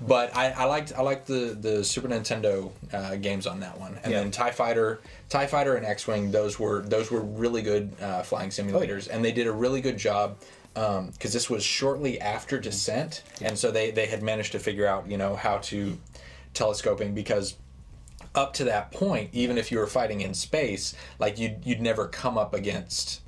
but 0.08 0.36
I, 0.36 0.52
I 0.52 0.64
liked 0.66 0.94
I 0.98 1.02
liked 1.02 1.28
the 1.28 1.58
the 1.60 1.84
Super 1.84 2.08
Nintendo 2.08 2.72
uh, 2.92 3.16
games 3.16 3.48
on 3.48 3.60
that 3.62 3.80
one, 3.80 3.98
and 4.04 4.12
Yeah. 4.12 4.20
then 4.22 4.32
Tie 4.32 4.52
Fighter, 4.52 5.02
Tie 5.30 5.48
Fighter 5.48 5.76
and 5.76 5.86
X 5.86 6.08
Wing. 6.08 6.32
Those 6.32 6.60
were 6.60 6.82
those 6.82 7.12
were 7.12 7.22
really 7.22 7.62
good 7.62 7.94
uh, 8.02 8.24
flying 8.24 8.50
simulators, 8.50 9.08
and 9.10 9.24
they 9.24 9.32
did 9.32 9.48
a 9.48 9.52
really 9.52 9.82
good 9.82 9.98
job. 9.98 10.38
Because 10.74 11.32
this 11.34 11.52
was 11.52 11.64
shortly 11.64 12.20
after 12.20 12.60
Descent, 12.60 13.22
and 13.42 13.56
so 13.60 13.70
they, 13.70 13.92
they 13.92 14.08
had 14.08 14.24
managed 14.24 14.54
to 14.54 14.60
figure 14.60 14.88
out 14.88 15.08
you 15.08 15.18
know 15.18 15.36
how 15.36 15.58
to 15.60 16.00
telescoping 16.56 17.14
because 17.14 17.56
up 18.36 18.54
to 18.54 18.64
that 18.64 18.92
point, 18.92 19.30
even 19.34 19.60
if 19.60 19.72
you 19.72 19.78
were 19.78 19.86
fighting 19.86 20.22
in 20.22 20.34
space, 20.34 20.96
like 21.20 21.38
you'd 21.38 21.58
you'd 21.64 21.80
never 21.82 22.08
come 22.08 22.40
up 22.40 22.56
against 22.56 23.22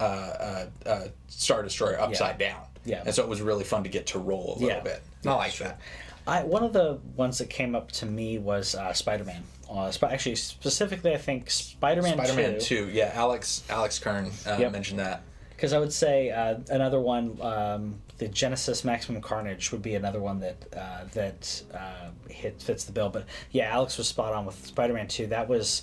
uh, 0.00 0.02
uh, 0.02 0.66
uh, 0.84 1.04
Star 1.28 1.62
Destroyer 1.62 2.00
upside 2.00 2.38
down. 2.38 2.62
Yeah. 2.84 3.02
And 3.04 3.14
so 3.14 3.22
it 3.22 3.28
was 3.28 3.40
really 3.42 3.64
fun 3.64 3.82
to 3.84 3.88
get 3.90 4.06
to 4.08 4.18
roll 4.18 4.54
a 4.56 4.58
little 4.58 4.68
Yeah. 4.68 4.80
bit. 4.80 5.02
Yeah, 5.22 5.32
I 5.32 5.36
like 5.36 5.52
sure. 5.52 5.68
that. 5.68 5.80
I 6.26 6.44
one 6.44 6.62
of 6.62 6.72
the 6.72 6.98
ones 7.16 7.38
that 7.38 7.50
came 7.50 7.74
up 7.74 7.90
to 7.92 8.06
me 8.06 8.38
was 8.38 8.74
uh, 8.74 8.92
Spider 8.92 9.24
Man. 9.24 9.42
Uh, 9.70 9.90
Sp- 9.94 10.10
actually, 10.10 10.34
specifically, 10.36 11.12
I 11.14 11.16
think 11.18 11.50
Spider 11.50 12.02
Man 12.02 12.14
Spider-Man 12.14 12.58
2. 12.60 12.90
Yeah. 12.92 13.12
Alex 13.14 13.62
Alex 13.70 13.98
Kern 13.98 14.30
uh, 14.46 14.56
Yep. 14.58 14.72
mentioned 14.72 14.98
that. 15.00 15.22
Because 15.50 15.72
I 15.74 15.78
would 15.78 15.92
say 15.92 16.30
uh, 16.30 16.58
another 16.70 16.98
one, 17.00 17.36
um, 17.42 18.00
the 18.16 18.28
Genesis 18.28 18.82
Maximum 18.82 19.20
Carnage 19.20 19.70
would 19.72 19.82
be 19.82 19.94
another 19.94 20.18
one 20.20 20.40
that 20.40 20.56
uh, 20.76 21.04
that 21.12 21.62
uh, 21.74 22.10
hit 22.28 22.60
fits 22.62 22.84
the 22.84 22.92
bill. 22.92 23.10
But 23.10 23.26
yeah, 23.52 23.70
Alex 23.70 23.98
was 23.98 24.08
spot 24.08 24.32
on 24.32 24.46
with 24.46 24.66
Spider-Man 24.66 25.06
Two. 25.08 25.26
That 25.28 25.48
was 25.48 25.82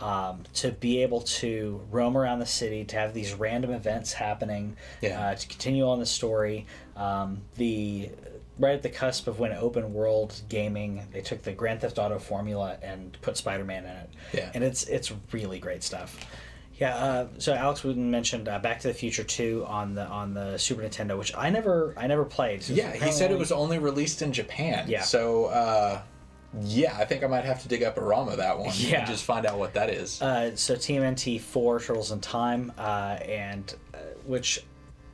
um, 0.00 0.44
to 0.54 0.70
be 0.72 1.02
able 1.02 1.22
to 1.22 1.80
roam 1.90 2.16
around 2.16 2.38
the 2.38 2.46
city, 2.46 2.84
to 2.84 2.96
have 2.96 3.14
these 3.14 3.34
random 3.34 3.70
events 3.72 4.12
happening, 4.12 4.76
Yeah. 5.00 5.20
uh, 5.30 5.34
to 5.34 5.46
continue 5.48 5.88
on 5.88 5.98
the 5.98 6.06
story. 6.06 6.66
Um, 6.96 7.40
the 7.56 8.10
right 8.58 8.74
at 8.74 8.82
the 8.82 8.88
cusp 8.88 9.26
of 9.28 9.38
when 9.38 9.52
open 9.52 9.92
world 9.92 10.40
gaming, 10.48 11.06
they 11.12 11.20
took 11.20 11.42
the 11.42 11.52
Grand 11.52 11.80
Theft 11.80 11.98
Auto 11.98 12.18
formula 12.18 12.78
and 12.82 13.16
put 13.22 13.36
Spider-Man 13.36 13.84
in 13.84 13.90
it. 13.90 14.10
Yeah. 14.32 14.50
and 14.54 14.64
it's 14.64 14.84
it's 14.84 15.12
really 15.32 15.58
great 15.58 15.82
stuff. 15.82 16.18
Yeah, 16.78 16.94
uh, 16.96 17.28
so 17.38 17.54
Alex 17.54 17.82
Wooten 17.84 18.10
mentioned 18.10 18.48
uh, 18.48 18.58
Back 18.58 18.80
to 18.80 18.88
the 18.88 18.94
Future 18.94 19.24
Two 19.24 19.64
on 19.66 19.94
the 19.94 20.04
on 20.06 20.34
the 20.34 20.58
Super 20.58 20.82
Nintendo, 20.82 21.16
which 21.18 21.34
I 21.34 21.48
never 21.48 21.94
I 21.96 22.06
never 22.06 22.24
played. 22.24 22.62
So 22.62 22.74
Yeah, 22.74 22.92
he 22.92 23.12
said 23.12 23.30
it 23.30 23.38
was 23.38 23.50
only 23.50 23.78
released 23.78 24.20
in 24.20 24.30
Japan. 24.32 24.84
Yeah. 24.86 25.00
So 25.02 25.46
uh, 25.46 26.02
Yeah, 26.62 26.94
I 26.98 27.06
think 27.06 27.24
I 27.24 27.28
might 27.28 27.44
have 27.46 27.62
to 27.62 27.68
dig 27.68 27.82
up 27.82 27.96
a 27.96 28.02
ROM 28.02 28.28
of 28.28 28.36
that 28.36 28.58
one. 28.58 28.72
Yeah. 28.76 28.98
And 28.98 29.06
just 29.06 29.24
find 29.24 29.46
out 29.46 29.58
what 29.58 29.72
that 29.72 29.88
is. 29.88 30.20
Uh, 30.20 30.54
so 30.54 30.74
TMNT 30.74 31.40
four 31.40 31.80
Turtles 31.80 32.12
in 32.12 32.20
Time, 32.20 32.70
uh, 32.76 33.18
and 33.26 33.74
uh, 33.94 33.98
which 34.26 34.62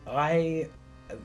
I 0.04 0.68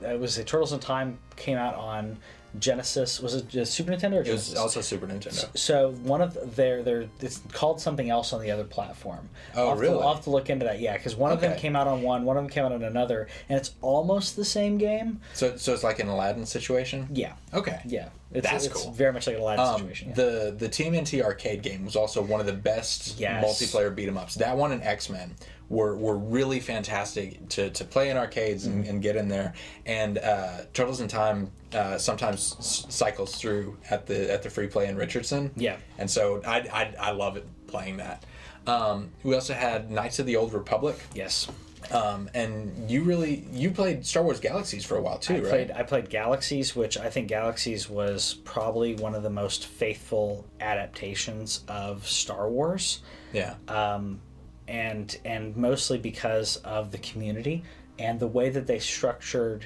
it 0.02 0.20
was 0.20 0.38
a 0.38 0.44
Turtles 0.44 0.74
in 0.74 0.80
Time 0.80 1.18
came 1.36 1.58
out 1.58 1.76
on 1.76 2.18
Genesis. 2.60 3.20
Was 3.20 3.36
it 3.36 3.48
just 3.50 3.74
Super 3.74 3.92
Nintendo 3.92 4.14
or 4.18 4.22
it 4.22 4.32
was 4.32 4.56
also 4.56 4.82
Super 4.82 5.06
Nintendo. 5.06 5.56
So 5.56 5.92
one 6.04 6.22
of 6.22 6.56
their 6.56 6.82
their 6.82 7.06
it's 7.20 7.40
called 7.52 7.80
something 7.82 8.10
else 8.10 8.34
on 8.34 8.42
the 8.42 8.50
other 8.52 8.64
platform. 8.64 9.30
Oh, 9.56 9.70
I'll 9.70 9.76
really? 9.76 9.94
To, 9.98 10.00
I'll 10.00 10.16
have 10.16 10.24
to 10.24 10.30
look 10.30 10.50
into 10.50 10.66
that. 10.66 10.80
Yeah, 10.80 10.98
because 10.98 11.16
one 11.16 11.32
of 11.32 11.42
them 11.42 11.58
came 11.60 11.76
out 11.76 11.88
on 11.88 12.02
one, 12.02 12.24
one 12.26 12.38
of 12.38 12.44
them 12.44 12.50
came 12.50 12.64
out 12.66 12.72
on 12.72 12.84
another, 12.84 13.28
and 13.50 13.58
it's 13.60 13.72
almost 13.82 14.36
the 14.36 14.46
same 14.46 14.78
game. 14.78 15.20
So, 15.34 15.58
so 15.58 15.74
it's 15.74 15.84
like 15.84 16.00
an 16.00 16.08
Aladdin 16.08 16.46
situation. 16.46 17.08
Yeah, 17.12 17.34
Okay. 17.54 17.80
yeah, 17.86 18.10
it's, 18.32 18.50
That's 18.50 18.66
it's 18.66 18.74
cool. 18.84 18.92
Very 18.92 19.14
much 19.14 19.28
like 19.28 19.38
a 19.38 19.40
Aladdin 19.42 19.66
Um, 19.66 19.80
situation. 19.82 20.10
Yeah. 20.10 20.16
The 20.16 20.56
the 20.58 20.70
TMNT 20.70 21.22
arcade 21.24 21.62
game 21.62 21.86
was 21.86 21.96
also 21.96 22.22
one 22.24 22.40
of 22.40 22.46
the 22.46 22.54
best 22.54 23.20
Yes. 23.20 23.44
multiplayer 23.44 23.94
beat 23.94 24.08
'em 24.08 24.18
ups. 24.18 24.36
That 24.36 24.58
one 24.58 24.72
and 24.72 24.82
X 24.84 25.10
Men 25.10 25.36
were 25.70 25.96
were 25.98 26.18
really 26.18 26.60
fantastic 26.60 27.48
to, 27.50 27.70
to 27.72 27.84
play 27.84 28.10
in 28.10 28.18
arcades 28.18 28.66
and, 28.66 28.84
Mm-hmm. 28.84 28.90
and 28.90 29.02
get 29.02 29.16
in 29.16 29.28
there. 29.28 29.54
And 29.86 30.18
uh, 30.18 30.60
Turtles 30.74 31.02
in 31.02 31.08
Time 31.08 31.52
uh, 31.74 31.98
sometimes 31.98 32.56
s- 32.60 32.86
cycles 32.90 33.36
through 33.36 33.78
at 33.90 34.06
the 34.08 34.32
at 34.32 34.44
the 34.44 34.50
free 34.50 34.68
play 34.68 34.88
in 34.88 34.96
Richardson. 34.96 35.52
Yeah. 35.56 35.78
and 35.98 36.10
so 36.10 36.42
I 36.46 36.60
I, 36.72 36.94
I 37.10 37.12
love 37.12 37.36
it 37.38 37.46
playing 37.68 37.98
that. 37.98 38.24
Um, 38.66 39.12
we 39.24 39.34
also 39.36 39.54
had 39.54 39.90
Knights 39.92 40.20
of 40.20 40.26
the 40.26 40.36
Old 40.38 40.54
Republic. 40.54 40.98
yes. 41.14 41.48
Um, 41.92 42.30
and 42.34 42.90
you 42.92 43.04
really 43.04 43.46
you 43.54 43.72
played 43.72 44.06
Star 44.06 44.24
Wars 44.24 44.40
Galaxies 44.42 44.84
for 44.84 44.98
a 44.98 45.02
while 45.02 45.20
too, 45.20 45.36
I 45.36 45.40
right? 45.40 45.50
played 45.50 45.72
I 45.72 45.84
played 45.84 46.10
Galaxies, 46.10 46.76
which 46.76 46.98
I 46.98 47.10
think 47.10 47.30
Galaxies 47.30 47.90
was 47.90 48.34
probably 48.44 48.96
one 48.96 49.16
of 49.16 49.24
the 49.24 49.30
most 49.30 49.68
faithful 49.68 50.46
adaptations 50.60 51.64
of 51.68 52.06
Star 52.08 52.50
Wars, 52.50 53.00
yeah. 53.32 53.56
um, 53.70 54.20
and 54.68 55.18
and 55.26 55.56
mostly 55.56 55.98
because 55.98 56.58
of 56.58 56.92
the 56.92 56.98
community 56.98 57.64
and 58.00 58.20
the 58.20 58.28
way 58.28 58.50
that 58.50 58.68
they 58.68 58.80
structured 58.80 59.66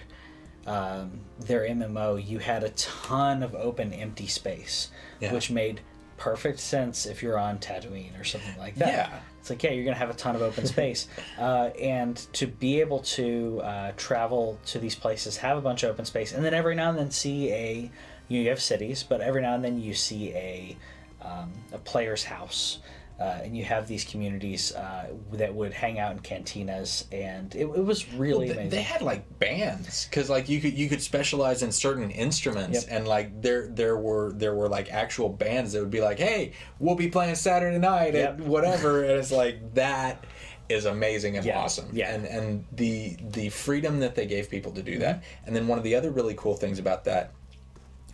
um, 0.68 1.22
their 1.40 1.62
MMO. 1.62 2.26
You 2.26 2.40
had 2.40 2.64
a 2.64 2.70
ton 2.70 3.44
of 3.44 3.56
open, 3.56 3.94
empty 3.94 4.28
space, 4.28 4.90
Yeah. 5.20 5.34
which 5.34 5.50
made 5.50 5.82
perfect 6.18 6.60
sense 6.60 7.06
if 7.08 7.24
you're 7.24 7.38
on 7.38 7.58
Tatooine 7.58 8.20
or 8.20 8.24
something 8.24 8.58
like 8.58 8.76
that. 8.76 8.88
Yeah. 8.90 9.20
It's 9.40 9.50
like, 9.50 9.64
yeah, 9.64 9.72
you're 9.72 9.84
going 9.84 9.96
to 9.96 10.00
have 10.00 10.12
a 10.12 10.14
ton 10.14 10.36
of 10.36 10.44
open 10.44 10.68
space. 10.68 11.08
uh, 11.40 11.72
and 11.82 12.16
to 12.34 12.46
be 12.46 12.80
able 12.80 13.00
to 13.00 13.60
uh, 13.64 13.92
travel 13.98 14.60
to 14.68 14.78
these 14.78 14.94
places, 14.94 15.38
have 15.38 15.58
a 15.58 15.62
bunch 15.62 15.82
of 15.82 15.90
open 15.90 16.06
space, 16.06 16.32
and 16.32 16.46
then 16.46 16.54
every 16.54 16.76
now 16.76 16.90
and 16.90 17.00
then 17.00 17.10
see 17.10 17.52
a, 17.52 17.92
you, 18.28 18.38
know, 18.38 18.44
you 18.44 18.50
have 18.50 18.62
cities, 18.62 19.04
but 19.04 19.20
every 19.20 19.42
now 19.42 19.56
and 19.56 19.64
then 19.66 19.82
you 19.82 19.96
see 19.96 20.30
a, 20.34 20.78
um, 21.24 21.52
a 21.74 21.80
player's 21.80 22.24
house. 22.24 22.78
Uh, 23.22 23.40
and 23.44 23.56
you 23.56 23.64
have 23.64 23.88
these 23.88 24.04
communities 24.04 24.74
uh, 24.74 25.06
that 25.34 25.54
would 25.54 25.72
hang 25.74 26.00
out 26.00 26.12
in 26.14 26.20
cantinas, 26.22 27.06
and 27.12 27.54
it, 27.54 27.66
it 27.66 27.86
was 27.86 28.12
really 28.14 28.48
Well, 28.48 28.56
they, 28.56 28.62
amazing. 28.62 28.70
they 28.72 28.82
had 28.82 29.02
like 29.04 29.24
bands 29.38 30.06
because 30.10 30.28
like 30.28 30.50
you 30.50 30.60
could 30.60 30.74
you 30.74 30.90
could 30.90 31.02
specialize 31.04 31.62
in 31.62 31.72
certain 31.72 32.10
instruments 32.10 32.82
Yep. 32.86 32.88
and 32.96 33.08
like 33.08 33.28
there 33.42 33.68
there 33.68 33.96
were 33.98 34.32
there 34.34 34.56
were 34.56 34.68
like 34.78 34.92
actual 34.92 35.30
bands 35.30 35.74
that 35.74 35.82
would 35.82 35.92
be 35.92 36.02
like 36.02 36.18
hey 36.18 36.54
we'll 36.80 36.96
be 36.96 37.10
playing 37.10 37.36
Saturday 37.36 37.78
night 37.78 38.16
Yep. 38.16 38.40
at 38.40 38.46
whatever 38.56 39.04
and 39.04 39.12
it's 39.20 39.32
like 39.32 39.76
that 39.76 40.24
is 40.68 40.86
amazing 40.86 41.38
and 41.38 41.46
Yeah. 41.46 41.60
awesome 41.60 41.90
Yeah. 41.94 42.14
and 42.16 42.26
and 42.26 42.66
the 42.72 43.18
the 43.38 43.50
freedom 43.50 44.00
that 44.00 44.16
they 44.16 44.26
gave 44.26 44.50
people 44.50 44.72
to 44.72 44.82
do 44.82 44.98
that 45.00 45.18
Mm-hmm. 45.18 45.46
and 45.48 45.56
then 45.56 45.68
one 45.68 45.78
of 45.78 45.84
the 45.84 45.94
other 45.96 46.10
really 46.10 46.34
cool 46.36 46.56
things 46.56 46.80
about 46.80 47.04
that 47.04 47.34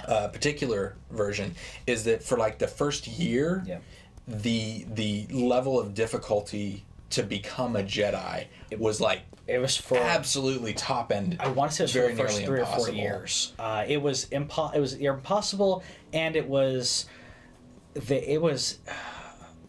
uh, 0.08 0.28
particular 0.28 0.95
version 1.12 1.55
is 1.88 2.03
that 2.03 2.22
for 2.24 2.38
like 2.38 2.60
the 2.60 2.68
first 2.68 3.08
year 3.08 3.64
Yeah. 3.66 3.80
The 4.28 4.86
the 4.93 5.25
level 5.32 5.80
of 5.80 5.93
difficulty 5.93 6.84
to 7.09 7.23
become 7.23 7.75
a 7.75 7.84
Jedi 7.84 8.45
it 8.69 8.80
was 8.80 8.99
like 8.99 9.21
it 9.47 9.59
was 9.59 9.78
for 9.78 9.97
absolutely 9.97 10.73
top 10.73 11.11
end. 11.11 11.38
I 11.39 11.47
want 11.47 11.71
to 11.71 11.75
say 11.75 11.84
it 11.84 11.86
was 11.86 11.93
very 11.93 12.09
for 12.09 12.15
the 12.15 12.23
first 12.23 12.39
nearly 12.39 12.45
three 12.45 12.61
or 12.61 12.78
four 12.78 12.89
years. 12.89 13.53
Uh, 13.57 13.86
it 13.88 14.01
was 14.01 14.25
impo- 14.25 14.75
It 14.75 14.82
was 14.82 14.93
impossible, 14.93 15.84
and 16.11 16.36
it 16.36 16.47
was 16.47 17.05
the 17.93 18.34
it 18.34 18.41
was. 18.41 18.80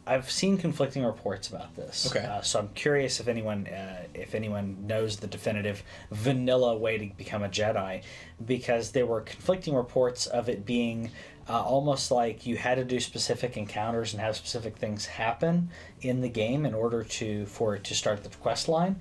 I've 0.06 0.30
seen 0.30 0.56
conflicting 0.56 1.04
reports 1.04 1.50
about 1.50 1.76
this. 1.76 2.10
Okay. 2.10 2.24
Uh, 2.24 2.40
so 2.40 2.58
I'm 2.58 2.68
curious 2.68 3.20
if 3.20 3.28
anyone 3.28 3.66
uh, 3.66 4.04
if 4.14 4.34
anyone 4.34 4.86
knows 4.86 5.18
the 5.18 5.26
definitive 5.26 5.82
vanilla 6.10 6.78
way 6.78 6.96
to 6.96 7.14
become 7.14 7.42
a 7.42 7.48
Jedi, 7.48 8.02
because 8.46 8.92
there 8.92 9.04
were 9.04 9.20
conflicting 9.20 9.74
reports 9.74 10.26
of 10.26 10.48
it 10.48 10.64
being. 10.66 11.10
Uh, 11.48 11.62
almost 11.62 12.10
like 12.10 12.46
you 12.46 12.56
had 12.56 12.74
to 12.76 12.84
do 12.84 13.00
specific 13.00 13.56
encounters 13.56 14.12
and 14.12 14.20
have 14.20 14.36
specific 14.36 14.76
things 14.76 15.06
happen 15.06 15.70
in 16.02 16.20
the 16.20 16.28
game 16.28 16.66
in 16.66 16.74
order 16.74 17.02
to 17.02 17.46
for 17.46 17.74
it 17.74 17.84
to 17.84 17.94
start 17.94 18.22
the 18.22 18.28
quest 18.36 18.68
line 18.68 19.00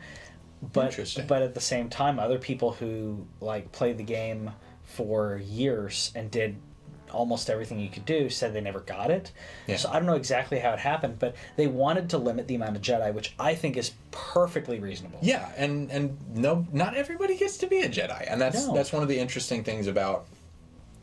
but 0.74 0.86
Interesting. 0.88 1.28
but 1.28 1.42
at 1.42 1.54
the 1.54 1.60
same 1.62 1.90
time 1.90 2.20
other 2.20 2.40
people 2.40 2.72
who 2.72 3.28
like 3.42 3.72
played 3.74 3.98
the 3.98 4.04
game 4.04 4.52
for 4.86 5.38
years 5.46 6.12
and 6.16 6.32
did 6.32 6.56
almost 7.12 7.50
everything 7.50 7.80
you 7.80 7.90
could 7.90 8.06
do 8.06 8.30
said 8.30 8.54
they 8.54 8.62
never 8.62 8.80
got 8.82 9.12
it 9.12 9.32
Yeah. 9.68 9.76
so 9.78 9.90
i 9.90 9.94
don't 9.94 10.06
know 10.06 10.16
exactly 10.16 10.60
how 10.60 10.72
it 10.72 10.80
happened 10.80 11.20
but 11.20 11.36
they 11.58 11.68
wanted 11.68 12.10
to 12.12 12.18
limit 12.18 12.48
the 12.48 12.56
amount 12.56 12.76
of 12.76 12.82
jedi 12.82 13.14
which 13.14 13.34
i 13.40 13.56
think 13.56 13.78
is 13.78 13.92
perfectly 14.12 14.80
reasonable 14.80 15.20
Yeah, 15.22 15.50
and 15.58 15.92
and 15.92 16.18
no, 16.34 16.66
not 16.72 16.96
everybody 16.96 17.38
gets 17.38 17.58
to 17.58 17.68
be 17.68 17.82
a 17.82 17.90
Jedi, 17.90 18.26
and 18.32 18.42
that's 18.42 18.66
No. 18.68 18.74
that's 18.74 18.92
one 18.92 19.04
of 19.04 19.10
the 19.10 19.20
interesting 19.20 19.64
things 19.64 19.88
about 19.88 20.26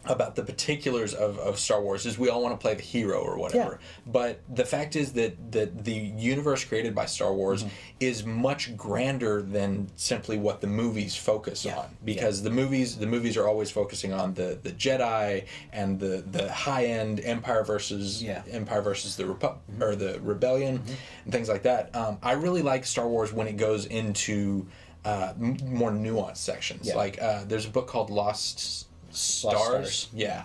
about 0.06 0.36
the 0.36 0.42
particulars 0.42 1.14
of, 1.14 1.38
of 1.38 1.58
Star 1.58 1.80
Wars 1.80 2.04
is 2.06 2.18
we 2.18 2.28
all 2.28 2.42
want 2.42 2.54
to 2.58 2.62
play 2.62 2.74
the 2.74 2.82
hero 2.82 3.20
or 3.20 3.38
whatever. 3.38 3.78
But 4.06 4.40
the 4.54 4.64
fact 4.64 4.96
is 4.96 5.12
that 5.14 5.52
that 5.52 5.84
the 5.84 5.92
universe 5.92 6.64
created 6.64 6.94
by 6.94 7.06
Star 7.06 7.32
Wars 7.32 7.62
Mm-hmm. 7.64 7.74
is 8.00 8.24
much 8.26 8.76
grander 8.76 9.40
than 9.42 9.88
simply 9.96 10.36
what 10.36 10.60
the 10.60 10.66
movies 10.66 11.14
focus 11.16 11.64
Yeah. 11.64 11.78
on. 11.78 11.88
Because 12.04 12.42
the 12.42 12.50
movies 12.50 12.96
the 12.98 13.06
movies 13.06 13.36
are 13.36 13.46
always 13.48 13.70
focusing 13.70 14.12
on 14.12 14.34
the, 14.34 14.58
the 14.62 14.72
Jedi 14.72 15.46
and 15.72 15.98
the, 15.98 16.24
the 16.30 16.52
high 16.52 16.86
end 16.86 17.20
Empire 17.20 17.64
versus 17.64 18.22
Yeah. 18.22 18.40
Mm-hmm. 18.40 18.56
Empire 18.56 18.82
versus 18.82 19.16
the 19.16 19.24
Repu- 19.24 19.56
or 19.80 19.96
the 19.96 20.20
Rebellion 20.20 20.82
and 21.24 21.32
things 21.32 21.48
like 21.48 21.62
that. 21.62 21.94
Um, 21.96 22.18
I 22.22 22.32
really 22.32 22.62
like 22.62 22.84
Star 22.84 23.08
Wars 23.08 23.32
when 23.32 23.46
it 23.46 23.56
goes 23.56 23.86
into 23.86 24.66
uh, 25.04 25.32
m- 25.40 25.56
more 25.64 25.90
nuanced 25.90 26.38
sections. 26.38 26.88
Yeah. 26.88 26.96
Like 26.96 27.20
uh, 27.22 27.44
there's 27.46 27.66
a 27.66 27.70
book 27.70 27.86
called 27.86 28.10
Lost 28.10 28.88
Stars. 29.14 29.58
Stars. 29.62 30.08
Yeah, 30.12 30.44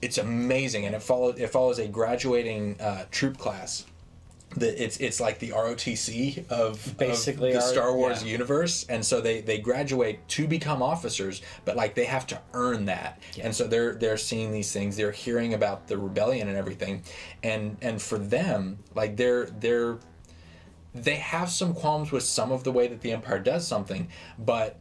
it's 0.00 0.18
amazing, 0.18 0.86
and 0.86 0.94
it 0.94 1.02
follows 1.02 1.38
it 1.38 1.50
follows 1.50 1.78
a 1.78 1.88
graduating 1.88 2.80
uh, 2.80 3.04
troop 3.10 3.38
class. 3.38 3.86
The, 4.54 4.82
it's 4.82 4.98
it's 4.98 5.18
like 5.18 5.38
the 5.38 5.50
ROTC 5.50 6.46
of 6.50 6.94
Basically 6.98 7.52
of 7.52 7.54
the 7.54 7.62
our- 7.62 7.72
Star 7.72 7.96
Wars 7.96 8.22
yeah. 8.22 8.32
universe, 8.32 8.84
and 8.88 9.02
so 9.04 9.20
they 9.22 9.40
they 9.40 9.58
graduate 9.58 10.26
to 10.28 10.46
become 10.46 10.82
officers, 10.82 11.40
but 11.64 11.74
like 11.74 11.94
they 11.94 12.04
have 12.04 12.26
to 12.26 12.40
earn 12.52 12.84
that, 12.86 13.18
and 13.40 13.54
so 13.54 13.66
they're 13.66 13.94
they're 13.94 14.18
seeing 14.18 14.52
these 14.52 14.70
things, 14.70 14.94
they're 14.96 15.10
hearing 15.10 15.54
about 15.54 15.86
the 15.86 15.96
rebellion 15.96 16.48
and 16.48 16.56
everything, 16.58 17.02
and 17.42 17.78
and 17.80 18.02
for 18.02 18.18
them, 18.18 18.78
like 18.94 19.16
they're 19.16 19.46
they're 19.46 19.98
they 20.94 21.14
have 21.16 21.48
some 21.48 21.72
qualms 21.72 22.12
with 22.12 22.22
some 22.22 22.52
of 22.52 22.64
the 22.64 22.72
way 22.72 22.86
that 22.88 23.00
the 23.00 23.12
empire 23.12 23.38
does 23.38 23.66
something, 23.66 24.08
but 24.38 24.76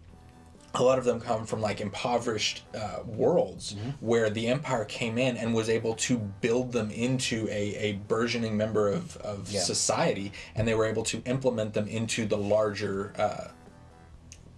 a 0.74 0.82
lot 0.84 0.98
of 0.98 1.04
them 1.06 1.20
come 1.20 1.46
from 1.46 1.60
like 1.62 1.82
impoverished 1.82 2.64
uh, 2.76 3.00
worlds 3.06 3.74
Mm-hmm. 3.74 3.90
where 4.06 4.30
the 4.30 4.48
empire 4.48 4.86
came 4.86 5.18
in 5.18 5.36
and 5.38 5.54
was 5.54 5.70
able 5.70 5.94
to 5.96 6.18
build 6.18 6.72
them 6.72 6.90
into 6.92 7.48
a, 7.50 7.76
a 7.76 7.94
burgeoning 8.08 8.56
member 8.58 8.90
of, 8.90 9.18
of 9.18 9.52
Yeah. 9.52 9.60
society 9.62 10.32
and 10.56 10.68
they 10.68 10.74
were 10.76 10.86
able 10.86 11.04
to 11.04 11.22
implement 11.26 11.74
them 11.74 11.88
into 11.88 12.26
the 12.26 12.38
larger 12.38 13.14
uh, 13.18 13.50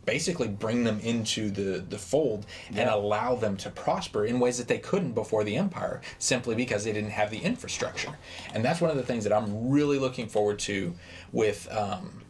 basically 0.06 0.50
bring 0.50 0.84
them 0.84 1.00
into 1.00 1.50
the, 1.50 1.80
the 1.90 1.98
fold 1.98 2.46
and 2.76 2.90
allow 2.90 3.36
them 3.36 3.56
to 3.56 3.70
prosper 3.70 4.26
in 4.26 4.38
ways 4.40 4.58
that 4.58 4.68
they 4.68 4.78
couldn't 4.78 5.14
before 5.14 5.44
the 5.46 5.56
empire 5.56 6.02
simply 6.20 6.56
because 6.56 6.84
they 6.84 6.92
didn't 6.92 7.12
have 7.12 7.32
the 7.32 7.38
infrastructure 7.40 8.12
and 8.54 8.66
that's 8.66 8.82
one 8.82 8.92
of 8.92 8.98
the 8.98 9.04
things 9.04 9.24
that 9.24 9.32
i'm 9.32 9.70
really 9.70 9.98
looking 9.98 10.28
forward 10.28 10.60
to 10.60 10.94
with 11.32 11.68
um, 11.72 12.22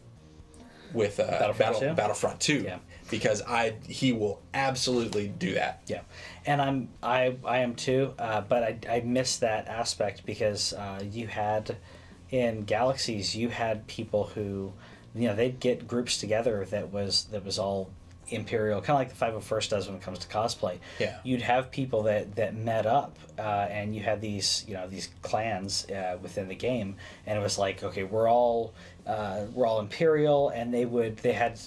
with 0.92 1.18
uh, 1.18 1.24
Battlefront 1.26 1.58
Battle, 1.58 1.80
2? 1.80 1.94
Battlefront 1.94 2.40
2 2.40 2.62
Yeah. 2.62 2.78
Because 3.10 3.42
I 3.42 3.74
he 3.88 4.12
will 4.12 4.40
absolutely 4.52 5.28
do 5.28 5.54
that. 5.54 5.82
Yeah, 5.86 6.00
and 6.46 6.60
I'm 6.62 6.88
I 7.02 7.36
I 7.44 7.58
am 7.58 7.74
too, 7.74 8.14
uh, 8.18 8.40
but 8.42 8.62
I 8.62 8.78
I 8.96 9.00
miss 9.00 9.38
that 9.38 9.68
aspect 9.68 10.24
because 10.26 10.72
uh, 10.72 11.02
you 11.10 11.26
had 11.26 11.76
in 12.30 12.62
Galaxies 12.64 13.34
you 13.36 13.48
had 13.48 13.86
people 13.86 14.24
who 14.34 14.72
you 15.14 15.28
know 15.28 15.34
they'd 15.36 15.60
get 15.60 15.86
groups 15.86 16.18
together 16.18 16.64
that 16.70 16.92
was 16.92 17.24
that 17.30 17.44
was 17.44 17.58
all 17.58 17.90
imperial 18.28 18.80
kind 18.80 18.94
of 18.94 18.96
like 19.22 19.40
the 19.42 19.54
501st 19.54 19.68
does 19.68 19.86
when 19.86 19.96
it 19.96 20.00
comes 20.02 20.18
to 20.18 20.26
cosplay 20.28 20.78
Yeah. 20.98 21.18
you'd 21.24 21.42
have 21.42 21.70
people 21.70 22.04
that 22.04 22.36
that 22.36 22.56
met 22.56 22.86
up 22.86 23.18
uh, 23.38 23.42
and 23.42 23.94
you 23.94 24.02
had 24.02 24.22
these 24.22 24.64
you 24.66 24.72
know 24.72 24.88
these 24.88 25.10
clans 25.20 25.84
uh, 25.90 26.16
within 26.22 26.48
the 26.48 26.54
game 26.54 26.96
and 27.26 27.38
it 27.38 27.42
was 27.42 27.58
like 27.58 27.82
okay 27.84 28.02
we're 28.02 28.26
all 28.28 28.72
uh, 29.06 29.42
we're 29.52 29.66
all 29.66 29.80
imperial 29.80 30.48
and 30.50 30.72
they 30.72 30.84
would 30.84 31.16
they 31.18 31.32
had, 31.32 31.58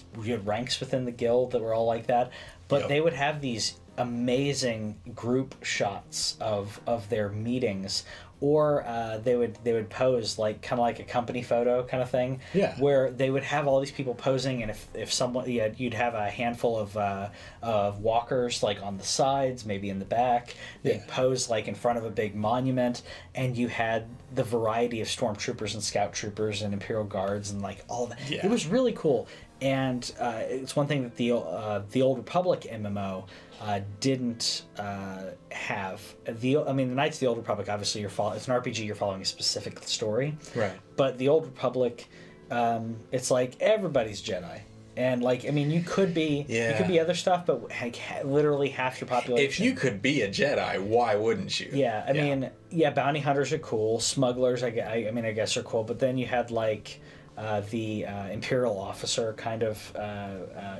ranks 0.46 0.80
within 0.80 1.06
the 1.06 1.12
guild 1.12 1.52
that 1.52 1.62
were 1.62 1.74
all 1.74 1.86
like 1.86 2.08
that 2.08 2.32
but 2.68 2.82
Yep. 2.82 2.90
they 2.90 3.02
would 3.02 3.14
have 3.14 3.42
these 3.42 3.80
amazing 3.98 4.96
group 5.16 5.56
shots 5.64 6.36
of 6.40 6.80
of 6.88 7.10
their 7.10 7.30
meetings 7.30 8.04
or 8.40 8.84
uh, 8.86 9.18
they 9.18 9.36
would 9.36 9.58
they 9.64 9.74
would 9.74 9.90
pose 9.90 10.38
like 10.38 10.62
kind 10.62 10.80
of 10.80 10.84
like 10.84 11.00
a 11.00 11.04
company 11.04 11.42
photo 11.42 11.84
kind 11.84 12.04
of 12.04 12.10
thing 12.12 12.40
Yeah. 12.54 12.76
where 12.80 13.10
they 13.10 13.32
would 13.32 13.42
have 13.44 13.66
all 13.68 13.80
these 13.80 13.90
people 13.92 14.14
posing 14.14 14.62
and 14.62 14.70
if, 14.70 14.88
if 14.94 15.12
someone 15.12 15.50
yeah, 15.50 15.70
you'd 15.76 15.96
have 15.96 16.14
a 16.14 16.30
handful 16.30 16.78
of 16.78 16.96
uh, 16.96 17.30
of 17.64 18.00
walkers 18.02 18.62
like 18.62 18.84
on 18.84 18.98
the 19.00 19.04
sides 19.04 19.66
maybe 19.66 19.90
in 19.90 19.98
the 19.98 20.06
back 20.06 20.56
they'd 20.84 20.98
Yeah. 20.98 21.04
pose 21.08 21.50
like 21.50 21.68
in 21.68 21.74
front 21.74 21.98
of 21.98 22.06
a 22.06 22.12
big 22.12 22.36
monument 22.36 23.02
and 23.34 23.58
you 23.58 23.68
had 23.70 24.06
the 24.34 24.44
variety 24.44 25.02
of 25.02 25.08
stormtroopers 25.08 25.74
and 25.74 25.84
scout 25.84 26.14
troopers 26.14 26.62
and 26.62 26.74
imperial 26.74 27.06
guards 27.06 27.52
and 27.52 27.62
like 27.62 27.84
all 27.88 28.08
that. 28.08 28.20
Yeah. 28.30 28.46
it 28.46 28.50
was 28.50 28.68
really 28.68 28.92
cool. 28.94 29.28
And 29.62 30.12
uh, 30.20 30.42
it's 30.48 30.76
one 30.76 30.88
thing 30.88 31.04
that 31.04 31.16
the 31.16 31.32
uh, 31.32 31.82
the 31.92 32.02
old 32.02 32.18
republic 32.18 32.68
mmo 32.72 33.26
uh, 33.62 33.80
didn't 34.00 34.64
uh, 34.78 35.24
have. 35.52 36.02
The 36.26 36.60
i 36.60 36.74
mean 36.74 36.90
the 36.90 36.96
knights 36.96 37.18
of 37.18 37.22
the 37.22 37.28
old 37.28 37.38
republic 37.38 37.70
obviously 37.70 38.02
you're 38.02 38.10
follow, 38.10 38.34
it's 38.34 38.48
an 38.48 38.54
rpg 38.54 38.86
you're 38.86 38.96
following 38.96 39.22
a 39.22 39.26
specific 39.26 39.82
story. 39.84 40.38
Right. 40.56 40.74
but 40.96 41.18
the 41.18 41.30
old 41.30 41.46
republic 41.46 42.08
um, 42.52 42.98
it's 43.12 43.32
like 43.32 43.56
everybody's 43.60 44.22
jedi 44.22 44.62
and 44.98 45.22
like 45.22 45.46
i 45.46 45.52
mean 45.52 45.70
you 45.70 45.82
could 45.82 46.14
be 46.14 46.46
yeah. 46.50 46.72
you 46.72 46.78
could 46.78 46.88
be 46.88 47.00
other 47.00 47.14
stuff 47.14 47.46
but 47.46 47.70
like 47.70 47.98
literally 48.26 48.70
half 48.70 49.00
your 49.00 49.08
population 49.08 49.46
If 49.48 49.60
you 49.60 49.74
could 49.74 50.02
be 50.02 50.24
a 50.24 50.28
Jedi, 50.28 50.82
why 50.82 51.16
wouldn't 51.16 51.60
you? 51.60 51.70
yeah, 51.72 52.04
I 52.08 52.14
mean, 52.14 52.50
yeah, 52.70 52.90
bounty 52.90 53.20
hunters 53.20 53.54
are 53.54 53.60
cool. 53.60 54.00
Smugglers, 54.00 54.64
I, 54.64 54.70
I, 54.70 55.08
I 55.08 55.12
mean, 55.12 55.26
I 55.26 55.32
guess 55.32 55.56
are 55.58 55.64
cool. 55.64 55.84
But 55.84 56.00
then 56.00 56.18
you 56.18 56.26
had 56.26 56.52
like 56.52 57.00
uh, 57.38 57.62
the 57.70 58.06
uh, 58.06 58.28
imperial 58.28 58.78
officer 58.80 59.34
kind 59.34 59.64
of 59.64 59.96
uh, 59.96 60.00
uh, 60.00 60.80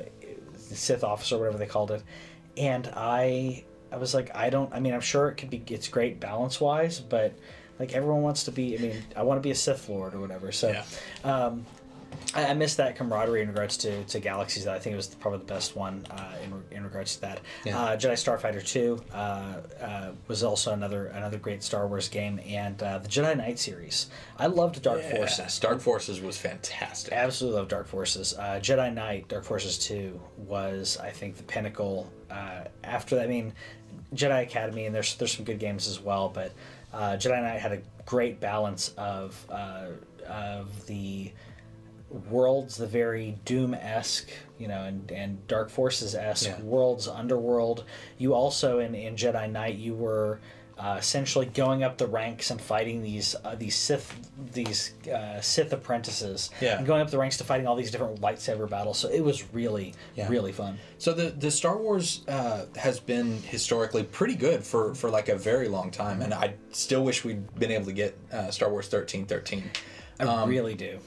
Sith 0.56 1.04
officer, 1.04 1.38
whatever 1.38 1.58
they 1.58 1.66
called 1.66 1.92
it, 1.92 2.04
and 2.58 2.90
I, 2.96 3.64
I 3.92 3.98
was 3.98 4.14
like, 4.14 4.36
I 4.36 4.50
don't. 4.50 4.74
I 4.74 4.80
mean, 4.80 4.94
I'm 4.94 5.02
sure 5.02 5.30
it 5.30 5.36
could 5.36 5.50
be. 5.50 5.64
It's 5.68 5.88
great 5.88 6.20
balance 6.20 6.60
wise, 6.60 7.00
but 7.00 7.34
like 7.80 7.94
everyone 7.94 8.24
wants 8.24 8.44
to 8.46 8.52
be. 8.52 8.78
I 8.78 8.82
mean, 8.82 9.04
I 9.16 9.24
want 9.24 9.38
to 9.38 9.44
be 9.44 9.52
a 9.52 9.56
Sith 9.56 9.88
Lord 9.90 10.14
or 10.14 10.20
whatever. 10.20 10.52
So. 10.52 10.70
Yeah. 10.70 10.84
Um, 11.24 11.66
I, 12.34 12.48
I 12.48 12.54
miss 12.54 12.76
that 12.76 12.96
camaraderie 12.96 13.42
in 13.42 13.48
regards 13.48 13.78
to, 13.78 14.04
to 14.04 14.20
Galaxies. 14.20 14.68
I 14.68 14.80
think 14.80 14.94
it 14.94 14.98
was 14.98 15.08
probably 15.08 15.40
the 15.40 15.46
best 15.46 15.76
one 15.76 16.06
uh, 16.12 16.34
in, 16.44 16.78
in 16.78 16.84
regards 16.84 17.16
to 17.16 17.22
that. 17.22 17.42
Yeah. 17.66 17.80
Uh, 17.80 17.98
Jedi 17.98 18.14
Starfighter 18.14 18.66
Two 18.66 19.02
uh, 19.14 19.62
uh, 19.82 20.12
was 20.28 20.44
also 20.44 20.74
another 20.74 21.08
another 21.08 21.38
great 21.38 21.64
Star 21.64 21.88
Wars 21.88 22.10
game, 22.10 22.40
and 22.46 22.82
uh, 22.84 23.00
the 23.00 23.08
Jedi 23.08 23.36
Knight 23.36 23.60
series. 23.60 24.08
I 24.38 24.48
loved 24.48 24.82
Dark 24.82 25.02
Yeah, 25.02 25.16
Forces. 25.16 25.60
Dark 25.60 25.80
Forces 25.82 26.22
was 26.22 26.38
fantastic. 26.38 27.14
I 27.14 27.18
Absolutely 27.18 27.60
love 27.60 27.70
Dark 27.70 27.88
Forces. 27.88 28.34
Uh, 28.38 28.60
Jedi 28.62 28.94
Knight, 28.94 29.28
Dark 29.28 29.44
Forces 29.44 29.78
2 29.80 30.20
was, 30.38 30.98
I 31.02 31.10
think, 31.12 31.38
the 31.38 31.44
pinnacle. 31.44 32.12
Uh, 32.30 32.66
after 32.84 33.16
that, 33.16 33.24
I 33.24 33.28
mean, 33.28 33.54
Jedi 34.14 34.44
Academy, 34.44 34.86
and 34.86 34.94
there's 34.94 35.16
there's 35.16 35.36
some 35.36 35.46
good 35.46 35.60
games 35.60 35.88
as 35.88 36.00
well, 36.00 36.30
but 36.30 36.54
uh, 36.94 37.14
Jedi 37.14 37.42
Knight 37.42 37.60
had 37.60 37.72
a 37.74 37.82
great 38.06 38.40
balance 38.40 38.94
of 38.98 39.46
uh, 39.50 39.88
of 40.28 40.86
the 40.88 41.32
worlds, 42.10 42.78
the 42.78 42.88
very 42.88 43.38
Doom 43.46 43.74
esque, 43.74 44.30
you 44.58 44.68
know, 44.68 44.84
and, 44.84 45.12
and 45.12 45.46
Dark 45.48 45.70
Forces 45.70 46.16
esque 46.16 46.48
Yeah. 46.48 46.62
worlds, 46.62 47.08
underworld. 47.08 47.84
You 48.18 48.34
also 48.34 48.80
in, 48.80 48.96
in 48.96 49.16
Jedi 49.16 49.52
Knight, 49.52 49.76
you 49.76 49.94
were 49.94 50.40
uh, 50.80 50.96
essentially 51.00 51.48
going 51.48 51.84
up 51.84 51.98
the 51.98 52.06
ranks 52.06 52.52
and 52.52 52.62
fighting 52.62 53.02
these 53.02 53.36
uh, 53.44 53.56
these 53.56 53.76
Sith 53.76 54.14
these 54.54 54.94
uh, 55.12 55.42
Sith 55.42 55.74
apprentices, 55.74 56.52
Yeah. 56.62 56.78
and 56.78 56.86
going 56.86 57.02
up 57.02 57.10
the 57.10 57.18
ranks 57.18 57.38
to 57.38 57.44
fighting 57.44 57.66
all 57.66 57.76
these 57.76 57.90
different 57.90 58.22
lightsaber 58.22 58.70
battles. 58.70 59.00
So 59.00 59.10
it 59.10 59.22
was 59.22 59.52
really 59.56 59.96
Yeah. 60.16 60.28
really 60.30 60.52
fun. 60.52 60.78
So 61.00 61.14
the 61.14 61.32
the 61.32 61.50
Star 61.50 61.78
Wars 61.80 62.22
uh, 62.28 62.66
has 62.76 63.00
been 63.00 63.42
historically 63.42 64.04
pretty 64.04 64.36
good 64.36 64.64
for 64.64 64.94
for 64.94 65.10
like 65.10 65.30
a 65.30 65.36
very 65.36 65.68
long 65.68 65.90
time, 65.90 66.22
and 66.22 66.32
I 66.32 66.54
still 66.72 67.04
wish 67.04 67.26
we'd 67.26 67.56
been 67.56 67.72
able 67.72 67.86
to 67.88 67.92
get 67.94 68.16
uh, 68.32 68.52
Star 68.52 68.70
Wars 68.70 68.88
thirteen 68.88 69.26
thirteen. 69.26 69.72
I 70.20 70.26
Um, 70.26 70.48
really 70.48 70.76
do. 70.76 71.00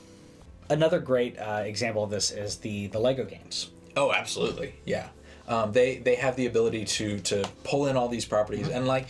Another 0.70 0.98
great 1.00 1.38
uh, 1.38 1.62
example 1.66 2.02
of 2.04 2.10
this 2.10 2.30
is 2.30 2.56
the 2.58 2.86
the 2.86 2.98
Lego 2.98 3.24
games. 3.24 3.70
Oh, 3.96 4.12
absolutely, 4.12 4.74
yeah. 4.84 5.08
Um, 5.48 5.72
they 5.72 5.96
they 5.98 6.14
have 6.14 6.36
the 6.36 6.46
ability 6.46 6.84
to 6.84 7.18
to 7.20 7.44
pull 7.64 7.86
in 7.88 7.96
all 7.96 8.08
these 8.08 8.24
properties, 8.24 8.68
Mm-hmm. 8.68 8.76
and 8.76 8.86
like 8.86 9.08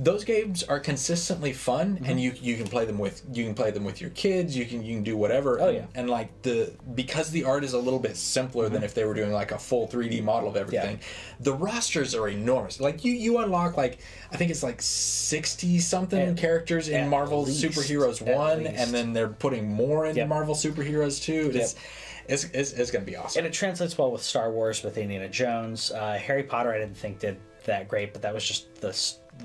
those 0.00 0.22
games 0.24 0.62
are 0.62 0.78
consistently 0.78 1.52
fun, 1.52 2.00
and 2.04 2.20
you 2.20 2.32
you 2.40 2.56
can 2.56 2.66
play 2.68 2.84
them 2.84 2.98
with 2.98 3.22
you 3.32 3.44
can 3.44 3.54
play 3.54 3.72
them 3.72 3.82
with 3.84 4.00
your 4.00 4.10
kids. 4.10 4.56
You 4.56 4.64
can 4.64 4.84
you 4.84 4.94
can 4.94 5.02
do 5.02 5.16
whatever. 5.16 5.60
Oh, 5.60 5.66
and, 5.68 5.76
yeah. 5.76 5.84
and 5.96 6.08
like 6.08 6.42
the 6.42 6.72
because 6.94 7.30
the 7.32 7.42
art 7.44 7.64
is 7.64 7.72
a 7.72 7.78
little 7.78 7.98
bit 7.98 8.16
simpler 8.16 8.66
Mm-hmm. 8.66 8.74
than 8.74 8.82
if 8.84 8.94
they 8.94 9.04
were 9.04 9.14
doing 9.14 9.32
like 9.32 9.50
a 9.50 9.58
full 9.58 9.88
three 9.88 10.08
D 10.08 10.20
model 10.20 10.48
of 10.48 10.56
everything. 10.56 10.98
yeah. 10.98 11.04
The 11.40 11.52
rosters 11.52 12.14
are 12.14 12.28
enormous. 12.28 12.78
Like 12.80 13.04
you 13.04 13.12
you 13.12 13.38
unlock 13.38 13.76
like 13.76 13.98
I 14.32 14.36
think 14.36 14.50
it's 14.52 14.62
like 14.62 14.80
sixty 14.82 15.78
something 15.80 16.20
At- 16.30 16.36
characters 16.36 16.88
in 16.88 17.08
Marvel 17.08 17.42
least. 17.42 17.62
Superheroes 17.64 18.20
one, 18.22 18.64
least. 18.64 18.74
and 18.76 18.90
then 18.92 19.12
they're 19.12 19.28
putting 19.28 19.68
more 19.68 20.06
in 20.06 20.14
Yep. 20.16 20.28
Marvel 20.28 20.54
Superheroes 20.54 21.20
two. 21.22 21.50
It's, 21.54 21.74
Yep. 21.74 21.82
it's 22.28 22.44
it's 22.54 22.72
it's 22.72 22.90
gonna 22.92 23.04
be 23.04 23.16
awesome. 23.16 23.40
And 23.40 23.46
it 23.46 23.52
translates 23.52 23.98
well 23.98 24.12
with 24.12 24.22
Star 24.22 24.52
Wars, 24.52 24.84
with 24.84 24.96
Indiana 24.96 25.28
Jones. 25.28 25.90
Uh, 25.90 26.12
Harry 26.18 26.44
Potter, 26.44 26.72
I 26.72 26.78
didn't 26.78 26.96
think 26.96 27.18
did 27.18 27.36
that 27.64 27.88
great, 27.88 28.12
but 28.12 28.22
that 28.22 28.32
was 28.32 28.46
just 28.46 28.72
the 28.80 28.92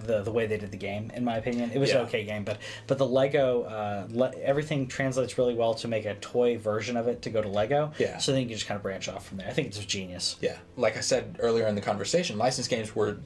the, 0.05 0.21
the 0.21 0.31
way 0.31 0.47
they 0.47 0.57
did 0.57 0.71
the 0.71 0.77
game, 0.77 1.11
in 1.15 1.23
my 1.23 1.37
opinion. 1.37 1.71
It 1.73 1.77
was 1.79 1.89
Yeah. 1.89 1.99
an 1.99 2.05
okay 2.07 2.23
game, 2.25 2.43
but 2.43 2.57
but 2.87 2.97
the 2.97 3.05
Lego, 3.05 3.63
uh, 3.63 4.07
le- 4.09 4.33
everything 4.43 4.87
translates 4.87 5.37
really 5.37 5.53
well 5.55 5.73
to 5.75 5.87
make 5.87 6.05
a 6.05 6.15
toy 6.15 6.57
version 6.57 6.97
of 6.97 7.07
it 7.07 7.21
to 7.21 7.29
go 7.29 7.41
to 7.41 7.47
Lego. 7.49 7.91
Yeah. 7.99 8.17
So 8.17 8.31
then 8.31 8.41
you 8.41 8.47
can 8.47 8.55
just 8.57 8.67
kind 8.67 8.75
of 8.75 8.83
branch 8.83 9.07
off 9.07 9.27
from 9.27 9.37
there. 9.37 9.47
I 9.47 9.53
think 9.53 9.67
it's 9.67 9.79
genius. 9.85 10.35
Yeah, 10.41 10.57
like 10.77 10.97
I 10.97 11.01
said 11.01 11.37
earlier 11.39 11.67
in 11.67 11.75
the 11.75 11.81
conversation, 11.81 12.37
licensed 12.37 12.69
games 12.69 12.95
were 12.95 13.17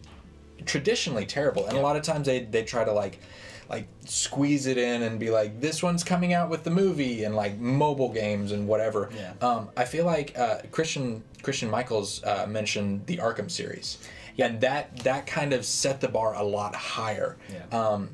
traditionally 0.65 1.25
terrible, 1.25 1.65
and 1.67 1.77
a 1.77 1.81
lot 1.81 1.95
of 1.95 2.03
times 2.03 2.25
they 2.27 2.41
they 2.41 2.63
try 2.63 2.83
to 2.83 2.91
like 2.91 3.19
like 3.69 3.87
squeeze 4.05 4.65
it 4.65 4.77
in 4.77 5.03
and 5.03 5.19
be 5.19 5.29
like 5.29 5.59
this 5.59 5.83
one's 5.83 6.01
coming 6.03 6.33
out 6.33 6.49
with 6.49 6.63
the 6.63 6.69
movie 6.69 7.25
and 7.25 7.35
like 7.35 7.57
mobile 7.57 8.11
games 8.13 8.51
and 8.53 8.65
whatever. 8.67 9.09
Yeah. 9.13 9.33
Um, 9.45 9.69
I 9.75 9.83
feel 9.83 10.05
like 10.05 10.37
uh, 10.37 10.59
Christian 10.71 11.21
Christian 11.43 11.69
Michaels 11.69 12.23
uh, 12.23 12.45
mentioned 12.47 13.05
the 13.07 13.17
Arkham 13.17 13.51
series, 13.51 13.97
and 14.39 14.61
that 14.61 14.97
that 15.03 15.27
kind 15.27 15.53
of 15.53 15.65
set 15.65 16.01
the 16.01 16.07
bar 16.07 16.33
a 16.35 16.43
lot 16.43 16.75
higher. 16.75 17.37
Yeah. 17.51 17.77
Um, 17.77 18.09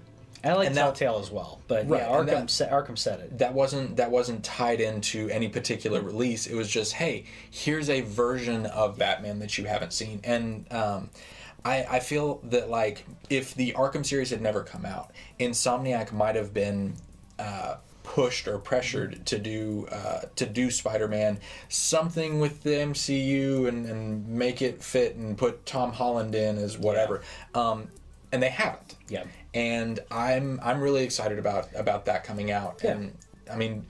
I 0.46 0.52
like 0.54 0.68
And 0.68 0.76
that- 0.76 0.82
Telltale 0.98 1.20
as 1.20 1.32
well, 1.32 1.62
but 1.70 1.88
Right, 1.88 2.02
yeah, 2.02 2.10
Arkham 2.10 2.26
that- 2.26 2.50
sa- 2.50 2.66
Arkham 2.68 2.98
said 2.98 3.22
it. 3.22 3.38
that 3.38 3.54
wasn't 3.54 3.96
that 3.96 4.12
wasn't 4.12 4.44
tied 4.44 4.82
into 4.82 5.30
any 5.30 5.48
particular 5.48 6.02
release. 6.02 6.48
It 6.48 6.56
was 6.56 6.70
just, 6.70 6.94
hey, 6.94 7.24
here's 7.50 7.90
a 7.90 8.02
version 8.02 8.66
of 8.66 8.98
Batman 8.98 9.40
that 9.40 9.58
you 9.58 9.64
haven't 9.66 9.94
seen, 9.94 10.20
and 10.26 10.66
um, 10.72 11.10
I 11.64 11.84
I 11.90 12.00
feel 12.02 12.42
that 12.44 12.70
like 12.70 13.06
if 13.30 13.56
the 13.56 13.72
Arkham 13.72 14.06
series 14.06 14.32
had 14.32 14.42
never 14.42 14.64
come 14.64 14.86
out, 14.86 15.12
Insomniac 15.40 16.12
might 16.12 16.36
have 16.36 16.54
been. 16.54 16.96
Uh, 17.40 17.76
pushed 18.04 18.48
or 18.48 18.58
pressured 18.60 19.26
to 19.26 19.40
do 19.40 19.88
uh, 19.92 20.22
to 20.36 20.46
do 20.46 20.70
Spider-Man 20.70 21.40
something 21.70 22.40
with 22.40 22.64
the 22.64 22.72
MCU 22.72 23.68
and, 23.68 23.86
and 23.86 24.28
make 24.28 24.62
it 24.62 24.84
fit 24.84 25.16
and 25.16 25.38
put 25.38 25.66
Tom 25.66 25.94
Holland 25.94 26.36
in 26.36 26.58
as 26.58 26.78
whatever 26.78 27.22
um, 27.56 27.88
and 28.32 28.44
they 28.44 28.50
haven't 28.50 28.96
Yeah. 29.10 29.24
and 29.54 30.00
I'm 30.12 30.60
I'm 30.64 30.82
really 30.82 31.04
excited 31.04 31.40
about 31.40 31.70
about 31.76 32.06
that 32.06 32.24
coming 32.24 32.52
out. 32.52 32.82
Yeah. 32.84 32.92
And 32.92 33.18
I 33.52 33.56
mean, 33.56 33.86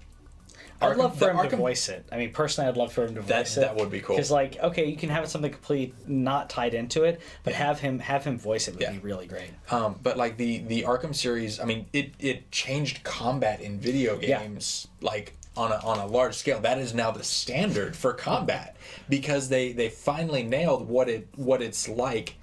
I'd 0.92 0.98
love 0.98 1.18
for 1.18 1.32
him 1.32 1.50
to 1.50 1.56
voice 1.56 1.90
it. 1.90 2.06
I 2.12 2.18
mean, 2.18 2.32
personally, 2.32 2.70
I'd 2.70 2.78
love 2.78 2.92
for 2.94 3.04
him 3.06 3.16
to 3.16 3.22
That- 3.22 3.46
voice 3.46 3.58
it. 3.58 3.62
that 3.62 3.76
would 3.76 3.90
be 3.92 4.02
cool. 4.02 4.16
Because, 4.16 4.32
like, 4.32 4.58
okay, 4.60 4.86
you 4.86 4.96
can 4.96 5.10
have 5.10 5.28
something 5.30 5.52
completely 5.52 5.94
not 6.08 6.50
tied 6.50 6.74
into 6.74 7.04
it, 7.04 7.22
but 7.44 7.54
have 7.54 7.80
him 7.80 8.00
have 8.00 8.24
him 8.26 8.38
voice 8.38 8.68
it 8.68 8.76
would 8.76 8.82
Yeah. 8.82 8.92
be 8.92 9.00
really 9.00 9.26
great. 9.28 9.52
Um, 9.72 10.00
but 10.04 10.18
like 10.18 10.38
the 10.38 10.60
the 10.60 10.84
Arkham 10.84 11.16
series, 11.16 11.60
I 11.60 11.66
mean, 11.66 11.88
it 11.94 12.12
it 12.20 12.52
changed 12.52 13.04
combat 13.04 13.62
in 13.62 13.80
video 13.80 14.20
Yeah. 14.22 14.40
games 14.40 14.88
like 15.02 15.34
on 15.56 15.72
a 15.72 15.76
on 15.78 16.00
a 16.00 16.06
large 16.08 16.36
scale. 16.36 16.60
That 16.60 16.80
is 16.80 16.94
now 16.94 17.12
the 17.12 17.24
standard 17.24 17.96
for 17.96 18.14
combat 18.14 18.76
because 19.10 19.50
they 19.50 19.72
they 19.72 19.90
finally 19.90 20.44
nailed 20.44 20.88
what 20.90 21.10
it 21.10 21.28
what 21.36 21.62
it's 21.62 21.88
like. 21.88 22.36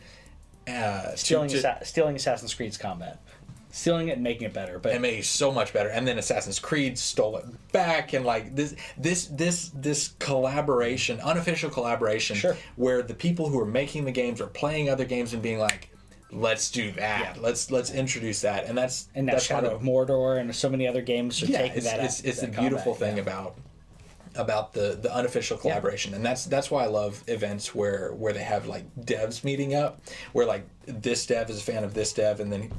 Uh, 0.68 1.10
to- 1.12 1.16
Stealing, 1.16 1.48
to, 1.48 1.56
Assa- 1.58 1.84
stealing 1.84 2.14
Assassin's 2.14 2.54
Creed's 2.54 2.76
combat, 2.76 3.18
stealing 3.70 4.08
it 4.08 4.12
and 4.12 4.22
making 4.22 4.46
it 4.46 4.52
better. 4.52 4.78
But 4.78 4.94
it 4.94 5.00
made 5.00 5.18
it 5.18 5.24
so 5.24 5.52
much 5.52 5.72
better. 5.72 5.88
And 5.88 6.06
then 6.06 6.18
Assassin's 6.18 6.58
Creed 6.58 6.98
stole 6.98 7.36
it 7.36 7.44
back, 7.72 8.12
and 8.12 8.24
like 8.24 8.54
this, 8.54 8.74
this, 8.98 9.26
this, 9.26 9.70
this 9.74 10.14
collaboration, 10.18 11.20
unofficial 11.20 11.70
collaboration, 11.70 12.36
Sure. 12.36 12.56
where 12.76 13.02
the 13.02 13.14
people 13.14 13.48
who 13.48 13.58
are 13.60 13.66
making 13.66 14.04
the 14.04 14.12
games 14.12 14.40
are 14.40 14.46
playing 14.46 14.90
other 14.90 15.04
games 15.04 15.32
and 15.32 15.42
being 15.42 15.58
like, 15.58 15.90
"Let's 16.30 16.70
do 16.70 16.92
that. 16.92 17.36
Yeah. 17.36 17.42
Let's 17.42 17.70
let's 17.70 17.90
introduce 17.90 18.40
that." 18.42 18.66
And 18.66 18.76
that's 18.76 19.08
and 19.14 19.28
that's 19.28 19.44
Shadow 19.44 19.68
one 19.68 19.76
of 19.76 19.82
Mordor 19.82 20.40
and 20.40 20.54
so 20.54 20.68
many 20.68 20.86
other 20.86 21.02
games 21.02 21.42
are 21.42 21.46
yeah, 21.46 21.58
taking 21.58 21.78
it's, 21.78 21.86
that. 21.86 22.00
it's, 22.00 22.20
it's 22.20 22.40
the 22.40 22.48
beautiful 22.48 22.94
combat, 22.94 22.98
thing 22.98 23.16
yeah. 23.16 23.22
about 23.22 23.56
about 24.36 24.72
the 24.72 24.96
the 25.02 25.12
unofficial 25.12 25.58
collaboration 25.58 26.14
and 26.14 26.24
that's 26.24 26.44
that's 26.44 26.70
why 26.70 26.84
I 26.84 26.86
love 26.86 27.22
events 27.26 27.74
where 27.74 28.12
where 28.12 28.32
they 28.32 28.44
have 28.44 28.66
like 28.68 28.84
devs 29.00 29.42
meeting 29.42 29.74
up 29.74 30.00
where 30.32 30.46
like 30.46 30.64
this 30.86 31.26
dev 31.26 31.50
is 31.50 31.58
a 31.58 31.62
fan 31.62 31.82
of 31.82 31.94
this 31.94 32.12
dev 32.12 32.38
and 32.38 32.52
then 32.52 32.70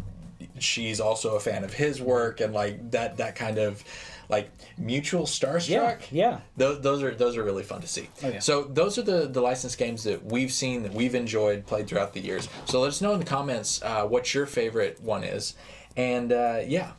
she's 0.62 0.99
also 0.99 1.36
a 1.36 1.39
fan 1.39 1.64
of 1.64 1.74
his 1.74 2.01
work 2.01 2.41
and 2.41 2.53
like 2.53 2.91
that 2.91 3.18
that 3.18 3.36
kind 3.36 3.57
of 3.57 3.84
like 4.30 4.49
mutual 4.78 5.24
starstruck. 5.24 6.01
yeah. 6.09 6.39
Those, 6.55 6.82
those 6.82 7.03
are 7.03 7.14
those 7.14 7.36
are 7.38 7.43
really 7.43 7.64
fun 7.64 7.82
to 7.82 7.88
see. 7.88 8.09
Oh, 8.24 8.30
yeah. 8.30 8.39
So 8.39 8.64
those 8.64 8.97
are 8.97 9.03
the 9.03 9.28
the 9.28 9.41
licensed 9.41 9.78
games 9.78 10.03
that 10.05 10.24
we've 10.26 10.51
seen 10.51 10.84
that 10.84 10.93
we've 10.93 11.16
enjoyed 11.16 11.66
played 11.66 11.88
throughout 11.88 12.14
the 12.14 12.22
years. 12.22 12.47
So 12.66 12.80
let 12.80 12.88
us 12.88 13.01
know 13.01 13.14
in 13.14 13.20
the 13.20 13.26
comments 13.26 13.82
uh, 13.84 14.05
what 14.05 14.34
your 14.34 14.45
favorite 14.45 15.01
one 15.01 15.24
is, 15.24 15.55
and 15.97 16.32
uh, 16.32 16.62
yeah. 16.66 16.91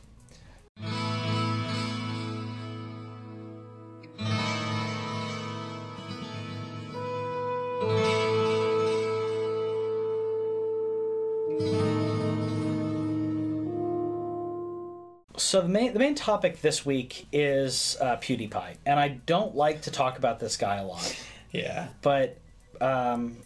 So 15.53 15.61
the 15.61 15.69
main 15.69 15.93
the 15.93 15.99
main 15.99 16.15
topic 16.15 16.61
this 16.61 16.83
week 16.83 17.27
is 17.31 17.95
uh, 18.01 18.15
PewDiePie, 18.15 18.77
and 18.87 18.99
I 18.99 19.09
don't 19.09 19.55
like 19.55 19.83
to 19.83 19.91
talk 19.91 20.17
about 20.17 20.39
this 20.39 20.57
guy 20.57 20.77
a 20.77 20.83
lot, 20.83 21.15
Yeah. 21.51 21.89
but 22.01 22.39
um, 22.81 23.37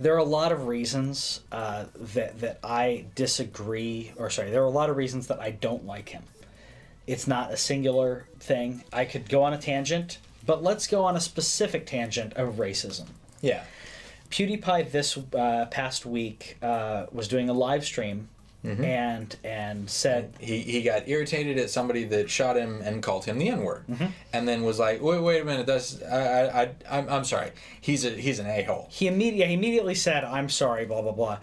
there 0.00 0.14
are 0.14 0.18
a 0.18 0.24
lot 0.24 0.50
of 0.50 0.66
reasons 0.66 1.42
uh, 1.52 1.84
that 2.14 2.40
that 2.40 2.58
I 2.64 3.04
disagree, 3.14 4.10
or 4.16 4.30
sorry, 4.30 4.50
there 4.50 4.62
are 4.62 4.66
a 4.66 4.70
lot 4.70 4.90
of 4.90 4.96
reasons 4.96 5.28
that 5.28 5.38
I 5.38 5.52
don't 5.52 5.86
like 5.86 6.08
him. 6.08 6.24
It's 7.06 7.28
not 7.28 7.52
a 7.52 7.56
singular 7.56 8.26
thing. 8.40 8.82
I 8.92 9.04
could 9.04 9.28
go 9.28 9.44
on 9.44 9.52
a 9.52 9.58
tangent, 9.58 10.18
but 10.44 10.64
let's 10.64 10.88
go 10.88 11.04
on 11.04 11.14
a 11.14 11.20
specific 11.20 11.86
tangent 11.86 12.32
of 12.32 12.54
racism. 12.56 13.06
Yeah. 13.40 13.62
PewDiePie 14.30 14.90
this 14.90 15.16
uh, 15.36 15.66
past 15.66 16.04
week 16.04 16.56
uh, 16.62 17.06
was 17.12 17.28
doing 17.28 17.48
a 17.48 17.52
live 17.52 17.84
stream 17.84 18.28
and 18.64 19.34
and 19.42 19.90
said 19.90 20.34
He, 20.38 20.60
he 20.60 20.82
got 20.82 21.08
irritated 21.08 21.58
at 21.58 21.68
somebody 21.68 22.04
that 22.04 22.30
shot 22.30 22.56
him 22.56 22.80
and 22.82 23.02
called 23.02 23.24
him 23.24 23.38
the 23.38 23.48
N 23.48 23.64
word, 23.64 23.84
Mm-hmm. 23.88 24.06
and 24.32 24.46
then 24.46 24.62
was 24.62 24.78
like, 24.78 25.02
"Wait, 25.02 25.20
wait 25.20 25.42
a 25.42 25.44
minute, 25.44 25.66
that's 25.66 26.00
I, 26.02 26.16
I, 26.16 26.62
I 26.62 26.70
I'm, 26.90 27.08
I'm 27.08 27.24
sorry. 27.24 27.50
He's 27.80 28.04
a 28.04 28.10
he's 28.10 28.38
an 28.38 28.46
a 28.46 28.62
hole." 28.62 28.86
he 28.90 29.08
immediately 29.08 29.48
he 29.48 29.54
immediately 29.54 29.94
said, 29.96 30.22
"I'm 30.24 30.48
sorry," 30.48 30.86
blah 30.86 31.02
blah 31.02 31.12
blah. 31.12 31.38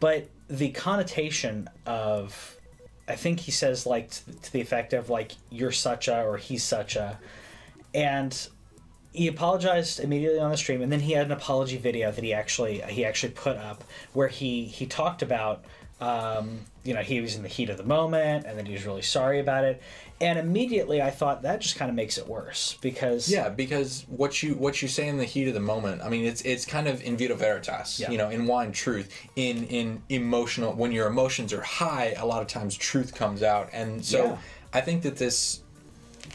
But 0.00 0.28
the 0.48 0.70
connotation 0.70 1.68
of, 1.86 2.56
I 3.06 3.16
think 3.16 3.40
he 3.40 3.50
says 3.50 3.84
like 3.86 4.10
to, 4.10 4.32
to 4.32 4.52
the 4.52 4.60
effect 4.62 4.94
of 4.94 5.10
like 5.10 5.32
you're 5.50 5.72
such 5.72 6.08
a 6.08 6.22
or 6.22 6.38
he's 6.38 6.64
such 6.64 6.96
a, 6.96 7.18
and 7.94 8.48
he 9.12 9.28
apologized 9.28 10.00
immediately 10.00 10.38
on 10.40 10.50
the 10.50 10.56
stream, 10.56 10.80
and 10.80 10.90
then 10.90 11.00
he 11.00 11.12
had 11.12 11.26
an 11.26 11.32
apology 11.32 11.76
video 11.76 12.10
that 12.10 12.24
he 12.24 12.32
actually 12.32 12.80
he 12.88 13.04
actually 13.04 13.32
put 13.32 13.58
up 13.58 13.84
where 14.14 14.28
he 14.28 14.64
he 14.64 14.86
talked 14.86 15.20
about. 15.20 15.64
Um, 16.02 16.60
you 16.84 16.94
know, 16.94 17.00
he 17.00 17.20
was 17.20 17.36
in 17.36 17.42
the 17.42 17.48
heat 17.48 17.70
of 17.70 17.76
the 17.76 17.84
moment, 17.84 18.44
and 18.44 18.58
then 18.58 18.66
he 18.66 18.72
was 18.72 18.84
really 18.84 19.02
sorry 19.02 19.38
about 19.38 19.64
it. 19.64 19.80
And 20.20 20.36
immediately, 20.38 21.00
I 21.00 21.10
thought 21.10 21.42
that 21.42 21.60
just 21.60 21.76
kind 21.76 21.88
of 21.88 21.94
makes 21.94 22.18
it 22.18 22.26
worse 22.26 22.76
because 22.80 23.30
Yeah, 23.30 23.48
because 23.48 24.04
what 24.08 24.42
you 24.42 24.54
what 24.54 24.82
you 24.82 24.88
say 24.88 25.06
in 25.06 25.16
the 25.18 25.24
heat 25.24 25.46
of 25.48 25.54
the 25.54 25.60
moment, 25.60 26.02
I 26.02 26.08
mean, 26.08 26.24
it's 26.24 26.42
it's 26.42 26.64
kind 26.66 26.88
of 26.88 27.02
in 27.02 27.16
vino 27.16 27.36
veritas, 27.36 28.00
Yeah. 28.00 28.10
you 28.10 28.18
know, 28.18 28.30
in 28.30 28.46
wine 28.46 28.72
truth, 28.72 29.14
in 29.36 29.64
in 29.66 30.02
emotional. 30.08 30.72
When 30.74 30.90
your 30.92 31.06
emotions 31.06 31.52
are 31.52 31.62
high, 31.62 32.14
a 32.18 32.26
lot 32.26 32.42
of 32.42 32.48
times 32.48 32.76
truth 32.76 33.14
comes 33.14 33.42
out, 33.42 33.68
and 33.72 34.04
so 34.04 34.24
Yeah. 34.24 34.38
I 34.72 34.80
think 34.80 35.02
that 35.02 35.16
this 35.16 35.62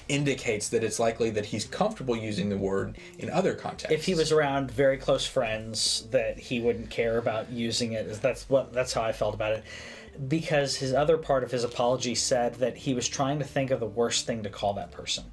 indicates 0.09 0.69
that 0.69 0.83
it's 0.83 0.99
likely 0.99 1.29
that 1.29 1.45
he's 1.45 1.65
comfortable 1.65 2.15
using 2.15 2.49
the 2.49 2.57
word 2.57 2.97
in 3.19 3.29
other 3.29 3.53
contexts. 3.53 3.91
if 3.91 4.05
he 4.05 4.13
was 4.15 4.31
around 4.31 4.71
very 4.71 4.97
close 4.97 5.25
friends 5.25 6.07
that 6.11 6.39
he 6.39 6.59
wouldn't 6.59 6.89
care 6.89 7.17
about 7.17 7.49
using 7.51 7.93
it 7.93 8.21
that's 8.21 8.49
what 8.49 8.71
that's 8.73 8.93
how 8.93 9.01
i 9.01 9.11
felt 9.11 9.33
about 9.33 9.51
it 9.51 9.63
because 10.27 10.75
his 10.75 10.93
other 10.93 11.17
part 11.17 11.43
of 11.43 11.51
his 11.51 11.63
apology 11.63 12.15
said 12.15 12.55
that 12.55 12.75
he 12.75 12.93
was 12.93 13.07
trying 13.07 13.39
to 13.39 13.45
think 13.45 13.71
of 13.71 13.79
the 13.79 13.85
worst 13.87 14.25
thing 14.25 14.43
to 14.43 14.49
call 14.49 14.73
that 14.73 14.91
person 14.91 15.23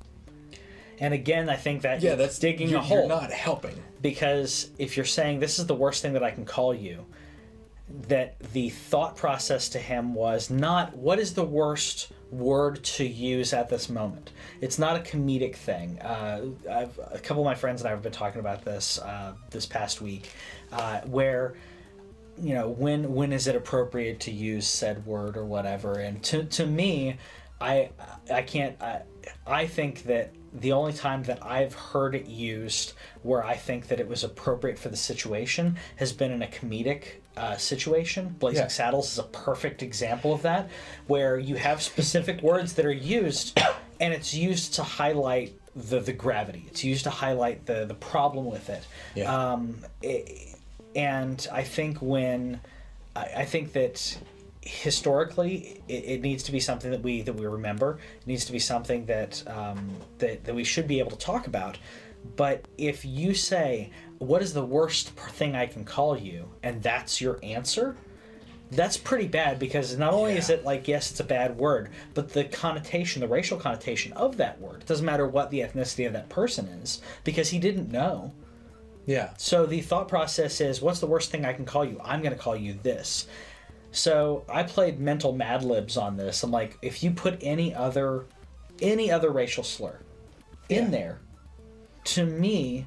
and 1.01 1.15
again 1.15 1.49
i 1.49 1.57
think 1.57 1.83
that 1.83 2.01
yeah, 2.03 2.15
that's 2.15 2.39
digging 2.39 2.75
a 2.75 2.81
hole 2.81 2.99
You're 2.99 3.09
not 3.09 3.31
helping. 3.33 3.81
because 4.03 4.71
if 4.79 4.97
you're 4.97 5.07
saying 5.07 5.41
this 5.41 5.59
is 5.59 5.67
the 5.67 5.75
worst 5.75 6.03
thing 6.03 6.13
that 6.13 6.23
I 6.23 6.31
can 6.31 6.45
call 6.45 6.75
you, 6.75 7.05
that 8.09 8.39
the 8.53 8.71
thought 8.71 9.17
process 9.17 9.69
to 9.71 9.79
him 9.79 10.15
was 10.15 10.51
not 10.51 10.97
what 10.97 11.19
is 11.19 11.35
the 11.35 11.45
worst 11.45 12.13
word 12.31 12.83
to 12.83 13.05
use 13.05 13.53
at 13.53 13.68
this 13.68 13.89
moment. 13.89 14.33
It's 14.61 14.79
not 14.79 14.97
a 14.97 15.01
comedic 15.01 15.57
thing. 15.57 16.01
Uh, 16.01 16.47
I've, 16.70 16.99
a 17.12 17.18
couple 17.18 17.43
of 17.43 17.47
my 17.47 17.55
friends 17.55 17.81
and 17.81 17.89
I 17.89 17.91
have 17.91 18.03
been 18.03 18.12
talking 18.12 18.41
about 18.41 18.64
this 18.64 18.99
uh, 18.99 19.35
this 19.51 19.66
past 19.66 20.01
week, 20.01 20.31
uh, 20.72 21.01
where 21.03 21.55
you 22.39 22.55
know 22.55 22.68
when 22.68 23.14
when 23.14 23.33
is 23.33 23.47
it 23.47 23.55
appropriate 23.55 24.20
to 24.20 24.31
use 24.31 24.66
said 24.66 25.07
word 25.07 25.37
or 25.37 25.45
whatever 25.45 25.95
and 25.95 26.22
to, 26.22 26.45
to 26.45 26.66
me 26.66 27.16
i 27.61 27.89
i 28.33 28.43
can't 28.43 28.81
I, 28.83 29.03
I 29.47 29.66
think 29.66 30.03
that 30.05 30.35
the 30.53 30.72
only 30.72 30.93
time 30.93 31.22
that 31.25 31.45
i've 31.45 31.75
heard 31.75 32.14
it 32.14 32.27
used 32.27 32.95
where 33.22 33.45
i 33.45 33.55
think 33.55 33.87
that 33.89 34.01
it 34.01 34.09
was 34.09 34.25
appropriate 34.25 34.79
for 34.79 34.89
the 34.89 34.97
situation 34.97 35.77
has 35.97 36.12
been 36.12 36.33
in 36.33 36.43
a 36.43 36.47
comedic 36.47 37.20
uh, 37.37 37.57
situation 37.57 38.35
blazing 38.39 38.62
Yeah. 38.62 38.68
saddles 38.68 39.12
is 39.12 39.18
a 39.18 39.24
perfect 39.24 39.82
example 39.82 40.32
of 40.32 40.43
that 40.43 40.68
where 41.07 41.39
you 41.39 41.57
have 41.57 41.82
specific 41.82 42.43
words 42.43 42.74
that 42.74 42.87
are 42.87 42.93
used 42.93 43.59
and 44.01 44.12
it's 44.14 44.32
used 44.35 44.74
to 44.74 44.82
highlight 44.82 45.53
the, 45.74 45.99
the 46.01 46.12
gravity 46.12 46.64
it's 46.68 46.85
used 46.85 47.05
to 47.05 47.11
highlight 47.11 47.66
the, 47.66 47.85
the 47.87 47.95
problem 47.95 48.47
with 48.47 48.68
it 48.70 48.87
Yeah. 49.14 49.53
um, 49.53 49.78
it, 50.03 50.57
and 50.95 51.47
I 51.53 51.62
think 51.64 51.99
when 51.99 52.61
I, 53.16 53.24
I 53.39 53.45
think 53.45 53.72
that 53.72 54.16
historically 54.61 55.82
it, 55.89 56.05
it 56.05 56.20
needs 56.22 56.43
to 56.45 56.53
be 56.53 56.61
something 56.61 56.91
that 56.91 57.03
we 57.03 57.22
that 57.22 57.35
we 57.35 57.47
remember. 57.47 57.99
It 58.20 58.26
needs 58.26 58.45
to 58.47 58.53
be 58.53 58.59
something 58.59 59.07
that 59.07 59.43
um, 59.47 59.97
that 60.18 60.45
that 60.45 60.55
we 60.55 60.64
should 60.64 60.87
be 60.89 60.99
able 61.01 61.11
to 61.11 61.18
talk 61.18 61.47
about. 61.47 61.78
But 62.37 62.66
if 62.78 63.05
you 63.05 63.35
say, 63.35 63.91
"What 64.27 64.43
is 64.43 64.55
the 64.55 64.64
worst 64.64 65.11
thing 65.11 65.55
I 65.55 65.66
can 65.66 65.85
call 65.85 66.16
you?" 66.16 66.51
and 66.62 66.83
that's 66.83 67.20
your 67.20 67.39
answer, 67.43 67.97
that's 68.70 68.97
pretty 68.97 69.29
bad 69.29 69.59
because 69.59 69.97
not 69.99 70.14
only 70.14 70.37
is 70.37 70.51
it 70.51 70.64
like 70.64 70.89
yes, 70.89 71.11
it's 71.11 71.20
a 71.20 71.25
bad 71.25 71.57
word, 71.59 71.91
but 72.14 72.33
the 72.33 72.45
connotation, 72.45 73.20
the 73.20 73.29
racial 73.29 73.59
connotation 73.59 74.12
of 74.14 74.37
that 74.39 74.61
word, 74.61 74.83
it 74.83 74.87
doesn't 74.87 75.07
matter 75.07 75.27
what 75.27 75.51
the 75.51 75.61
ethnicity 75.61 76.07
of 76.07 76.12
that 76.14 76.29
person 76.29 76.66
is 76.66 77.01
because 77.25 77.51
he 77.51 77.59
didn't 77.59 77.91
know. 77.93 78.33
Yeah. 79.07 79.31
So 79.37 79.66
the 79.66 79.83
thought 79.83 80.09
process 80.09 80.61
is, 80.61 80.81
what's 80.81 81.01
the 81.01 81.07
worst 81.07 81.31
thing 81.31 81.45
I 81.45 81.53
can 81.53 81.66
call 81.66 81.85
you? 81.85 82.01
I'm 82.03 82.22
going 82.22 82.35
to 82.35 82.41
call 82.41 82.57
you 82.57 82.79
this. 82.83 83.27
So 83.93 84.45
I 84.49 84.62
played 84.62 84.99
mental 84.99 85.33
Mad 85.33 85.62
Libs 85.62 85.97
on 85.97 86.16
this. 86.16 86.43
I'm 86.43 86.51
like, 86.51 86.79
if 86.83 87.03
you 87.03 87.11
put 87.11 87.39
any 87.43 87.75
other, 87.75 88.25
any 88.81 89.12
other 89.12 89.31
racial 89.31 89.62
slur 89.62 90.01
in 90.68 90.85
Yeah. 90.85 90.91
there, 90.91 91.18
to 92.05 92.25
me, 92.27 92.87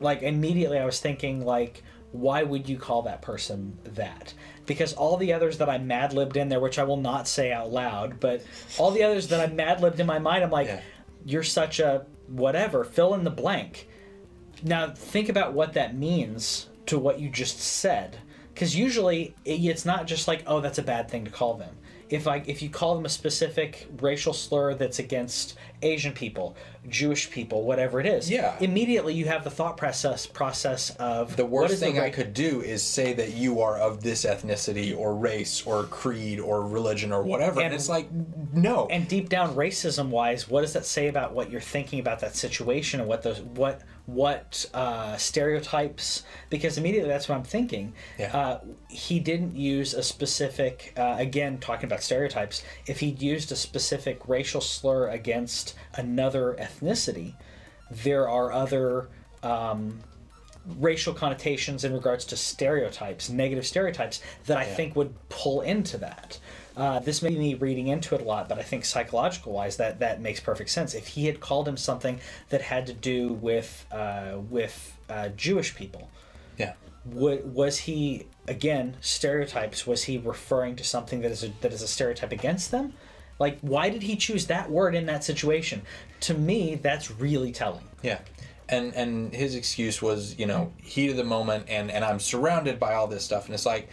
like 0.00 0.22
immediately 0.22 0.78
I 0.78 0.84
was 0.84 1.00
thinking 1.00 1.44
like, 1.44 1.82
why 2.12 2.42
would 2.42 2.68
you 2.68 2.78
call 2.78 3.02
that 3.02 3.22
person 3.22 3.76
that? 3.84 4.32
Because 4.66 4.92
all 4.94 5.16
the 5.16 5.32
others 5.32 5.58
that 5.58 5.68
I 5.68 5.78
mad 5.78 6.12
libbed 6.12 6.36
in 6.36 6.48
there, 6.48 6.60
which 6.60 6.78
I 6.78 6.84
will 6.84 6.96
not 6.96 7.28
say 7.28 7.52
out 7.52 7.70
loud, 7.70 8.20
but 8.20 8.42
all 8.78 8.90
the 8.90 9.02
others 9.02 9.28
that 9.28 9.40
I 9.40 9.52
mad 9.52 9.80
libbed 9.80 10.00
in 10.00 10.06
my 10.06 10.18
mind, 10.18 10.44
I'm 10.44 10.50
like, 10.50 10.68
Yeah. 10.68 10.80
you're 11.24 11.42
such 11.42 11.80
a 11.80 12.06
whatever, 12.28 12.84
fill 12.84 13.14
in 13.14 13.24
the 13.24 13.30
blank. 13.30 13.88
Now 14.62 14.90
think 14.90 15.28
about 15.28 15.52
what 15.52 15.74
that 15.74 15.96
means 15.96 16.68
to 16.86 16.98
what 16.98 17.20
you 17.20 17.28
just 17.30 17.58
said, 17.60 18.18
because 18.54 18.74
usually 18.74 19.34
it's 19.44 19.84
not 19.84 20.06
just 20.06 20.26
like, 20.28 20.42
oh, 20.46 20.60
that's 20.60 20.78
a 20.78 20.82
bad 20.82 21.10
thing 21.10 21.24
to 21.24 21.30
call 21.30 21.54
them. 21.54 21.74
If 22.10 22.26
I 22.26 22.42
if 22.46 22.62
you 22.62 22.70
call 22.70 22.94
them 22.94 23.04
a 23.04 23.08
specific 23.10 23.86
racial 24.00 24.32
slur 24.32 24.74
that's 24.74 24.98
against 24.98 25.54
Asian 25.82 26.12
people, 26.12 26.56
Jewish 26.88 27.30
people, 27.30 27.62
whatever 27.64 28.00
it 28.00 28.06
is, 28.06 28.30
Yeah. 28.30 28.56
immediately 28.60 29.14
you 29.14 29.26
have 29.26 29.44
the 29.44 29.50
thought 29.50 29.76
process 29.76 30.26
process 30.26 30.90
of 30.98 31.36
The 31.36 31.44
worst 31.46 31.78
thing 31.80 31.96
the 31.96 32.04
I 32.04 32.10
could 32.10 32.32
do 32.34 32.62
is 32.62 32.82
say 32.82 33.12
that 33.12 33.34
you 33.34 33.60
are 33.60 33.76
of 33.78 34.02
this 34.02 34.24
ethnicity 34.24 34.96
or 34.96 35.14
race 35.14 35.64
or 35.66 35.84
creed 35.84 36.40
or 36.40 36.66
religion 36.66 37.12
or 37.12 37.22
whatever. 37.22 37.60
And, 37.60 37.66
And- 37.66 37.74
it's 37.74 37.88
like, 37.88 38.08
no. 38.52 38.86
and 38.90 39.06
deep 39.06 39.28
down 39.28 39.54
racism 39.54 40.08
wise 40.08 40.48
what 40.48 40.62
does 40.62 40.72
that 40.72 40.86
say 40.86 41.08
about 41.08 41.34
what 41.34 41.50
you're 41.50 41.60
thinking 41.60 42.00
about 42.00 42.20
that 42.20 42.34
situation 42.36 43.00
and 43.00 43.08
what 43.08 43.22
those 43.22 43.40
what 43.40 43.82
what 44.08 44.64
uh, 44.72 45.14
stereotypes 45.18 46.22
because 46.48 46.78
immediately 46.78 47.10
that's 47.10 47.28
what 47.28 47.34
i'm 47.36 47.44
thinking 47.44 47.92
Yeah. 48.18 48.34
uh, 48.34 48.60
he 48.88 49.20
didn't 49.20 49.54
use 49.54 49.92
a 49.92 50.02
specific 50.02 50.94
uh, 50.96 51.16
again 51.18 51.58
talking 51.58 51.84
about 51.84 52.02
stereotypes 52.02 52.62
if 52.86 53.00
he'd 53.00 53.20
used 53.20 53.52
a 53.52 53.56
specific 53.56 54.26
racial 54.26 54.62
slur 54.62 55.08
against 55.08 55.74
another 55.94 56.56
ethnicity 56.58 57.34
there 57.90 58.26
are 58.26 58.50
other 58.50 59.10
um, 59.42 60.00
racial 60.78 61.12
connotations 61.14 61.84
in 61.84 61.94
regards 61.94 62.24
to 62.26 62.36
stereotypes, 62.36 63.30
negative 63.30 63.66
stereotypes, 63.66 64.20
that 64.46 64.58
I 64.58 64.64
think 64.64 64.94
would 64.96 65.14
pull 65.30 65.62
into 65.62 65.96
that. 65.98 66.38
Uh, 66.78 67.00
this 67.00 67.22
may 67.22 67.30
be 67.30 67.38
me 67.38 67.54
reading 67.54 67.88
into 67.88 68.14
it 68.14 68.20
a 68.20 68.24
lot, 68.24 68.48
but 68.48 68.58
I 68.58 68.62
think 68.62 68.84
psychological 68.84 69.52
wise, 69.52 69.76
that 69.78 69.98
that 69.98 70.20
makes 70.20 70.38
perfect 70.38 70.70
sense. 70.70 70.94
If 70.94 71.08
he 71.08 71.26
had 71.26 71.40
called 71.40 71.66
him 71.66 71.76
something 71.76 72.20
that 72.50 72.62
had 72.62 72.86
to 72.86 72.92
do 72.92 73.32
with 73.32 73.84
uh, 73.90 74.38
with 74.48 74.96
uh, 75.10 75.30
Jewish 75.30 75.74
people, 75.74 76.08
yeah. 76.56 76.74
wa- 77.04 77.42
was 77.44 77.78
he 77.78 78.26
again 78.46 78.96
stereotypes 79.00 79.86
was 79.86 80.04
he 80.04 80.18
referring 80.18 80.76
to 80.76 80.84
something 80.84 81.20
that 81.22 81.30
is 81.30 81.44
a, 81.44 81.48
that 81.60 81.72
is 81.72 81.82
a 81.82 81.88
stereotype 81.88 82.32
against 82.32 82.70
them 82.70 82.94
like 83.38 83.58
why 83.60 83.90
did 83.90 84.02
he 84.02 84.16
choose 84.16 84.46
that 84.46 84.70
word 84.70 84.94
in 84.94 85.06
that 85.06 85.22
situation 85.22 85.82
to 86.20 86.34
me 86.34 86.74
that's 86.76 87.10
really 87.10 87.52
telling 87.52 87.84
Yeah. 88.02 88.18
And 88.70 88.94
and 88.94 89.32
his 89.34 89.54
excuse 89.54 90.02
was, 90.02 90.38
you 90.38 90.44
know, 90.44 90.72
heat 90.82 91.10
of 91.10 91.16
the 91.16 91.24
moment 91.24 91.64
and 91.68 91.90
and 91.90 92.04
I'm 92.04 92.20
surrounded 92.20 92.78
by 92.78 92.94
all 92.94 93.06
this 93.06 93.24
stuff 93.24 93.46
and 93.46 93.54
it's 93.54 93.64
like 93.64 93.88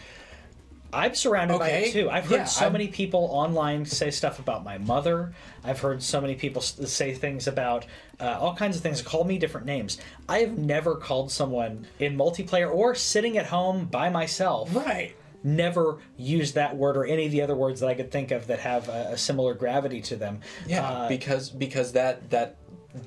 I'm 0.92 1.14
surrounded 1.14 1.58
by 1.58 1.68
Okay, 1.68 1.88
it 1.88 1.92
too. 1.92 2.08
I've 2.10 2.24
heard 2.26 2.36
yeah, 2.36 2.44
so 2.44 2.64
I'm- 2.64 2.72
many 2.72 2.88
people 2.88 3.28
online 3.32 3.84
say 3.84 4.10
stuff 4.10 4.38
about 4.38 4.64
my 4.64 4.78
mother. 4.78 5.32
I've 5.64 5.80
heard 5.80 6.02
so 6.02 6.20
many 6.20 6.34
people 6.34 6.62
say 6.62 7.12
things 7.14 7.46
about 7.46 7.86
uh, 8.20 8.38
all 8.40 8.54
kinds 8.54 8.76
of 8.76 8.82
things. 8.82 9.02
Call 9.02 9.24
me 9.24 9.38
different 9.38 9.66
names. 9.66 9.98
I 10.28 10.38
have 10.38 10.56
never 10.56 10.94
called 10.96 11.30
someone 11.30 11.86
in 11.98 12.16
multiplayer 12.16 12.72
or 12.72 12.94
sitting 12.94 13.36
at 13.38 13.46
home 13.46 13.86
by 13.86 14.08
myself. 14.10 14.74
Right. 14.74 15.14
Never 15.44 15.98
used 16.16 16.54
that 16.54 16.76
word 16.76 16.96
or 16.96 17.04
any 17.04 17.26
of 17.26 17.30
the 17.32 17.42
other 17.42 17.54
words 17.54 17.80
that 17.80 17.88
I 17.88 17.94
could 17.94 18.10
think 18.10 18.30
of 18.30 18.46
that 18.48 18.58
have 18.60 18.88
a, 18.88 19.10
a 19.12 19.18
similar 19.18 19.54
gravity 19.54 20.00
to 20.02 20.16
them. 20.16 20.40
Yeah, 20.66 20.88
Uh, 20.88 21.08
because 21.08 21.50
because 21.50 21.92
that 21.92 22.30
that 22.30 22.56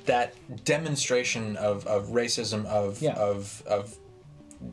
that 0.06 0.36
demonstration 0.64 1.56
of, 1.58 1.86
of 1.88 2.10
racism 2.10 2.66
of 2.68 3.02
Yeah. 3.02 3.14
of 3.16 3.64
of 3.68 3.98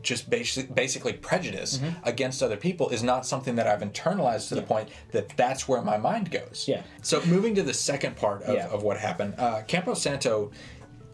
just 0.03 0.29
basic, 0.29 0.75
basically 0.75 1.13
prejudice 1.13 1.79
Mm-hmm. 1.79 2.09
against 2.09 2.43
other 2.43 2.57
people 2.57 2.89
is 2.91 3.03
not 3.03 3.25
something 3.27 3.55
that 3.57 3.67
I've 3.67 3.81
internalized 3.81 4.49
to 4.49 4.55
the 4.57 4.63
point 4.63 4.89
that 5.13 5.29
that's 5.37 5.69
where 5.69 5.83
my 5.83 5.97
mind 5.97 6.31
goes. 6.31 6.65
Yeah. 6.67 6.83
So 7.03 7.25
moving 7.27 7.55
to 7.57 7.63
the 7.63 7.75
second 7.75 8.17
part 8.17 8.43
of, 8.43 8.55
Yeah. 8.57 8.69
of 8.69 8.83
what 8.83 8.97
happened, 8.99 9.35
uh, 9.39 9.63
Campo 9.67 9.95
Santo 9.95 10.51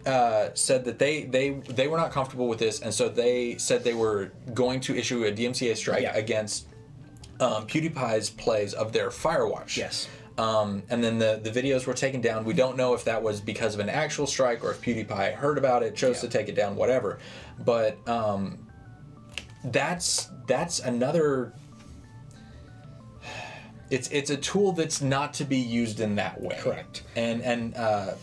uh, 0.07 0.49
said 0.55 0.85
that 0.85 0.99
they 0.99 1.25
they 1.25 1.51
they 1.51 1.87
were 1.87 1.97
not 1.97 2.11
comfortable 2.11 2.49
with 2.49 2.59
this, 2.59 2.81
and 2.81 2.93
so 2.93 3.09
they 3.09 3.57
said 3.59 3.85
they 3.85 3.95
were 3.95 4.33
going 4.53 4.81
to 4.81 4.97
issue 4.97 5.25
a 5.25 5.31
DMCA 5.33 5.77
strike 5.77 6.03
Yeah. 6.03 6.17
against 6.17 6.67
um, 7.41 7.67
PewDiePie's 7.67 8.31
plays 8.31 8.73
of 8.75 8.93
their 8.93 9.11
Firewatch. 9.11 9.77
Yes. 9.77 10.09
Um, 10.43 10.83
and 10.91 11.03
then 11.05 11.19
the, 11.19 11.41
the 11.43 11.51
videos 11.51 11.87
were 11.87 11.95
taken 11.95 12.21
down. 12.21 12.45
We 12.45 12.55
don't 12.55 12.77
know 12.77 12.95
if 12.95 13.05
that 13.05 13.23
was 13.23 13.41
because 13.41 13.75
of 13.75 13.81
an 13.81 13.89
actual 13.89 14.27
strike 14.27 14.65
or 14.65 14.71
if 14.73 14.81
PewDiePie 14.81 15.35
heard 15.35 15.57
about 15.59 15.83
it, 15.83 15.95
chose 15.95 16.17
Yeah. 16.17 16.29
to 16.29 16.39
take 16.39 16.49
it 16.49 16.55
down, 16.57 16.75
whatever. 16.75 17.19
But 17.65 17.97
um, 18.09 18.67
that's 19.65 20.29
that's 20.47 20.81
another. 20.81 21.53
It's 23.91 24.09
it's 24.11 24.31
a 24.31 24.37
tool 24.37 24.73
that's 24.73 25.03
not 25.03 25.35
to 25.35 25.45
be 25.45 25.59
used 25.59 26.01
in 26.01 26.15
that 26.17 26.41
way. 26.41 26.57
Correct. 26.61 27.03
And 27.15 27.43
and 27.43 27.77
uh, 27.77 28.15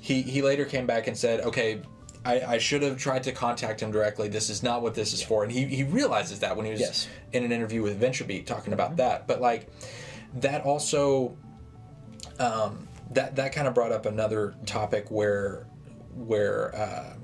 he 0.00 0.22
he 0.22 0.40
later 0.42 0.64
came 0.64 0.86
back 0.86 1.06
and 1.06 1.16
said, 1.16 1.40
okay. 1.40 1.82
I, 2.24 2.40
I 2.54 2.58
should 2.58 2.82
have 2.82 2.98
tried 2.98 3.24
to 3.24 3.32
contact 3.32 3.82
him 3.82 3.90
directly. 3.90 4.28
This 4.28 4.48
is 4.48 4.62
not 4.62 4.80
what 4.80 4.94
this 4.94 5.12
is 5.12 5.20
for, 5.20 5.42
and 5.42 5.50
he, 5.50 5.64
he 5.64 5.82
realizes 5.82 6.38
that 6.38 6.56
when 6.56 6.64
he 6.66 6.70
was 6.70 6.80
Yes. 6.80 7.08
in 7.32 7.42
an 7.44 7.50
interview 7.50 7.82
with 7.82 8.00
VentureBeat 8.00 8.46
talking 8.46 8.72
about 8.72 8.96
that. 8.98 9.26
But 9.26 9.40
like, 9.40 9.68
that 10.34 10.62
also 10.64 11.36
um, 12.40 12.88
that 13.10 13.36
that 13.36 13.52
kind 13.52 13.66
of 13.68 13.74
brought 13.74 13.92
up 13.92 14.06
another 14.06 14.54
topic 14.66 15.10
where 15.10 15.66
where 16.14 16.74
uh, 16.74 17.14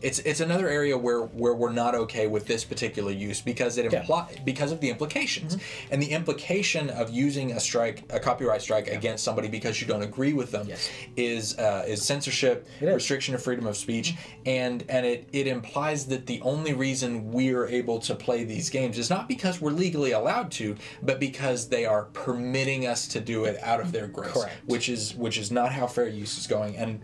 it's 0.00 0.18
it's 0.20 0.40
another 0.40 0.68
area 0.68 0.96
where 0.96 1.22
where 1.22 1.54
we're 1.54 1.72
not 1.72 1.94
okay 1.94 2.26
with 2.26 2.46
this 2.46 2.64
particular 2.64 3.10
use 3.10 3.40
because 3.40 3.78
it 3.78 3.92
Yeah. 3.92 4.26
because 4.44 4.70
of 4.72 4.80
the 4.80 4.90
implications 4.90 5.56
and 5.90 6.02
the 6.02 6.10
implication 6.10 6.90
of 6.90 7.10
using 7.10 7.52
a 7.52 7.60
strike 7.60 8.04
a 8.10 8.20
copyright 8.20 8.62
strike 8.62 8.88
against 8.88 9.24
somebody 9.24 9.48
because 9.48 9.80
you 9.80 9.86
don't 9.86 10.02
agree 10.02 10.32
with 10.32 10.50
them 10.52 10.66
Yes. 10.68 10.88
is 11.16 11.58
uh, 11.58 11.84
is 11.88 12.02
censorship 12.04 12.66
is. 12.80 12.94
restriction 12.94 13.34
of 13.34 13.42
freedom 13.42 13.66
of 13.66 13.76
speech 13.76 14.14
and 14.46 14.84
and 14.88 15.04
it 15.06 15.28
it 15.32 15.46
implies 15.46 16.06
that 16.06 16.26
the 16.26 16.40
only 16.42 16.72
reason 16.74 17.32
we're 17.32 17.66
able 17.66 17.98
to 18.00 18.14
play 18.14 18.44
these 18.44 18.70
games 18.70 18.98
is 18.98 19.10
not 19.10 19.28
because 19.28 19.60
we're 19.60 19.72
legally 19.72 20.12
allowed 20.12 20.50
to 20.52 20.76
but 21.02 21.18
because 21.18 21.68
they 21.68 21.84
are 21.84 22.04
permitting 22.12 22.86
us 22.86 23.08
to 23.08 23.20
do 23.20 23.44
it 23.44 23.58
out 23.62 23.80
of 23.80 23.92
their 23.92 24.06
grace 24.06 24.32
Correct. 24.32 24.54
which 24.66 24.88
is 24.88 25.14
which 25.16 25.38
is 25.38 25.50
not 25.50 25.72
how 25.72 25.86
fair 25.86 26.08
use 26.08 26.38
is 26.38 26.46
going 26.46 26.76
and 26.76 27.00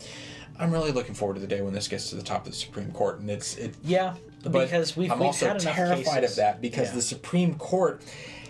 I'm 0.59 0.71
really 0.71 0.93
looking 0.93 1.15
forward 1.15 1.35
to 1.35 1.41
the 1.41 1.47
day 1.47 1.61
when 1.63 1.75
this 1.75 1.89
gets 1.89 2.11
to 2.11 2.17
the 2.17 2.23
top 2.23 2.47
of 2.47 2.53
the 2.53 2.57
Supreme 2.59 2.91
Court 2.93 3.19
and 3.21 3.31
it's 3.31 3.57
it 3.57 3.75
Yeah, 3.83 4.15
but 4.43 4.53
because 4.65 4.97
we've, 4.97 5.11
I'm 5.11 5.19
we've 5.19 5.27
also 5.27 5.49
had 5.49 5.61
enough 5.63 5.75
terrified 5.75 6.21
cases. 6.23 6.31
of 6.31 6.37
that 6.37 6.61
because 6.61 6.89
Yeah. 6.89 6.95
the 6.95 7.03
Supreme 7.03 7.55
Court 7.57 8.03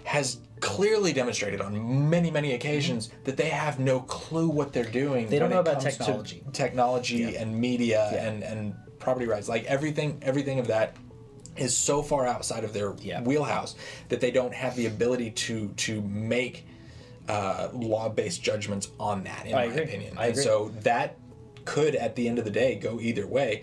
has 0.04 0.38
clearly 0.60 1.12
demonstrated 1.12 1.60
on 1.60 2.08
many 2.10 2.30
many 2.30 2.52
occasions 2.54 3.10
that 3.24 3.36
they 3.36 3.48
have 3.48 3.78
no 3.78 4.00
clue 4.00 4.48
what 4.48 4.72
they're 4.72 4.84
doing. 4.84 5.22
Mm-hmm. 5.24 5.30
They 5.30 5.38
don't 5.38 5.50
know 5.50 5.60
about 5.60 5.80
technology. 5.80 6.42
technology 6.52 7.16
Yeah. 7.16 7.40
and 7.42 7.58
media 7.58 8.08
Yeah. 8.12 8.26
and 8.28 8.42
and 8.42 8.74
property 8.98 9.26
rights. 9.26 9.48
Like 9.48 9.64
everything 9.64 10.18
everything 10.22 10.58
of 10.58 10.66
that 10.68 10.96
is 11.56 11.76
so 11.76 12.02
far 12.02 12.26
outside 12.26 12.64
of 12.64 12.72
their 12.72 12.94
Yeah. 13.00 13.22
wheelhouse 13.22 13.76
that 14.08 14.20
they 14.20 14.30
don't 14.30 14.52
have 14.54 14.74
the 14.76 14.86
ability 14.86 15.30
to 15.32 15.68
to 15.76 16.00
make 16.02 16.66
uh, 17.28 17.68
law-based 17.72 18.42
judgments 18.42 18.88
on 19.00 19.24
that. 19.24 19.46
In 19.46 19.54
I 19.54 19.56
my 19.56 19.72
agree. 19.72 19.84
opinion, 19.84 20.18
I 20.18 20.24
and 20.26 20.32
agree. 20.32 20.42
so 20.44 20.72
that 20.82 21.16
could, 21.64 21.94
at 21.94 22.16
the 22.16 22.28
end 22.28 22.38
of 22.38 22.44
the 22.44 22.50
day, 22.50 22.74
go 22.76 23.00
either 23.00 23.26
way. 23.26 23.62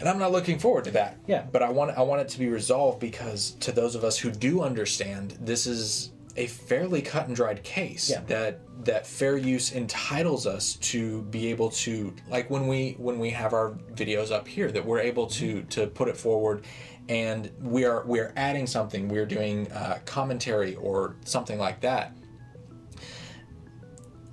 And 0.00 0.08
I'm 0.08 0.18
not 0.18 0.32
looking 0.32 0.58
forward 0.58 0.84
to 0.84 0.90
that. 0.92 1.18
Yeah. 1.26 1.44
But 1.50 1.62
I 1.62 1.70
want 1.70 1.96
I 1.96 2.02
want 2.02 2.22
it 2.22 2.28
to 2.30 2.38
be 2.38 2.48
resolved 2.48 2.98
because 2.98 3.52
to 3.60 3.70
those 3.72 3.94
of 3.94 4.02
us 4.02 4.18
who 4.18 4.30
do 4.32 4.60
understand, 4.62 5.36
this 5.40 5.66
is 5.66 6.10
a 6.36 6.46
fairly 6.46 7.02
cut 7.02 7.26
and 7.26 7.36
dried 7.36 7.62
case 7.62 8.08
Yeah. 8.10 8.22
that 8.26 8.60
that 8.86 9.06
fair 9.06 9.36
use 9.36 9.72
entitles 9.74 10.46
us 10.46 10.74
to 10.76 11.22
be 11.24 11.48
able 11.48 11.68
to 11.70 12.14
like 12.28 12.48
when 12.48 12.66
we 12.66 12.92
when 12.98 13.18
we 13.18 13.30
have 13.30 13.52
our 13.52 13.72
videos 13.94 14.32
up 14.32 14.48
here 14.48 14.72
that 14.72 14.84
we're 14.84 14.98
able 14.98 15.26
to 15.26 15.62
to 15.64 15.86
put 15.88 16.08
it 16.08 16.16
forward 16.16 16.64
and 17.10 17.50
we 17.60 17.84
are 17.84 18.02
we 18.06 18.18
are 18.18 18.32
adding 18.34 18.66
something 18.66 19.08
we're 19.08 19.26
doing 19.26 19.70
uh, 19.72 19.98
commentary 20.06 20.74
or 20.76 21.16
something 21.26 21.58
like 21.58 21.80
that 21.82 22.16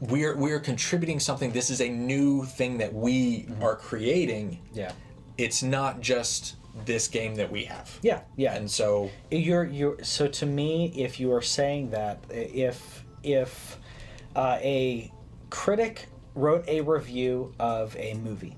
we're 0.01 0.35
we're 0.35 0.59
contributing 0.59 1.19
something. 1.19 1.51
This 1.51 1.69
is 1.69 1.81
a 1.81 1.89
new 1.89 2.45
thing 2.45 2.77
that 2.77 2.93
we 2.93 3.47
are 3.61 3.75
creating. 3.75 4.59
Yeah, 4.73 4.91
it's 5.37 5.63
not 5.63 6.01
just 6.01 6.55
this 6.85 7.07
game 7.07 7.35
that 7.35 7.51
we 7.51 7.65
have. 7.65 7.97
Yeah, 8.01 8.21
yeah. 8.35 8.55
and 8.55 8.69
so 8.69 9.09
you're 9.31 9.65
you're 9.65 10.03
so 10.03 10.27
to 10.27 10.45
me 10.45 10.93
if 10.95 11.19
you 11.19 11.33
are 11.33 11.41
saying 11.41 11.91
that 11.91 12.23
if 12.29 13.05
if 13.23 13.77
uh, 14.35 14.57
a 14.61 15.11
critic 15.49 16.07
wrote 16.35 16.67
a 16.67 16.81
review 16.81 17.53
of 17.59 17.95
a 17.97 18.13
movie 18.15 18.55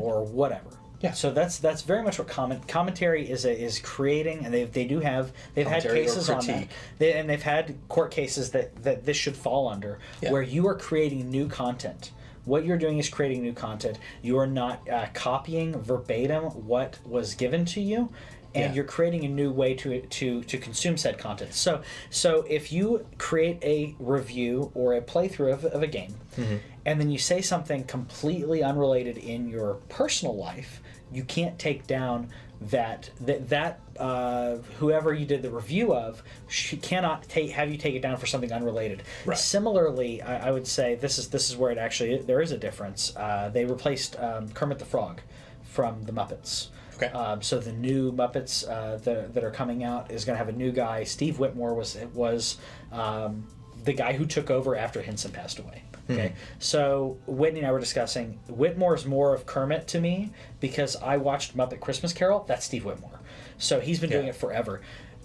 or 0.00 0.24
whatever 0.24 0.70
Mm-hmm. 0.70 0.75
Yeah. 1.00 1.12
so 1.12 1.30
that's 1.30 1.58
that's 1.58 1.82
very 1.82 2.02
much 2.02 2.18
what 2.18 2.26
comment 2.28 2.66
commentary 2.66 3.28
is 3.28 3.44
a, 3.44 3.52
is 3.56 3.78
creating 3.78 4.44
and 4.44 4.52
they, 4.54 4.64
they 4.64 4.84
do 4.86 5.00
have 5.00 5.30
they've 5.54 5.66
had 5.66 5.82
Commentary 5.82 6.00
or 6.00 6.04
cases 6.04 6.30
on 6.30 6.46
that 6.46 6.68
they, 6.98 7.12
and 7.12 7.28
they've 7.28 7.42
had 7.42 7.76
court 7.88 8.10
cases 8.10 8.50
that 8.52 8.82
that 8.82 9.04
this 9.04 9.16
should 9.16 9.36
fall 9.36 9.68
under 9.68 9.98
Yeah. 10.22 10.32
where 10.32 10.42
you 10.42 10.66
are 10.68 10.74
creating 10.74 11.30
new 11.30 11.48
content 11.48 12.12
what 12.46 12.64
you're 12.64 12.78
doing 12.78 12.98
is 12.98 13.08
creating 13.10 13.42
new 13.42 13.52
content 13.52 13.98
you 14.22 14.38
are 14.38 14.46
not 14.46 14.88
uh, 14.88 15.06
copying 15.12 15.78
verbatim 15.82 16.44
what 16.66 16.98
was 17.04 17.34
given 17.34 17.64
to 17.66 17.80
you 17.80 18.08
and 18.54 18.70
Yeah. 18.70 18.72
you're 18.76 18.84
creating 18.84 19.24
a 19.24 19.28
new 19.28 19.50
way 19.50 19.74
to 19.74 20.00
to 20.00 20.42
to 20.44 20.56
consume 20.56 20.96
said 20.96 21.18
content. 21.18 21.52
So 21.52 21.82
so 22.08 22.46
if 22.48 22.72
you 22.72 23.04
create 23.18 23.58
a 23.62 23.94
review 23.98 24.70
or 24.74 24.94
a 24.94 25.02
playthrough 25.02 25.52
of, 25.52 25.64
of 25.66 25.82
a 25.82 25.86
game, 25.86 26.14
Mm-hmm. 26.38 26.56
and 26.86 27.00
then 27.00 27.10
you 27.10 27.18
say 27.18 27.40
something 27.42 27.84
completely 27.84 28.62
unrelated 28.62 29.16
in 29.18 29.48
your 29.48 29.74
personal 29.90 30.36
life, 30.36 30.80
you 31.12 31.24
can't 31.24 31.58
take 31.58 31.86
down 31.86 32.28
that 32.60 33.10
that 33.20 33.48
that 33.48 33.80
uh, 33.98 34.56
whoever 34.78 35.12
you 35.12 35.26
did 35.26 35.42
the 35.42 35.50
review 35.50 35.94
of 35.94 36.22
she 36.48 36.76
cannot 36.76 37.22
take 37.28 37.50
have 37.50 37.70
you 37.70 37.76
take 37.76 37.94
it 37.94 38.02
down 38.02 38.16
for 38.16 38.26
something 38.26 38.52
unrelated. 38.52 39.02
Right. 39.24 39.38
Similarly, 39.38 40.22
I, 40.22 40.48
I 40.48 40.50
would 40.50 40.66
say 40.66 40.94
this 40.94 41.18
is 41.18 41.28
this 41.28 41.50
is 41.50 41.56
where 41.56 41.70
it 41.70 41.78
actually 41.78 42.18
there 42.18 42.40
is 42.40 42.52
a 42.52 42.58
difference. 42.58 43.14
Uh, 43.16 43.50
they 43.52 43.64
replaced 43.64 44.18
um, 44.18 44.48
Kermit 44.50 44.78
the 44.78 44.84
Frog 44.84 45.20
from 45.64 46.02
the 46.04 46.12
Muppets. 46.12 46.68
Okay. 46.96 47.08
Um, 47.08 47.42
so 47.42 47.58
the 47.58 47.72
new 47.72 48.10
Muppets 48.10 48.66
uh, 48.66 48.96
that, 48.98 49.34
that 49.34 49.44
are 49.44 49.50
coming 49.50 49.84
out 49.84 50.10
is 50.10 50.24
going 50.24 50.34
to 50.34 50.38
have 50.38 50.48
a 50.48 50.56
new 50.56 50.72
guy. 50.72 51.04
Steve 51.04 51.38
Whitmore 51.38 51.74
was 51.74 51.96
was 52.14 52.56
um, 52.90 53.46
the 53.84 53.92
guy 53.92 54.14
who 54.14 54.24
took 54.24 54.50
over 54.50 54.74
after 54.76 55.02
Henson 55.02 55.30
passed 55.30 55.58
away. 55.58 55.82
Okay. 56.08 56.34
So 56.58 57.18
Whitney 57.26 57.60
and 57.60 57.68
I 57.68 57.72
were 57.72 57.80
discussing 57.80 58.38
Whitmore 58.48 58.94
is 58.94 59.06
more 59.06 59.34
of 59.34 59.44
Kermit 59.46 59.88
to 59.88 60.00
me 60.00 60.30
because 60.60 60.94
I 60.96 61.16
watched 61.16 61.56
Muppet 61.56 61.80
Christmas 61.80 62.12
Carol. 62.12 62.44
That's 62.46 62.64
Steve 62.64 62.84
Whitmore. 62.84 63.20
So 63.58 63.80
he's 63.80 63.98
been 63.98 64.10
doing 64.10 64.26
it 64.28 64.36
forever, 64.36 64.82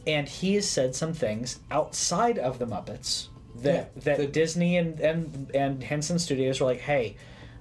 and 0.07 0.27
he 0.27 0.55
has 0.55 0.67
said 0.67 0.95
some 0.95 1.13
things 1.13 1.59
outside 1.69 2.39
of 2.39 2.57
the 2.59 2.65
Muppets 2.65 3.27
that 3.57 3.91
Yeah, 3.95 4.01
that 4.03 4.17
the- 4.17 4.27
Disney 4.27 4.77
and 4.77 4.99
and 4.99 5.51
and 5.53 5.83
Henson 5.83 6.17
Studios 6.17 6.59
were 6.59 6.65
like, 6.67 6.79
hey, 6.79 7.15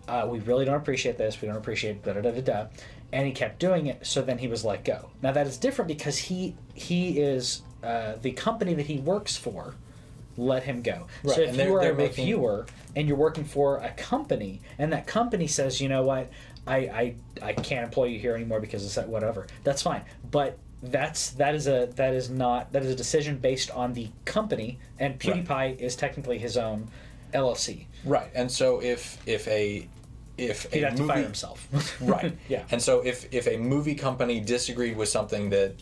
uh, 0.08 0.26
we 0.30 0.38
really 0.40 0.64
don't 0.64 0.76
appreciate 0.76 1.18
this. 1.18 1.40
We 1.42 1.48
don't 1.48 1.56
appreciate 1.58 2.02
da 2.02 2.14
da 2.14 2.20
da 2.22 2.30
da 2.30 2.40
da. 2.40 2.66
And 3.12 3.26
he 3.26 3.32
kept 3.32 3.58
doing 3.58 3.88
it. 3.88 4.06
So 4.06 4.22
then 4.22 4.38
he 4.38 4.46
was 4.48 4.64
let 4.64 4.84
go. 4.84 5.10
Now 5.20 5.32
that 5.32 5.46
is 5.46 5.58
different 5.58 5.88
because 5.88 6.16
he 6.16 6.56
he 6.74 7.18
is 7.20 7.62
uh, 7.82 8.14
the 8.22 8.30
company 8.32 8.72
that 8.74 8.86
he 8.86 8.98
works 8.98 9.36
for 9.36 9.74
let 10.40 10.62
him 10.64 10.82
go. 10.82 11.06
Right, 11.22 11.36
So 11.36 11.42
if 11.42 11.56
you 11.56 11.74
are 11.74 11.80
a 11.80 11.94
making- 11.94 12.24
reviewer 12.24 12.66
and 12.96 13.06
you're 13.06 13.16
working 13.16 13.44
for 13.44 13.76
a 13.78 13.90
company, 13.90 14.60
and 14.78 14.92
that 14.92 15.06
company 15.06 15.46
says, 15.46 15.80
you 15.80 15.88
know 15.88 16.02
what, 16.02 16.30
I 16.66 16.76
I, 16.76 17.14
I 17.42 17.52
can't 17.52 17.84
employ 17.84 18.04
you 18.06 18.18
here 18.18 18.34
anymore 18.34 18.60
because 18.60 18.84
it's 18.84 18.94
that 18.94 19.08
whatever. 19.08 19.46
That's 19.64 19.82
fine. 19.82 20.02
But 20.30 20.58
that's 20.82 21.30
that 21.32 21.54
is 21.54 21.66
a 21.66 21.90
that 21.96 22.14
is 22.14 22.30
not 22.30 22.72
that 22.72 22.82
is 22.82 22.90
a 22.90 22.96
decision 22.96 23.36
based 23.36 23.70
on 23.70 23.92
the 23.92 24.08
company 24.24 24.78
and 24.98 25.18
PewDiePie 25.20 25.78
is 25.78 25.94
technically 25.94 26.38
his 26.38 26.56
own 26.56 26.88
LLC. 27.34 27.84
Right. 28.04 28.30
And 28.34 28.50
so 28.50 28.80
if 28.82 29.18
if 29.26 29.46
a 29.48 29.86
if 30.38 30.72
He'd 30.72 30.82
a 30.84 30.86
have 30.88 30.94
to 30.96 31.02
movie, 31.02 31.12
fire 31.14 31.22
himself. 31.22 31.68
right. 32.00 32.34
Yeah. 32.48 32.64
And 32.70 32.80
so 32.80 33.00
if 33.00 33.32
if 33.32 33.46
a 33.46 33.58
movie 33.58 33.94
company 33.94 34.40
disagreed 34.40 34.96
with 34.96 35.10
something 35.10 35.50
that 35.50 35.74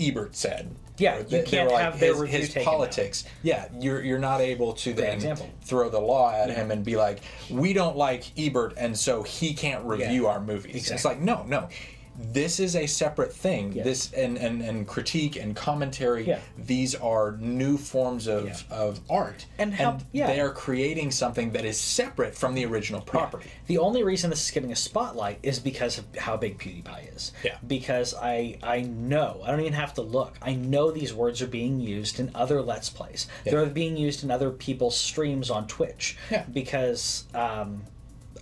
Ebert 0.00 0.34
said, 0.34 0.74
Yeah, 0.98 1.18
you 1.18 1.24
they- 1.24 1.40
they 1.40 1.46
can't 1.50 1.70
were 1.70 1.78
have 1.78 1.98
their 1.98 2.24
his, 2.26 2.52
his 2.52 2.64
politics. 2.64 3.24
Yeah, 3.42 3.66
you're 3.80 4.02
you're 4.02 4.18
not 4.18 4.40
able 4.40 4.74
to 4.74 4.92
then 4.92 5.14
example. 5.14 5.48
throw 5.64 5.88
the 5.88 5.98
law 6.00 6.30
at 6.32 6.50
him 6.50 6.70
and 6.70 6.84
be 6.84 6.96
like, 6.96 7.20
we 7.50 7.72
don't 7.72 7.96
like 7.96 8.24
Ebert, 8.38 8.74
and 8.76 8.96
so 8.96 9.22
he 9.22 9.54
can't 9.54 9.84
review 9.84 10.24
Yeah. 10.24 10.28
our 10.30 10.40
movies. 10.40 10.90
It's 10.90 11.04
like 11.04 11.18
no, 11.20 11.44
no. 11.44 11.68
This 12.14 12.60
is 12.60 12.76
a 12.76 12.86
separate 12.86 13.32
thing. 13.32 13.72
Yeah. 13.72 13.84
This 13.84 14.12
and, 14.12 14.36
and, 14.36 14.60
and 14.62 14.86
critique 14.86 15.36
and 15.36 15.56
commentary. 15.56 16.26
Yeah. 16.26 16.40
These 16.58 16.94
are 16.94 17.36
new 17.38 17.78
forms 17.78 18.26
of, 18.26 18.44
Yeah. 18.46 18.56
of 18.70 19.00
art, 19.08 19.46
And 19.58 19.72
how- 19.72 19.98
yeah. 20.12 20.26
they 20.26 20.38
are 20.40 20.50
creating 20.50 21.10
something 21.10 21.52
that 21.52 21.64
is 21.64 21.78
separate 21.80 22.34
from 22.34 22.54
the 22.54 22.66
original 22.66 23.00
property. 23.00 23.50
The 23.66 23.78
only 23.78 24.02
reason 24.02 24.28
this 24.28 24.44
is 24.44 24.50
getting 24.50 24.72
a 24.72 24.76
spotlight 24.76 25.38
is 25.42 25.58
because 25.58 25.96
of 25.98 26.04
how 26.16 26.36
big 26.36 26.58
PewDiePie 26.58 27.16
is. 27.16 27.32
Yeah. 27.42 27.56
Because 27.66 28.14
I 28.14 28.58
I 28.62 28.82
know 28.82 29.40
I 29.44 29.50
don't 29.50 29.60
even 29.60 29.72
have 29.72 29.94
to 29.94 30.02
look. 30.02 30.36
I 30.42 30.52
know 30.54 30.90
these 30.90 31.14
words 31.14 31.40
are 31.40 31.46
being 31.46 31.80
used 31.80 32.20
in 32.20 32.30
other 32.34 32.60
Let's 32.60 32.90
Plays. 32.90 33.26
They're 33.44 33.64
being 33.66 33.96
used 33.96 34.22
in 34.22 34.30
other 34.30 34.50
people's 34.50 34.96
streams 34.98 35.50
on 35.50 35.66
Twitch. 35.66 36.16
Yeah. 36.30 36.44
Because 36.52 37.24
um, 37.34 37.84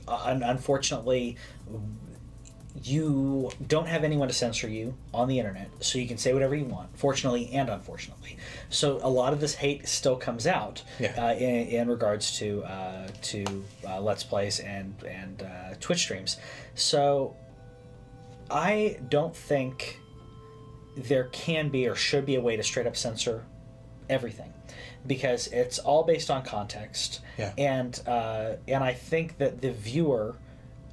un- 0.08 0.42
unfortunately. 0.42 1.36
You 2.82 3.50
don't 3.66 3.88
have 3.88 4.04
anyone 4.04 4.28
to 4.28 4.34
censor 4.34 4.68
you 4.68 4.94
on 5.12 5.26
the 5.28 5.38
internet, 5.38 5.68
so 5.80 5.98
you 5.98 6.06
can 6.06 6.18
say 6.18 6.32
whatever 6.32 6.54
you 6.54 6.64
want, 6.64 6.96
fortunately 6.96 7.50
and 7.52 7.68
unfortunately. 7.68 8.36
So 8.68 9.00
a 9.02 9.10
lot 9.10 9.32
of 9.32 9.40
this 9.40 9.54
hate 9.56 9.88
still 9.88 10.16
comes 10.16 10.46
out 10.46 10.82
Yeah. 11.00 11.14
uh, 11.18 11.34
in, 11.34 11.66
in 11.66 11.88
regards 11.88 12.38
to 12.38 12.62
uh, 12.62 13.08
to 13.22 13.64
uh, 13.88 14.00
let's 14.00 14.22
plays 14.22 14.60
and 14.60 14.94
and 15.04 15.42
uh, 15.42 15.74
Twitch 15.80 15.98
streams. 16.00 16.36
So 16.76 17.34
I 18.50 18.98
don't 19.08 19.34
think 19.34 19.98
there 20.96 21.24
can 21.24 21.68
be 21.70 21.88
or 21.88 21.94
should 21.94 22.24
be 22.26 22.36
a 22.36 22.40
way 22.40 22.56
to 22.56 22.62
straight 22.62 22.86
up 22.86 22.96
censor 22.96 23.44
everything 24.08 24.52
because 25.06 25.46
it's 25.48 25.78
all 25.78 26.02
based 26.04 26.30
on 26.30 26.42
context. 26.44 27.20
Yeah. 27.38 27.52
And 27.58 28.00
uh, 28.06 28.56
and 28.68 28.84
I 28.84 28.92
think 28.94 29.38
that 29.38 29.60
the 29.60 29.72
viewer 29.72 30.36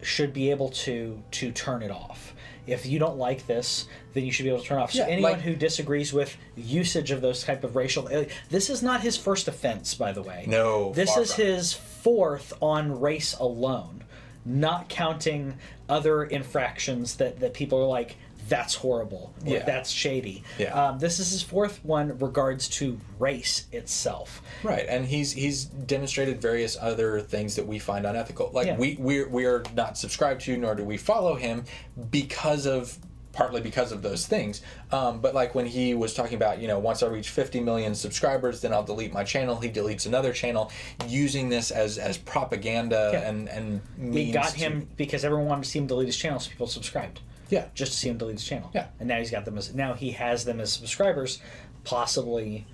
should 0.02 0.34
be 0.34 0.52
able 0.52 0.70
to 0.70 1.22
to 1.32 1.52
turn 1.52 1.82
it 1.82 1.92
off. 1.92 2.34
If 2.66 2.86
you 2.86 3.00
don't 3.00 3.18
like 3.18 3.48
this, 3.48 3.88
then 4.14 4.26
you 4.26 4.32
should 4.32 4.44
be 4.44 4.50
able 4.50 4.62
to 4.62 4.68
turn 4.68 4.80
it 4.80 4.82
off. 4.84 4.92
So 4.92 5.00
Yeah, 5.00 5.06
anyone 5.08 5.32
like- 5.34 5.42
who 5.42 5.56
disagrees 5.56 6.12
with 6.12 6.36
usage 6.58 7.12
of 7.12 7.22
those 7.22 7.44
type 7.44 7.64
of 7.64 7.76
racial, 7.78 8.08
uh, 8.14 8.26
this 8.50 8.70
is 8.70 8.84
not 8.84 9.02
his 9.02 9.16
first 9.16 9.48
offense, 9.48 9.94
by 9.96 10.12
the 10.12 10.22
way. 10.22 10.44
No, 10.48 10.92
this 10.92 11.16
is 11.16 11.34
from 11.34 11.46
his 11.46 11.74
fourth 11.74 12.54
on 12.62 13.00
race 13.00 13.34
alone, 13.40 14.04
not 14.46 14.90
counting 14.90 15.58
other 15.88 16.24
infractions 16.26 17.16
that 17.16 17.40
that 17.40 17.54
people 17.54 17.80
are 17.80 17.88
like. 17.88 18.18
That's 18.50 18.76
horrible. 18.76 19.34
Or, 19.46 19.54
Yeah. 19.54 19.64
That's 19.66 19.90
shady. 19.90 20.44
Yeah. 20.58 20.74
Um, 20.74 21.00
this 21.00 21.20
is 21.20 21.32
his 21.32 21.42
fourth 21.44 21.84
one 21.84 22.18
regards 22.20 22.68
to 22.70 23.00
race 23.20 23.66
itself. 23.72 24.42
Right, 24.64 24.86
and 24.88 25.06
he's 25.06 25.32
he's 25.34 25.66
demonstrated 25.66 26.42
various 26.42 26.78
other 26.80 27.20
things 27.22 27.56
that 27.56 27.66
we 27.68 27.80
find 27.80 28.06
unethical. 28.06 28.52
Like 28.54 28.68
Yeah. 28.68 28.78
we 28.78 28.96
we're 29.00 29.28
we 29.30 29.46
are 29.46 29.64
not 29.76 29.98
subscribed 29.98 30.42
to, 30.42 30.56
nor 30.58 30.76
do 30.76 30.84
we 30.84 30.98
follow 30.98 31.36
him 31.36 31.64
because 32.12 32.66
of 32.66 32.98
partly 33.34 33.62
because 33.62 33.92
of 33.92 34.02
those 34.02 34.26
things. 34.26 34.64
Um, 34.92 35.20
but 35.22 35.36
like 35.36 35.54
when 35.54 35.68
he 35.68 35.94
was 35.94 36.16
talking 36.16 36.34
about, 36.36 36.60
you 36.60 36.68
know, 36.68 36.80
once 36.80 37.04
I 37.04 37.08
reach 37.08 37.30
50 37.30 37.60
million 37.60 37.94
subscribers, 37.94 38.62
then 38.62 38.74
I'll 38.74 38.84
delete 38.84 39.14
my 39.14 39.24
channel. 39.24 39.58
He 39.58 39.70
deletes 39.70 40.08
another 40.08 40.34
channel, 40.34 40.72
using 41.08 41.48
this 41.50 41.70
as 41.70 42.00
as 42.00 42.18
propaganda 42.18 43.12
Yeah. 43.14 43.30
and 43.30 43.48
and 43.50 43.82
means 43.98 44.34
got 44.34 44.50
to- 44.50 44.58
him 44.58 44.88
because 44.98 45.24
everyone 45.24 45.48
wanted 45.48 45.66
to 45.66 45.70
see 45.70 45.80
him 45.80 45.86
delete 45.88 46.08
his 46.08 46.18
channel, 46.18 46.40
so 46.40 46.50
people 46.50 46.66
subscribed. 46.68 47.20
Yeah. 47.50 47.66
Just 47.74 47.94
to 47.94 47.98
see 47.98 48.10
him 48.10 48.18
delete 48.18 48.36
his 48.36 48.44
channel. 48.46 48.70
Yeah. 48.74 48.88
And 49.00 49.08
now 49.08 49.18
he's 49.20 49.32
got 49.32 49.46
them 49.46 49.58
as 49.58 49.74
now 49.74 49.94
he 49.94 50.12
has 50.12 50.46
them 50.46 50.60
as 50.60 50.72
subscribers, 50.74 51.40
possibly, 51.84 52.66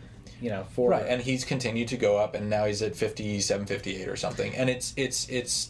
you 0.42 0.50
know, 0.50 0.66
for 0.74 0.90
right 0.90 1.06
and 1.08 1.22
he's 1.22 1.46
continued 1.46 1.88
to 1.90 1.98
go 1.98 2.18
up 2.18 2.36
and 2.36 2.50
now 2.50 2.66
he's 2.66 2.82
at 2.82 2.96
57 2.96 3.66
58 3.66 4.08
or 4.08 4.16
something 4.16 4.54
and 4.56 4.70
it's 4.70 4.94
it's 4.98 5.30
it's 5.30 5.70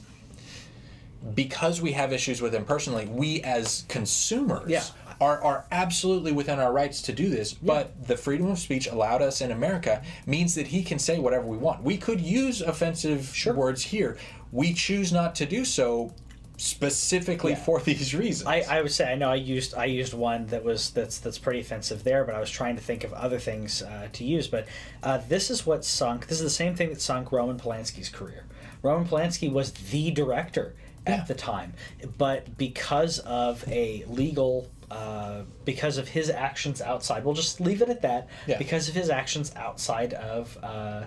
because 1.36 1.82
we 1.82 1.94
have 1.94 2.12
issues 2.12 2.42
with 2.42 2.54
him 2.54 2.66
personally 2.66 3.06
we 3.06 3.42
as 3.44 3.86
consumers 3.88 4.70
Yeah. 4.70 4.84
are, 5.22 5.42
are 5.42 5.66
absolutely 5.72 6.32
within 6.34 6.60
our 6.60 6.74
rights 6.74 7.02
to 7.04 7.14
do 7.14 7.30
this 7.30 7.54
but 7.54 8.08
the 8.08 8.18
freedom 8.18 8.48
of 8.48 8.60
speech 8.60 8.88
allowed 8.88 9.22
us 9.22 9.40
in 9.40 9.52
america 9.52 10.04
means 10.26 10.54
that 10.56 10.68
he 10.68 10.84
can 10.84 11.00
say 11.00 11.20
whatever 11.20 11.46
we 11.46 11.56
want 11.56 11.82
we 11.82 11.98
could 11.98 12.20
use 12.20 12.62
offensive 12.62 13.32
Sure. 13.34 13.54
words 13.54 13.84
here 13.84 14.18
we 14.52 14.74
choose 14.74 15.14
not 15.14 15.34
to 15.36 15.46
do 15.46 15.64
so 15.64 16.12
specifically 16.58 17.52
Yeah. 17.52 17.58
for 17.64 17.80
these 17.90 18.14
reasons 18.14 18.48
I, 18.48 18.62
I 18.70 18.82
would 18.82 18.92
say 18.92 19.12
I 19.12 19.16
know 19.16 19.30
I 19.30 19.36
used 19.36 19.74
I 19.76 19.86
used 19.86 20.14
one 20.14 20.48
that 20.48 20.64
was 20.64 20.92
that's 20.92 21.18
that's 21.20 21.38
pretty 21.38 21.60
offensive 21.60 22.04
there, 22.04 22.24
but 22.24 22.36
I 22.36 22.40
was 22.40 22.50
trying 22.50 22.76
to 22.76 22.82
think 22.82 23.04
of 23.04 23.14
other 23.14 23.40
things 23.40 23.82
uh, 23.82 24.08
to 24.14 24.24
use. 24.24 24.48
But 24.48 24.68
uh, 25.02 25.20
this 25.28 25.50
is 25.50 25.66
what 25.66 25.84
sunk. 25.86 26.28
This 26.28 26.38
is 26.40 26.44
the 26.44 26.50
same 26.50 26.76
thing 26.76 26.90
that 26.90 27.02
sunk 27.02 27.32
Roman 27.32 27.58
Polanski's 27.60 28.10
career. 28.10 28.46
Roman 28.82 29.08
Polanski 29.08 29.52
was 29.52 29.72
the 29.72 30.12
director 30.12 30.76
at 31.06 31.18
Yeah. 31.20 31.24
the 31.26 31.34
time, 31.34 31.74
but 32.18 32.58
because 32.58 33.20
of 33.20 33.68
a 33.68 34.06
legal. 34.08 34.70
Uh, 34.92 35.42
because 35.66 35.98
of 35.98 36.08
his 36.08 36.30
actions 36.30 36.80
outside, 36.80 37.26
we'll 37.26 37.34
just 37.34 37.60
leave 37.60 37.82
it 37.82 37.90
at 37.90 38.04
that. 38.04 38.28
Yeah. 38.46 38.60
Because 38.60 38.88
of 38.90 38.94
his 38.94 39.10
actions 39.10 39.52
outside 39.56 40.14
of 40.14 40.56
uh, 40.62 41.06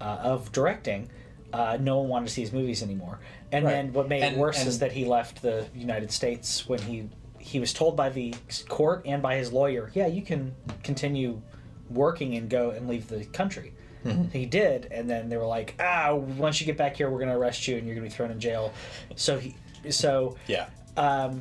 uh, 0.00 0.04
of 0.04 0.50
directing, 0.52 1.10
uh, 1.52 1.76
no 1.78 1.98
one 1.98 2.08
wanted 2.08 2.28
to 2.28 2.32
see 2.32 2.40
his 2.40 2.52
movies 2.52 2.82
anymore. 2.82 3.18
And 3.52 3.64
Right. 3.64 3.72
then 3.72 3.92
what 3.92 4.08
made 4.08 4.22
it 4.22 4.32
And- 4.32 4.36
worse 4.36 4.64
is 4.66 4.78
that 4.80 4.92
he 4.92 5.04
left 5.04 5.42
the 5.42 5.66
United 5.74 6.10
States 6.10 6.68
when 6.68 6.80
he 6.80 7.08
he 7.38 7.60
was 7.60 7.72
told 7.72 7.96
by 7.96 8.08
the 8.08 8.34
court 8.68 9.02
and 9.06 9.22
by 9.22 9.36
his 9.36 9.52
lawyer, 9.52 9.92
yeah, 9.94 10.08
you 10.08 10.20
can 10.20 10.52
continue 10.82 11.40
working 11.88 12.34
and 12.34 12.50
go 12.50 12.70
and 12.70 12.88
leave 12.88 13.06
the 13.06 13.24
country. 13.26 13.72
Mm-hmm. 14.04 14.30
He 14.30 14.46
did, 14.46 14.88
and 14.90 15.08
then 15.08 15.28
they 15.28 15.36
were 15.36 15.46
like, 15.46 15.74
ah, 15.78 16.12
once 16.14 16.60
you 16.60 16.66
get 16.66 16.76
back 16.76 16.96
here, 16.96 17.08
we're 17.08 17.20
going 17.20 17.30
to 17.30 17.36
arrest 17.36 17.68
you 17.68 17.76
and 17.76 17.86
you're 17.86 17.94
going 17.94 18.04
to 18.04 18.10
be 18.10 18.16
thrown 18.16 18.32
in 18.32 18.40
jail. 18.40 18.72
So 19.14 19.38
he, 19.38 19.54
so 19.90 20.36
yeah 20.48 20.66
um, 20.96 21.38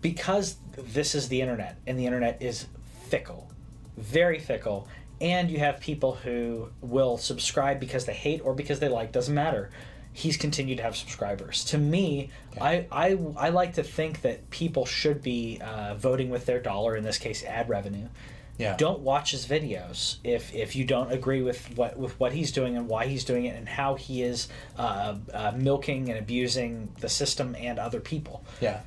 because 0.00 0.56
this 0.76 1.14
is 1.14 1.28
the 1.28 1.40
internet 1.40 1.76
and 1.86 1.96
the 1.96 2.06
internet 2.06 2.42
is 2.42 2.66
fickle, 3.08 3.48
very 3.96 4.40
fickle, 4.40 4.88
and 5.20 5.48
you 5.48 5.58
have 5.60 5.78
people 5.80 6.14
who 6.16 6.68
will 6.80 7.18
subscribe 7.18 7.78
because 7.78 8.04
they 8.04 8.14
hate 8.14 8.40
or 8.44 8.52
because 8.52 8.80
they 8.80 8.88
like, 8.88 9.12
doesn't 9.12 9.34
matter. 9.34 9.70
He's 10.16 10.38
continued 10.38 10.78
to 10.78 10.82
have 10.82 10.96
subscribers. 10.96 11.62
To 11.64 11.76
me, 11.76 12.30
I, 12.58 12.86
I 12.90 13.18
I 13.36 13.48
like 13.50 13.74
to 13.74 13.82
think 13.82 14.22
that 14.22 14.48
people 14.48 14.86
should 14.86 15.20
be 15.20 15.60
uh, 15.60 15.94
voting 15.94 16.30
with 16.30 16.46
their 16.46 16.58
dollar. 16.58 16.96
In 16.96 17.04
this 17.04 17.18
case, 17.18 17.44
ad 17.44 17.68
revenue. 17.68 18.08
Yeah. 18.56 18.76
Don't 18.78 19.00
watch 19.00 19.32
his 19.32 19.46
videos 19.46 20.16
if 20.24 20.54
if 20.54 20.74
you 20.74 20.86
don't 20.86 21.12
agree 21.12 21.42
with 21.42 21.76
what 21.76 21.98
with 21.98 22.18
what 22.18 22.32
he's 22.32 22.50
doing 22.50 22.78
and 22.78 22.88
why 22.88 23.06
he's 23.06 23.24
doing 23.24 23.44
it 23.44 23.56
and 23.58 23.68
how 23.68 23.96
he 23.96 24.22
is 24.22 24.48
uh, 24.78 25.16
uh, 25.34 25.52
milking 25.54 26.08
and 26.08 26.18
abusing 26.18 26.88
the 27.00 27.10
system 27.10 27.54
and 27.58 27.78
other 27.78 28.00
people. 28.00 28.42
Yeah, 28.62 28.80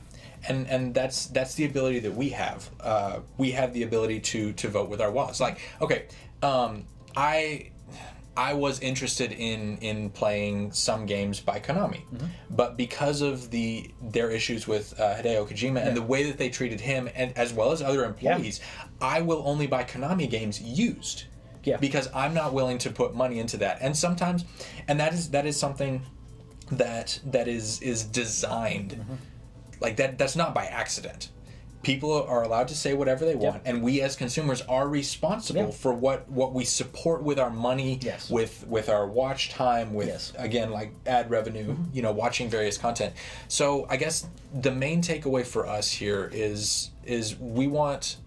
and 0.47 0.67
and 0.67 0.95
that's 0.95 1.27
that's 1.27 1.53
the 1.53 1.65
ability 1.65 1.99
that 1.99 2.15
we 2.15 2.29
have. 2.29 2.69
Uh, 2.81 3.19
we 3.37 3.51
have 3.51 3.73
the 3.73 3.83
ability 3.83 4.19
to 4.21 4.53
to 4.53 4.67
vote 4.67 4.89
with 4.89 4.99
our 4.99 5.11
wallets. 5.11 5.39
Like, 5.39 5.59
okay, 5.79 6.05
um, 6.41 6.85
I 7.15 7.69
I 8.47 8.53
was 8.53 8.79
interested 8.79 9.31
in 9.49 9.61
in 9.89 9.97
playing 10.21 10.71
some 10.71 11.01
games 11.05 11.35
by 11.49 11.57
Konami, 11.59 12.01
but 12.61 12.77
because 12.77 13.19
of 13.29 13.35
the 13.55 13.91
their 14.15 14.29
issues 14.39 14.61
with 14.73 14.85
uh, 14.99 15.15
Hideo 15.17 15.41
Kojima 15.49 15.79
and 15.85 15.95
the 16.01 16.07
way 16.13 16.21
that 16.29 16.37
they 16.41 16.49
treated 16.49 16.79
him 16.91 17.09
and 17.19 17.29
as 17.43 17.49
well 17.57 17.69
as 17.75 17.81
other 17.81 18.03
employees, 18.05 18.61
I 19.15 19.17
will 19.21 19.41
only 19.51 19.67
buy 19.67 19.83
Konami 19.83 20.27
games 20.29 20.61
used. 20.61 21.17
Yeah. 21.65 21.77
Because 21.87 22.07
I'm 22.15 22.33
not 22.41 22.53
willing 22.53 22.77
to 22.85 22.89
put 23.01 23.13
money 23.23 23.37
into 23.43 23.57
that. 23.57 23.75
And 23.81 23.93
sometimes 24.05 24.45
and 24.87 24.95
that 25.01 25.11
is 25.13 25.29
that 25.35 25.45
is 25.45 25.57
something 25.65 25.93
that 26.83 27.19
that 27.35 27.47
is 27.47 27.81
is 27.81 27.99
designed 28.21 28.91
Mm-hmm. 28.91 29.15
like 29.85 29.95
that 29.97 30.17
that's 30.19 30.37
not 30.43 30.51
by 30.59 30.65
accident 30.83 31.29
people 31.81 32.11
are 32.23 32.43
allowed 32.43 32.67
to 32.67 32.75
say 32.75 32.93
whatever 32.93 33.23
they 33.25 33.35
want 33.35 33.61
and 33.65 33.81
we 33.81 34.01
as 34.01 34.15
consumers 34.15 34.61
are 34.63 34.87
responsible 34.87 35.61
Yeah. 35.67 35.71
for 35.71 35.93
what 35.93 36.29
what 36.29 36.53
we 36.53 36.65
support 36.65 37.23
with 37.23 37.39
our 37.39 37.49
money 37.49 37.99
Yes. 38.01 38.29
with 38.29 38.65
with 38.67 38.89
our 38.89 39.07
watch 39.07 39.49
time 39.49 39.93
with 39.93 40.07
Yes. 40.09 40.31
Mm-hmm. 40.35 40.43
again 40.43 40.71
like 40.71 40.91
ad 41.05 41.29
revenue 41.29 41.75
you 41.93 42.01
know 42.01 42.11
watching 42.11 42.49
various 42.49 42.77
content 42.77 43.13
so 43.47 43.85
i 43.89 43.95
guess 43.95 44.27
the 44.53 44.71
main 44.71 45.01
takeaway 45.01 45.45
for 45.45 45.65
us 45.67 45.89
here 45.91 46.29
is 46.33 46.91
is 47.05 47.37
we 47.39 47.67
want 47.67 48.17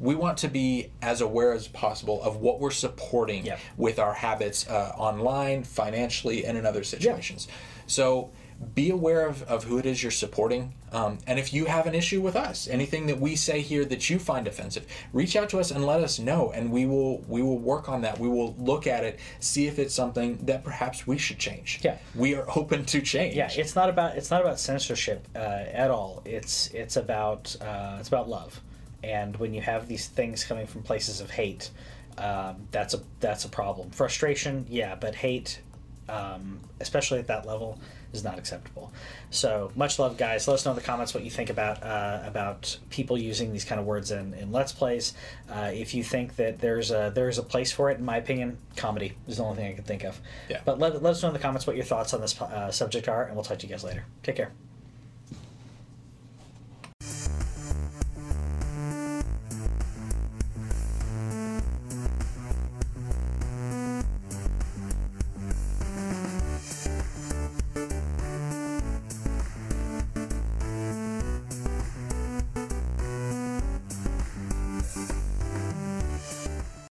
we 0.00 0.16
want 0.16 0.36
to 0.38 0.48
be 0.48 0.90
as 1.00 1.20
aware 1.20 1.52
as 1.52 1.68
possible 1.68 2.20
of 2.24 2.38
what 2.38 2.58
we're 2.58 2.72
supporting 2.72 3.46
Yep. 3.46 3.60
with 3.76 3.98
our 4.00 4.14
habits 4.14 4.66
uh, 4.68 4.92
online, 4.98 5.62
financially, 5.62 6.44
and 6.44 6.58
in 6.58 6.66
other 6.66 6.82
situations. 6.82 7.46
So 7.86 8.32
be 8.74 8.90
aware 8.90 9.26
of, 9.26 9.42
of 9.44 9.64
who 9.64 9.78
it 9.78 9.86
is 9.86 10.02
you're 10.02 10.12
supporting. 10.12 10.74
Um, 10.92 11.18
and 11.26 11.38
if 11.38 11.54
you 11.54 11.64
have 11.64 11.86
an 11.86 11.94
issue 11.94 12.20
with 12.20 12.36
us, 12.36 12.68
anything 12.68 13.06
that 13.06 13.18
we 13.18 13.34
say 13.34 13.60
here 13.60 13.84
that 13.86 14.10
you 14.10 14.18
find 14.18 14.46
offensive, 14.46 14.86
reach 15.12 15.36
out 15.36 15.48
to 15.50 15.58
us 15.58 15.70
and 15.70 15.86
let 15.86 16.00
us 16.00 16.18
know, 16.18 16.52
and 16.52 16.70
we 16.70 16.84
will 16.84 17.20
we 17.28 17.42
will 17.42 17.58
work 17.58 17.88
on 17.88 18.02
that. 18.02 18.18
We 18.18 18.28
will 18.28 18.54
look 18.58 18.86
at 18.86 19.04
it, 19.04 19.18
see 19.40 19.66
if 19.66 19.78
it's 19.78 19.94
something 19.94 20.36
that 20.44 20.64
perhaps 20.64 21.06
we 21.06 21.16
should 21.16 21.38
change. 21.38 21.80
Yeah. 21.82 21.96
we 22.14 22.34
are 22.34 22.44
open 22.56 22.84
to 22.86 23.00
change. 23.00 23.36
Yeah, 23.36 23.50
it's 23.52 23.74
not 23.74 23.88
about 23.88 24.16
it's 24.16 24.30
not 24.30 24.42
about 24.42 24.60
censorship 24.60 25.26
uh, 25.34 25.38
at 25.38 25.90
all. 25.90 26.22
It's 26.24 26.68
it's 26.68 26.96
about 26.96 27.56
uh, 27.60 27.96
it's 27.98 28.08
about 28.08 28.28
love, 28.28 28.60
and 29.02 29.36
when 29.36 29.54
you 29.54 29.62
have 29.62 29.88
these 29.88 30.08
things 30.08 30.44
coming 30.44 30.66
from 30.66 30.82
places 30.82 31.20
of 31.20 31.30
hate, 31.30 31.70
um, 32.18 32.68
that's 32.70 32.92
a 32.94 33.00
that's 33.20 33.44
a 33.44 33.48
problem. 33.48 33.90
Frustration, 33.90 34.66
yeah, 34.68 34.94
but 34.94 35.14
hate, 35.14 35.60
um, 36.08 36.60
especially 36.80 37.18
at 37.18 37.26
that 37.28 37.46
level, 37.46 37.78
is 38.12 38.24
not 38.24 38.38
acceptable. 38.38 38.92
So 39.30 39.72
much 39.74 39.98
love, 39.98 40.16
guys. 40.16 40.46
Let 40.46 40.54
us 40.54 40.64
know 40.64 40.72
in 40.72 40.76
the 40.76 40.82
comments 40.82 41.14
what 41.14 41.24
you 41.24 41.30
think 41.30 41.50
about 41.50 41.82
uh, 41.82 42.22
about 42.24 42.78
people 42.90 43.18
using 43.18 43.52
these 43.52 43.64
kind 43.64 43.80
of 43.80 43.86
words 43.86 44.10
in, 44.10 44.34
in 44.34 44.52
Let's 44.52 44.72
Plays. 44.72 45.14
Uh, 45.50 45.70
if 45.72 45.94
you 45.94 46.04
think 46.04 46.36
that 46.36 46.58
there's 46.60 46.90
a 46.90 47.12
there's 47.14 47.38
a 47.38 47.42
place 47.42 47.72
for 47.72 47.90
it, 47.90 47.98
in 47.98 48.04
my 48.04 48.16
opinion, 48.16 48.58
comedy 48.76 49.14
is 49.26 49.38
the 49.38 49.44
only 49.44 49.56
thing 49.56 49.72
I 49.72 49.74
can 49.74 49.84
think 49.84 50.04
of. 50.04 50.20
Yeah. 50.48 50.60
But 50.64 50.78
let, 50.78 51.02
let 51.02 51.10
us 51.12 51.22
know 51.22 51.28
in 51.28 51.34
the 51.34 51.40
comments 51.40 51.66
what 51.66 51.76
your 51.76 51.84
thoughts 51.84 52.14
on 52.14 52.20
this 52.20 52.40
uh, 52.40 52.70
subject 52.70 53.08
are, 53.08 53.24
and 53.24 53.34
we'll 53.34 53.44
talk 53.44 53.58
to 53.58 53.66
you 53.66 53.72
guys 53.72 53.84
later. 53.84 54.04
Take 54.22 54.36
care. 54.36 54.52